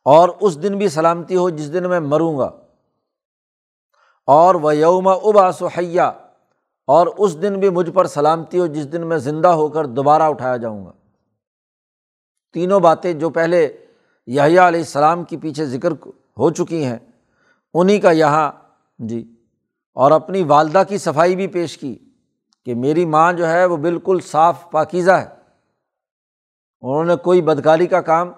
اور 0.06 0.30
اس 0.42 0.64
دن 0.64 0.78
بھی 0.78 0.90
سلامتی 0.90 1.36
ہو 1.36 1.50
جس 1.50 1.74
دن 1.74 1.90
میں 1.90 2.00
مروں 2.00 2.38
گا۔ 2.38 2.50
اور 4.26 4.56
وہ 4.56 4.76
یوم 4.76 5.08
ابا 5.08 5.52
سحیہ 5.52 6.02
اور 6.88 7.08
اس 7.18 7.42
دن 7.42 7.60
بھی 7.60 7.70
مجھ 7.70 7.92
پر 7.92 8.06
سلامتی 8.06 8.60
ہو 8.60 8.68
جس 8.68 8.92
دن 8.92 9.08
میں 9.08 9.18
زندہ 9.18 9.48
ہو 9.48 9.68
کر 9.68 9.86
دوبارہ 9.86 10.24
اٹھایا 10.24 10.58
جاؤں 10.58 10.86
گا۔ 10.86 10.92
تینوں 12.54 12.80
باتیں 12.80 13.14
جو 13.14 13.30
پہلے 13.30 13.86
یحییٰ 14.28 14.68
علیہ 14.68 14.80
السلام 14.80 15.24
کے 15.24 15.38
پیچھے 15.38 15.66
ذکر 15.66 15.92
ہو 16.38 16.50
چکی 16.50 16.86
ہیں 16.86 16.98
انہیں 17.74 18.02
کا 18.02 18.12
یہاں 18.12 18.52
جی 19.00 19.35
اور 19.96 20.12
اپنی 20.12 20.43
والدہ 20.43 20.84
کی 20.89 20.98
صفائی 20.98 21.36
بھی 21.36 21.48
پیش 21.48 21.78
کی 21.78 22.00
کہ 22.66 22.76
میری 22.76 23.06
ماں 23.06 23.34
جو 23.34 23.50
ہے 23.50 23.66
وہ 23.66 23.78
بالکل 23.78 24.20
صاف 24.24 24.72
پاکیزہ 24.72 25.12
ہے۔ 25.12 25.28
انہوں 26.82 27.04
نے 27.04 27.16
کوئی 27.16 27.41
بدکاری 27.41 27.88
کا 27.88 28.02
کام 28.02 28.32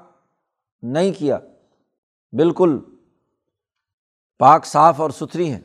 نہیں 0.82 1.12
کیا۔ 1.12 1.40
بالکل 2.32 2.80
پاک، 4.40 4.66
صاف 4.66 5.02
اور 5.02 5.10
ستھری 5.10 5.52
ہیں۔ 5.52 5.60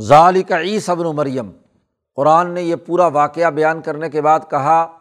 ظالی 0.00 0.42
کا 0.42 0.56
ای 0.56 0.80
صبر 0.80 1.04
مریم۔ 1.04 1.50
قرآن 2.16 2.50
نے 2.50 2.62
یہ 2.62 2.76
پورا 2.76 3.06
واقعہ 3.06 3.50
بیان 3.50 3.82
کرنے 3.82 4.10
کے 4.10 4.22
بعد 4.22 4.40
کہا 4.50 4.98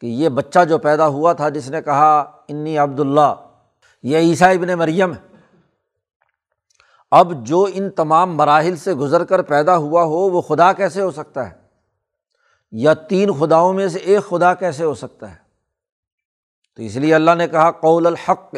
کہ 0.00 0.06
یہ 0.06 0.28
بچہ 0.28 0.64
جو 0.64 0.78
پیدا 0.78 1.06
ہوا 1.06 1.32
تھا 1.32 1.48
جس 1.48 1.70
نے 1.70 1.82
کہا، 1.82 2.20
انی 2.48 2.78
عبداللہ 2.78 3.48
یہ 4.02 4.18
عیسیٰ 4.18 4.54
ابن 4.54 4.78
مریم 4.78 5.12
ہے۔ 5.12 5.33
اب 7.16 7.46
جو 7.46 7.68
ان 7.74 7.90
تمام 7.90 8.36
مراحل 8.36 8.76
سے 8.76 8.94
گزر 8.94 9.24
کر 9.24 9.42
پیدا 9.42 9.76
ہوا 9.76 10.02
ہو، 10.02 10.30
وہ 10.30 10.40
خدا 10.40 10.72
کیسے 10.72 11.00
ہو 11.00 11.10
سکتا 11.10 11.50
ہے؟ 11.50 11.54
یا 12.72 12.94
تین 12.94 13.32
خداؤں 13.32 13.72
میں 13.72 13.88
سے 13.88 13.98
ایک 13.98 14.30
خدا 14.30 14.54
کیسے 14.54 14.84
ہو 14.84 14.94
سکتا 14.94 15.30
ہے؟ 15.30 15.36
تو 16.76 16.82
اس 16.82 16.96
لیے 16.96 17.14
اللہ 17.14 17.30
نے 17.38 17.48
کہا، 17.48 17.70
قول 17.70 18.06
الحق، 18.06 18.54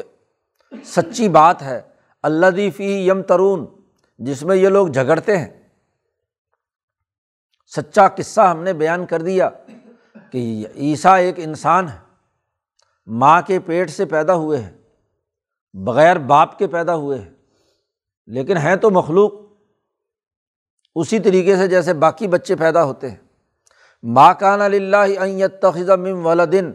سچی 0.84 1.28
بات 1.28 1.62
ہے 1.62 1.82
اللہ 2.22 2.46
دی 2.46 2.70
فی 2.70 3.08
یم 3.08 3.22
ترون 3.22 3.66
جس 4.18 4.42
میں 4.42 4.56
یہ 4.56 4.68
لوگ 4.68 4.88
جھگڑتے 4.88 5.38
ہیں۔ 5.38 5.68
سچا 7.76 8.08
قصہ 8.08 8.40
ہم 8.40 8.62
نے 8.62 8.72
بیان 8.72 9.06
کر 9.06 9.22
دیا 9.22 9.50
کہ 10.30 10.66
عیسیٰ 10.76 11.14
ایک 11.14 11.34
انسان 11.38 11.88
ہے، 11.88 11.98
ماں 13.06 13.42
کے 13.42 13.58
پیٹ 13.60 13.90
سے 13.90 14.04
پیدا 14.04 14.34
ہوئے 14.34 14.58
ہیں 14.58 14.72
بغیر 15.74 16.18
باپ 16.18 16.58
کے 16.58 16.66
پیدا 16.66 16.94
ہوئے 16.94 17.18
ہیں 17.18 17.35
لیکن 18.26 18.56
ہیں 18.56 18.76
تو 18.76 18.90
مخلوق 18.90 19.32
اسی 20.94 21.18
طریقے 21.18 21.56
سے 21.56 21.68
جیسے 21.68 21.92
باقی 21.92 22.26
بچے 22.26 22.56
پیدا 22.56 22.84
ہوتے 22.84 23.10
ہیں۔ 23.10 23.16
ماں 24.02 24.34
کان 24.38 24.60
اللہ 24.60 25.46
تخذ 25.62 25.90
ولادن 26.24 26.70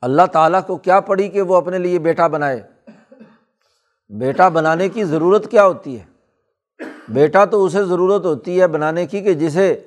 اللہ 0.00 0.22
تعالیٰ 0.32 0.60
کو 0.66 0.76
کیا 0.76 1.00
پڑی 1.00 1.28
کہ 1.28 1.42
وہ 1.42 1.56
اپنے 1.56 1.78
لیے 1.78 1.98
بیٹا 1.98 2.26
بنائے؟ 2.26 2.62
بیٹا 4.08 4.48
بنانے 4.48 4.88
کی 4.88 5.04
ضرورت 5.04 5.50
کیا 5.50 5.66
ہوتی 5.66 6.00
ہے؟ 6.00 6.04
بیٹا 7.08 7.44
تو 7.44 7.64
اسے 7.64 7.84
ضرورت 7.84 8.24
ہوتی 8.24 8.60
ہے 8.60 8.66
بنانے 8.66 9.06
کی 9.06 9.20
کہ 9.20 9.34
جسے 9.34 9.84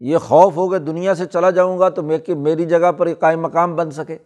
یہ 0.00 0.18
خوف 0.18 0.56
ہو 0.56 0.70
کہ 0.70 0.78
دنیا 0.78 1.14
سے 1.14 1.26
چلا 1.26 1.50
جاؤں 1.50 1.78
گا 1.78 1.88
تو 1.88 2.02
میری 2.28 2.64
جگہ 2.64 2.92
پر 2.92 3.14
قائم 3.14 3.40
مقام 3.40 3.76
بن 3.76 3.90
سکے۔ 3.90 4.18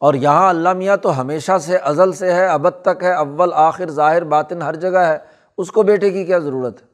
اور 0.00 0.14
یہاں 0.14 0.48
اللہ 0.48 0.72
میاں 0.72 0.96
تو 0.96 1.20
ہمیشہ 1.20 1.58
سے 1.58 1.76
ازل 1.76 2.12
سے 2.12 2.34
ہے، 2.34 2.46
ابد 2.46 2.84
تک 2.84 3.02
ہے، 3.02 3.14
اول، 3.14 3.52
آخر، 3.52 3.90
ظاہر، 3.90 4.24
باطن، 4.24 4.62
ہر 4.62 4.74
جگہ 4.74 4.98
ہے۔ 4.98 5.18
اس 5.58 5.72
کو 5.72 5.82
بیٹے 5.82 6.10
کی 6.10 6.24
کیا 6.24 6.38
ضرورت 6.38 6.82
ہے؟ 6.82 6.86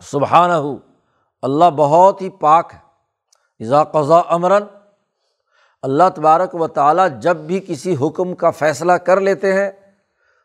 سبحان 0.00 0.50
ہو 0.50 0.76
اللہ 1.42 1.64
بہت 1.76 2.22
ہی 2.22 2.30
پاک 2.30 2.72
ہے۔ 2.74 2.78
اذا 3.64 3.84
قضا 3.84 4.22
امراً 4.28 4.62
اللہ 5.82 6.02
تبارک 6.14 6.54
و 6.54 6.66
تعالیٰ 6.66 7.08
جب 7.20 7.36
بھی 7.36 7.60
کسی 7.60 7.96
حکم 8.00 8.34
کا 8.34 8.50
فیصلہ 8.50 8.92
کر 8.92 9.20
لیتے 9.20 9.52
ہیں، 9.52 9.70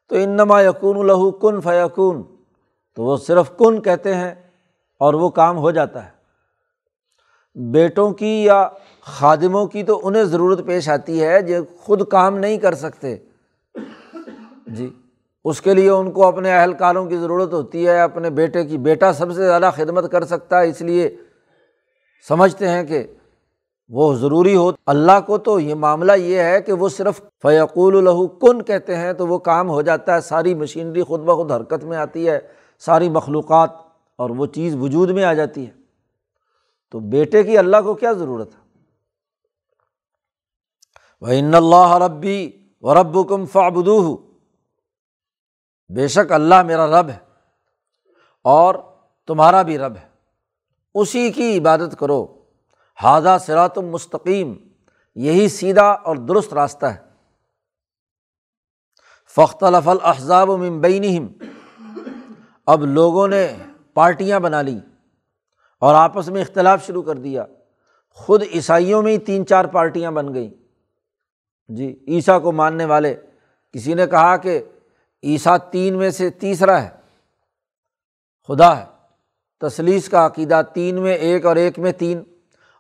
تو 0.08 0.16
انما 0.16 0.62
یقون 0.62 0.98
الہو 0.98 1.32
کن 1.32 1.62
فیقون 1.62 2.24
تو 2.96 3.04
وہ 3.04 3.18
صرف 3.18 3.52
کن 3.58 3.82
کہتے 3.82 4.16
ہیں 4.16 4.36
اور 5.00 5.14
وہ 5.14 5.30
کام 5.30 5.58
ہو 5.58 5.72
جاتا 5.72 6.06
ہے۔ 6.06 6.17
بیٹوں 7.58 8.12
کی 8.12 8.44
یا 8.44 8.68
خادموں 9.02 9.66
کی 9.66 9.84
تو 9.84 10.00
انہیں 10.04 10.24
ضرورت 10.24 10.66
پیش 10.66 10.90
آتی 10.90 11.24
ہے 11.24 11.42
جو 11.42 11.56
خود 11.80 12.08
کام 12.08 12.38
نہیں 12.38 12.58
کر 12.58 12.74
سکتے۔ 12.74 13.18
جی 14.68 14.90
اس 15.46 15.62
کے 15.62 15.74
لیے 15.74 15.90
ان 15.90 16.12
کو 16.12 16.28
اپنے 16.28 16.58
اہلکاروں 16.58 17.06
کی 17.06 17.18
ضرورت 17.18 17.54
ہوتی 17.54 17.88
ہے، 17.88 18.02
اپنے 18.02 18.30
بیٹے 18.30 18.66
کی، 18.66 18.78
بیٹا 18.78 19.14
سب 19.14 19.28
سے 19.28 19.46
زیادہ 19.46 19.72
خدمت 19.76 20.12
کر 20.12 20.26
سکتا 20.26 20.62
ہے، 20.62 20.70
اس 20.70 20.82
لیے 20.82 21.16
سمجھتے 22.28 22.68
ہیں 22.68 22.84
کہ 22.84 23.04
وہ 23.90 24.14
ضروری 24.14 24.56
ہو۔ 24.56 24.72
اللہ 24.86 25.20
کو 25.26 25.38
تو 25.38 25.60
یہ 25.60 25.76
معاملہ 25.76 26.12
یہ 26.12 26.40
ہے 26.40 26.62
کہ 26.62 26.74
وہ 26.74 26.90
صرف 26.90 27.22
فیقول 27.42 27.98
الہو 27.98 28.28
کن 28.28 28.62
کہتے 28.62 28.96
ہیں 28.96 29.14
تو 29.14 29.28
وہ 29.28 29.38
کام 29.38 29.70
ہو 29.70 29.82
جاتا 29.82 30.16
ہے، 30.16 30.22
ساری 30.22 30.56
مشینری 30.56 31.04
خود 31.04 31.20
بخود 31.20 31.52
حرکت 31.52 31.84
میں 31.84 31.98
آتی 31.98 32.30
ہے، 32.30 32.40
ساری 32.80 33.10
مخلوقات 33.10 33.70
اور 34.16 34.30
وہ 34.30 34.46
چیز 34.46 34.76
وجود 34.76 35.10
میں 35.10 35.24
آ 35.24 35.34
جاتی 35.34 35.66
ہے۔ 35.66 35.77
تو 36.92 37.00
بیٹے 37.00 37.44
کی 37.44 37.58
اللہ 37.58 37.78
کو 37.84 37.94
کیا 37.94 38.14
ضرورت 38.14 38.56
ہے؟ 38.56 38.68
وہ 41.22 41.28
ان 41.28 41.56
اللہ 41.56 41.98
ربی 42.06 42.70
و 42.82 42.94
رب 42.94 43.30
کم 43.30 43.46
فابدو 43.46 44.18
بے 45.96 46.08
شک 46.08 46.32
اللہ 46.32 46.64
میرا 46.64 47.02
رب 47.02 47.10
ہے 47.10 47.18
اور 48.44 48.76
تمہارا 49.28 49.62
بھی 49.62 49.78
رب 49.78 49.96
ہے۔ 49.96 50.08
اسی 50.94 51.32
کی 51.32 51.58
عبادت 51.58 52.00
کرو۔ 52.00 52.44
حاضہ 53.04 53.38
سرات 53.42 53.78
مستقیم۔ 53.78 54.54
یہی 55.16 55.50
سیدھا 55.50 55.92
اور 55.92 56.16
درست 56.16 56.54
راستہ 56.54 56.86
ہے۔ 56.86 57.08
فخت 59.36 59.64
الفل 59.64 59.98
احزاب 60.04 60.50
و 60.50 60.58
ممبئی 60.58 61.20
اب 62.66 62.86
لوگوں 62.86 63.28
نے 63.28 63.56
پارٹیاں 63.94 64.40
بنا 64.40 64.62
لیں۔ 64.62 64.97
اور 65.80 65.96
آپس 65.96 66.30
میں 66.30 66.42
اختلاف 66.42 66.86
شروع 66.86 67.02
کر 67.02 67.16
دیا۔ 67.16 67.46
خود 68.10 68.44
عیسائیوں 68.54 69.02
میں 69.02 69.12
ہی 69.12 69.18
تین 69.18 69.46
چار 69.46 69.66
پارٹیاں 69.66 70.12
بن 70.12 70.34
گئیں۔ 70.34 70.50
جی 71.68 72.06
عیسیٰ 72.08 72.42
کو 72.42 72.52
ماننے 72.52 72.86
والے۔ 72.86 73.16
کسی 73.74 73.94
نے 73.94 74.08
کہا 74.08 74.38
کہ 74.38 74.62
عیسیٰ 75.24 75.58
تین 75.72 75.98
میں 75.98 76.10
سے 76.10 76.30
تیسرا 76.30 76.84
ہے۔ 76.84 76.90
خدا 78.48 78.78
ہے۔ 78.78 78.86
تصلیس 79.60 80.10
کا 80.10 80.26
عقیدہ 80.26 80.62
تین 80.74 81.02
میں 81.02 81.14
ایک 81.14 81.46
اور 81.46 81.56
ایک 81.56 81.80
میں 81.80 81.92
تین۔ 81.92 82.24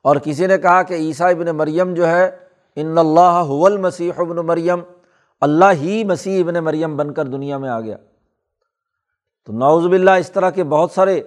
اور 0.01 0.15
کسی 0.15 0.47
نے 0.47 0.57
کہا 0.57 0.83
کہ 0.83 0.93
عیسیٰ 0.93 1.29
ابن 1.29 1.45
مریم 1.45 1.93
جو 1.93 2.07
ہے، 2.07 2.37
ان 2.75 2.97
اللہ 2.97 3.43
حول 3.47 3.77
مسیح 3.77 4.11
ابن 4.17 4.35
مریم۔ 4.35 4.79
اللہ 5.41 5.65
ہی 5.73 6.03
مسیح 6.03 6.43
ابن 6.43 6.53
مریم 6.53 6.97
بن 6.97 7.13
کر 7.13 7.25
دنیا 7.25 7.57
میں 7.57 7.69
آ 7.69 7.81
گیا۔ 7.81 7.97
تو 9.45 9.53
نوز 9.53 9.87
باللہ 9.87 10.11
اس 10.11 10.31
طرح 10.31 10.49
کے 10.49 10.63
بہت 10.63 10.91
سارے 10.91 11.21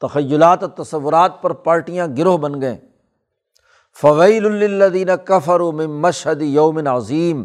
تخیلات 0.00 0.64
و 0.64 0.68
تصورات 0.68 1.42
پر 1.42 1.52
پارٹیاں 1.52 2.06
گروہ 2.18 2.38
بن 2.38 2.60
گئے 2.60 2.78
فویل 4.00 4.46
الدین 4.46 5.08
کفر 5.24 5.60
و 5.60 5.72
مشہد 5.72 6.42
یومن 6.42 6.86
عظیم۔ 6.86 7.44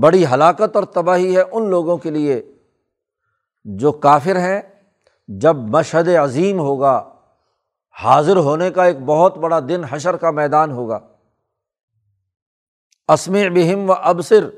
بڑی 0.00 0.24
ہلاکت 0.26 0.76
اور 0.76 0.84
تباہی 0.84 1.36
ہے 1.36 1.42
ان 1.52 1.70
لوگوں 1.70 1.96
کے 1.96 2.10
لیے 2.10 2.42
جو 3.64 3.92
کافر 3.92 4.38
ہیں۔ 4.38 4.62
جب 5.28 5.56
مشہد 5.56 6.08
عظیم 6.08 6.58
ہوگا، 6.58 7.12
حاضر 8.02 8.36
ہونے 8.36 8.70
کا 8.70 8.84
ایک 8.84 9.00
بہت 9.00 9.38
بڑا 9.38 9.60
دن 9.60 9.84
حشر 9.84 10.16
کا 10.16 10.30
میدان 10.30 10.70
ہوگا۔ 10.70 10.98
اسم 13.08 13.32
بہم 13.32 13.90
و 13.90 13.92
ابصر۔ 13.92 14.48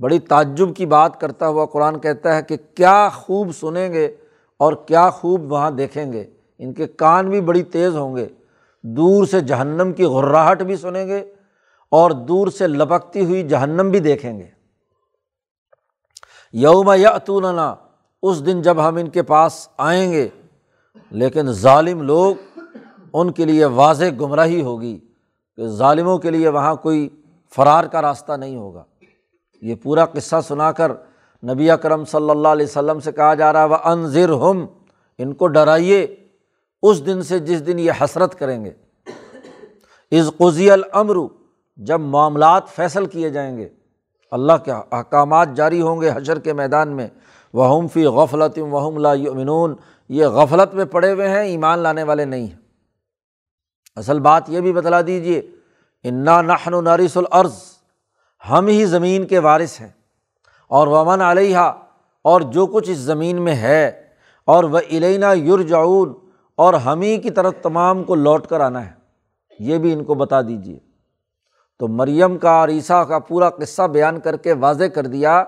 بڑی 0.00 0.18
تعجب 0.18 0.76
کی 0.76 0.86
بات 0.86 1.20
کرتا 1.20 1.48
ہوا 1.48 1.66
قرآن 1.66 2.00
کہتا 2.00 2.36
ہے 2.36 2.42
کہ 2.42 2.56
کیا 2.74 3.08
خوب 3.08 3.52
سنیں 3.52 3.92
گے۔ 3.92 4.16
اور 4.60 4.72
کیا 4.72 5.10
خوب 5.10 5.52
وہاں 5.52 5.70
دیکھیں 5.70 6.12
گے۔ 6.12 6.24
ان 6.58 6.72
کے 6.72 6.86
کان 6.86 7.30
بھی 7.30 7.40
بڑی 7.40 7.62
تیز 7.62 7.96
ہوں 7.96 8.16
گے۔ 8.16 8.28
دور 8.82 9.24
سے 9.24 9.40
جہنم 9.40 9.92
کی 9.92 10.04
غراہٹ 10.04 10.62
بھی 10.62 10.76
سنیں 10.76 11.06
گے 11.06 11.18
اور 11.90 12.10
دور 12.10 12.48
سے 12.48 12.66
لپکتی 12.66 13.24
ہوئی 13.24 13.48
جہنم 13.48 13.90
بھی 13.90 14.00
دیکھیں 14.00 14.38
گے۔ 14.38 14.46
یوم 16.52 16.92
یا 16.96 17.74
اس 18.22 18.46
دن 18.46 18.62
جب 18.62 18.88
ہم 18.88 18.96
ان 18.96 19.08
کے 19.08 19.22
پاس 19.22 19.68
آئیں 19.78 20.12
گے، 20.12 20.28
لیکن 21.10 21.52
ظالم 21.52 22.02
لوگ 22.02 22.34
ان 23.12 23.32
کے 23.32 23.44
لیے 23.44 23.64
واضح 23.64 24.04
گمراہی 24.20 24.62
ہوگی 24.62 24.98
کہ 25.56 25.66
ظالموں 25.66 26.18
کے 26.18 26.30
لیے 26.30 26.48
وہاں 26.48 26.74
کوئی 26.74 27.08
فرار 27.56 27.84
کا 27.84 28.02
راستہ 28.02 28.32
نہیں 28.32 28.56
ہوگا۔ 28.56 28.84
یہ 29.62 29.74
پورا 29.74 30.06
قصہ 30.06 30.36
سنا 30.48 30.72
کر 30.72 30.92
نبی 31.42 31.70
اکرم 31.70 32.04
صلی 32.04 32.30
اللہ 32.30 32.48
علیہ 32.48 32.66
وسلم 32.66 33.00
سے 33.00 33.12
کہا 33.12 33.34
جا 33.34 33.52
رہا 33.52 33.60
ہے 33.60 33.68
وہ 33.68 33.76
انضر 33.84 34.28
ہم 34.28 34.66
ان 35.18 35.34
کو 35.34 35.46
ڈرائیے، 35.46 36.16
اس 36.82 37.06
دن 37.06 37.22
سے 37.22 37.38
جس 37.38 37.66
دن 37.66 37.78
یہ 37.78 37.92
حسرت 38.00 38.38
کریں 38.38 38.64
گے۔ 38.64 38.72
از 40.18 40.30
قزی 40.38 40.70
العمر 40.70 41.16
جب 41.76 42.00
معاملات 42.00 42.68
فیصل 42.68 43.06
کیے 43.06 43.30
جائیں 43.30 43.58
گے۔ 43.58 43.68
اللہ 44.30 44.52
کے 44.64 44.72
احکامات 44.72 45.48
جاری 45.54 45.82
ہوں 45.82 46.00
گے 46.00 46.10
حشر 46.14 46.38
کے 46.38 46.52
میدان 46.52 46.88
میں۔ 46.88 47.08
وہ 47.52 47.88
فی 47.88 48.06
غفلت 48.06 48.58
وہم 48.58 48.98
لا 48.98 49.12
یؤمنون 49.12 49.74
یہ 50.08 50.26
غفلت 50.26 50.74
میں 50.74 50.84
پڑے 50.84 51.12
ہوئے 51.12 51.28
ہیں، 51.28 51.42
ایمان 51.42 51.78
لانے 51.78 52.02
والے 52.02 52.24
نہیں 52.24 52.46
ہیں۔ 52.46 52.56
اصل 53.96 54.20
بات 54.20 54.42
یہ 54.48 54.60
بھی 54.60 54.72
بتلا 54.72 55.00
دیجیے 55.06 55.42
انا 56.04 56.42
نحن 56.42 56.74
و 56.74 56.82
العرض 57.16 57.58
ہم 58.50 58.66
ہی 58.66 58.84
زمین 58.84 59.26
کے 59.26 59.38
وارث 59.38 59.80
ہیں۔ 59.80 59.88
اور 60.70 60.86
ومن 60.86 61.20
علیہ 61.20 61.58
اور 62.24 62.40
جو 62.52 62.66
کچھ 62.66 62.90
اس 62.90 62.98
زمین 62.98 63.42
میں 63.42 63.54
ہے، 63.54 63.90
اور 64.48 64.64
وہ 64.64 64.78
علینا 64.90 65.32
یرجعون 65.32 66.12
اور 66.58 66.74
ہم 66.74 67.00
ہی 67.00 67.16
کی 67.16 67.30
طرف 67.30 67.54
تمام 67.62 68.02
کو 68.04 68.14
لوٹ 68.14 68.46
کر 68.46 68.60
آنا 68.60 68.84
ہے۔ 68.86 68.92
یہ 69.60 69.78
بھی 69.78 69.92
ان 69.92 70.04
کو 70.04 70.14
بتا 70.14 70.40
دیجیے 70.42 70.78
تو 71.80 71.88
مریم 71.88 72.36
کا 72.38 72.50
اور 72.50 72.68
عیسیٰ 72.68 73.06
کا 73.08 73.18
پورا 73.18 73.48
قصہ 73.50 73.82
بیان 73.88 74.20
کر 74.20 74.36
کے 74.36 74.52
واضح 74.52 74.84
کر 74.84 75.06
دیا 75.06 75.42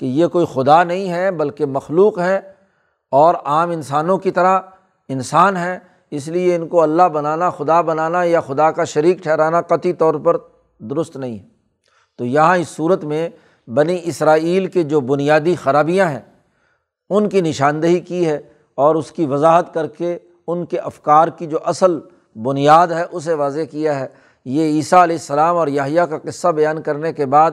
کہ 0.00 0.06
یہ 0.06 0.26
کوئی 0.26 0.46
خدا 0.52 0.82
نہیں 0.84 1.10
ہے، 1.10 1.30
بلکہ 1.30 1.66
مخلوق 1.66 2.18
ہے 2.18 2.40
اور 3.12 3.34
عام 3.44 3.70
انسانوں 3.70 4.18
کی 4.18 4.30
طرح 4.30 4.60
انسان 5.10 5.56
ہے۔ 5.56 5.78
اس 6.12 6.28
لیے 6.28 6.54
ان 6.56 6.66
کو 6.68 6.82
اللہ 6.82 7.08
بنانا، 7.12 7.50
خدا 7.50 7.80
بنانا 7.80 8.22
یا 8.24 8.40
خدا 8.40 8.70
کا 8.70 8.84
شریک 8.84 9.22
ٹھہرانا 9.22 9.60
قطعی 9.62 9.92
طور 9.92 10.14
پر 10.14 10.36
درست 10.80 11.16
نہیں 11.16 11.38
ہے۔ 11.38 11.46
تو 12.18 12.24
یہاں 12.24 12.56
اس 12.56 12.68
صورت 12.68 13.04
میں 13.04 13.28
بنی 13.74 14.00
اسرائیل 14.04 14.66
کے 14.66 14.82
جو 14.82 15.00
بنیادی 15.00 15.54
خرابیاں 15.54 16.10
ہیں، 16.10 16.20
ان 17.10 17.28
کی 17.28 17.40
نشاندہی 17.40 18.00
کی 18.00 18.26
ہے 18.26 18.40
اور 18.74 18.94
اس 18.94 19.12
کی 19.12 19.26
وضاحت 19.26 19.74
کر 19.74 19.86
کے 19.86 20.18
ان 20.46 20.64
کے 20.66 20.78
افکار 20.78 21.28
کی 21.28 21.46
جو 21.46 21.58
اصل 21.64 21.98
بنیاد 22.34 22.88
ہے، 22.88 23.04
اسے 23.12 23.34
واضح 23.34 23.60
کیا 23.70 24.00
ہے۔ 24.00 24.06
یہ 24.44 24.62
عیسیٰ 24.62 25.02
علیہ 25.02 25.16
السلام 25.16 25.56
اور 25.56 25.68
یاہیا 25.68 26.06
کا 26.06 26.18
قصہ 26.18 26.48
بیان 26.48 26.82
کرنے 26.82 27.12
کے 27.12 27.26
بعد 27.26 27.50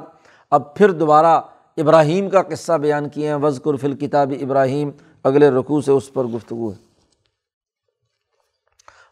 اب 0.51 0.76
پھر 0.76 0.91
دوبارہ 0.91 1.41
ابراہیم 1.78 2.30
کا 2.30 2.41
قصہ 2.41 2.74
بیان 2.74 3.09
کیے 3.09 3.28
ہیں۔ 3.28 3.36
وزقر 3.36 3.76
فل 3.76 3.95
کتاب 3.95 4.34
ابراہیم، 4.41 4.89
اگلے 5.24 5.49
رقوع 5.49 5.82
سے 5.82 5.91
اس 5.91 6.13
پر 6.13 6.24
گفتگو 6.24 6.70
ہے۔ 6.70 6.84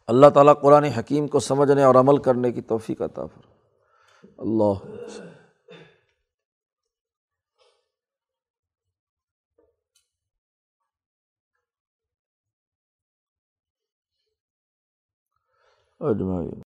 اللہ 0.07 0.27
تعالیٰ 0.27 0.53
قرآن 0.61 0.83
حکیم 0.83 1.27
کو 1.27 1.39
سمجھنے 1.39 1.83
اور 1.83 1.95
عمل 1.95 2.17
کرنے 2.17 2.51
کی 2.51 2.61
توفیق 2.61 3.01
عطا 3.01 3.25
فر 3.25 3.41
اللہ 4.37 4.73
اجمائی 16.03 16.53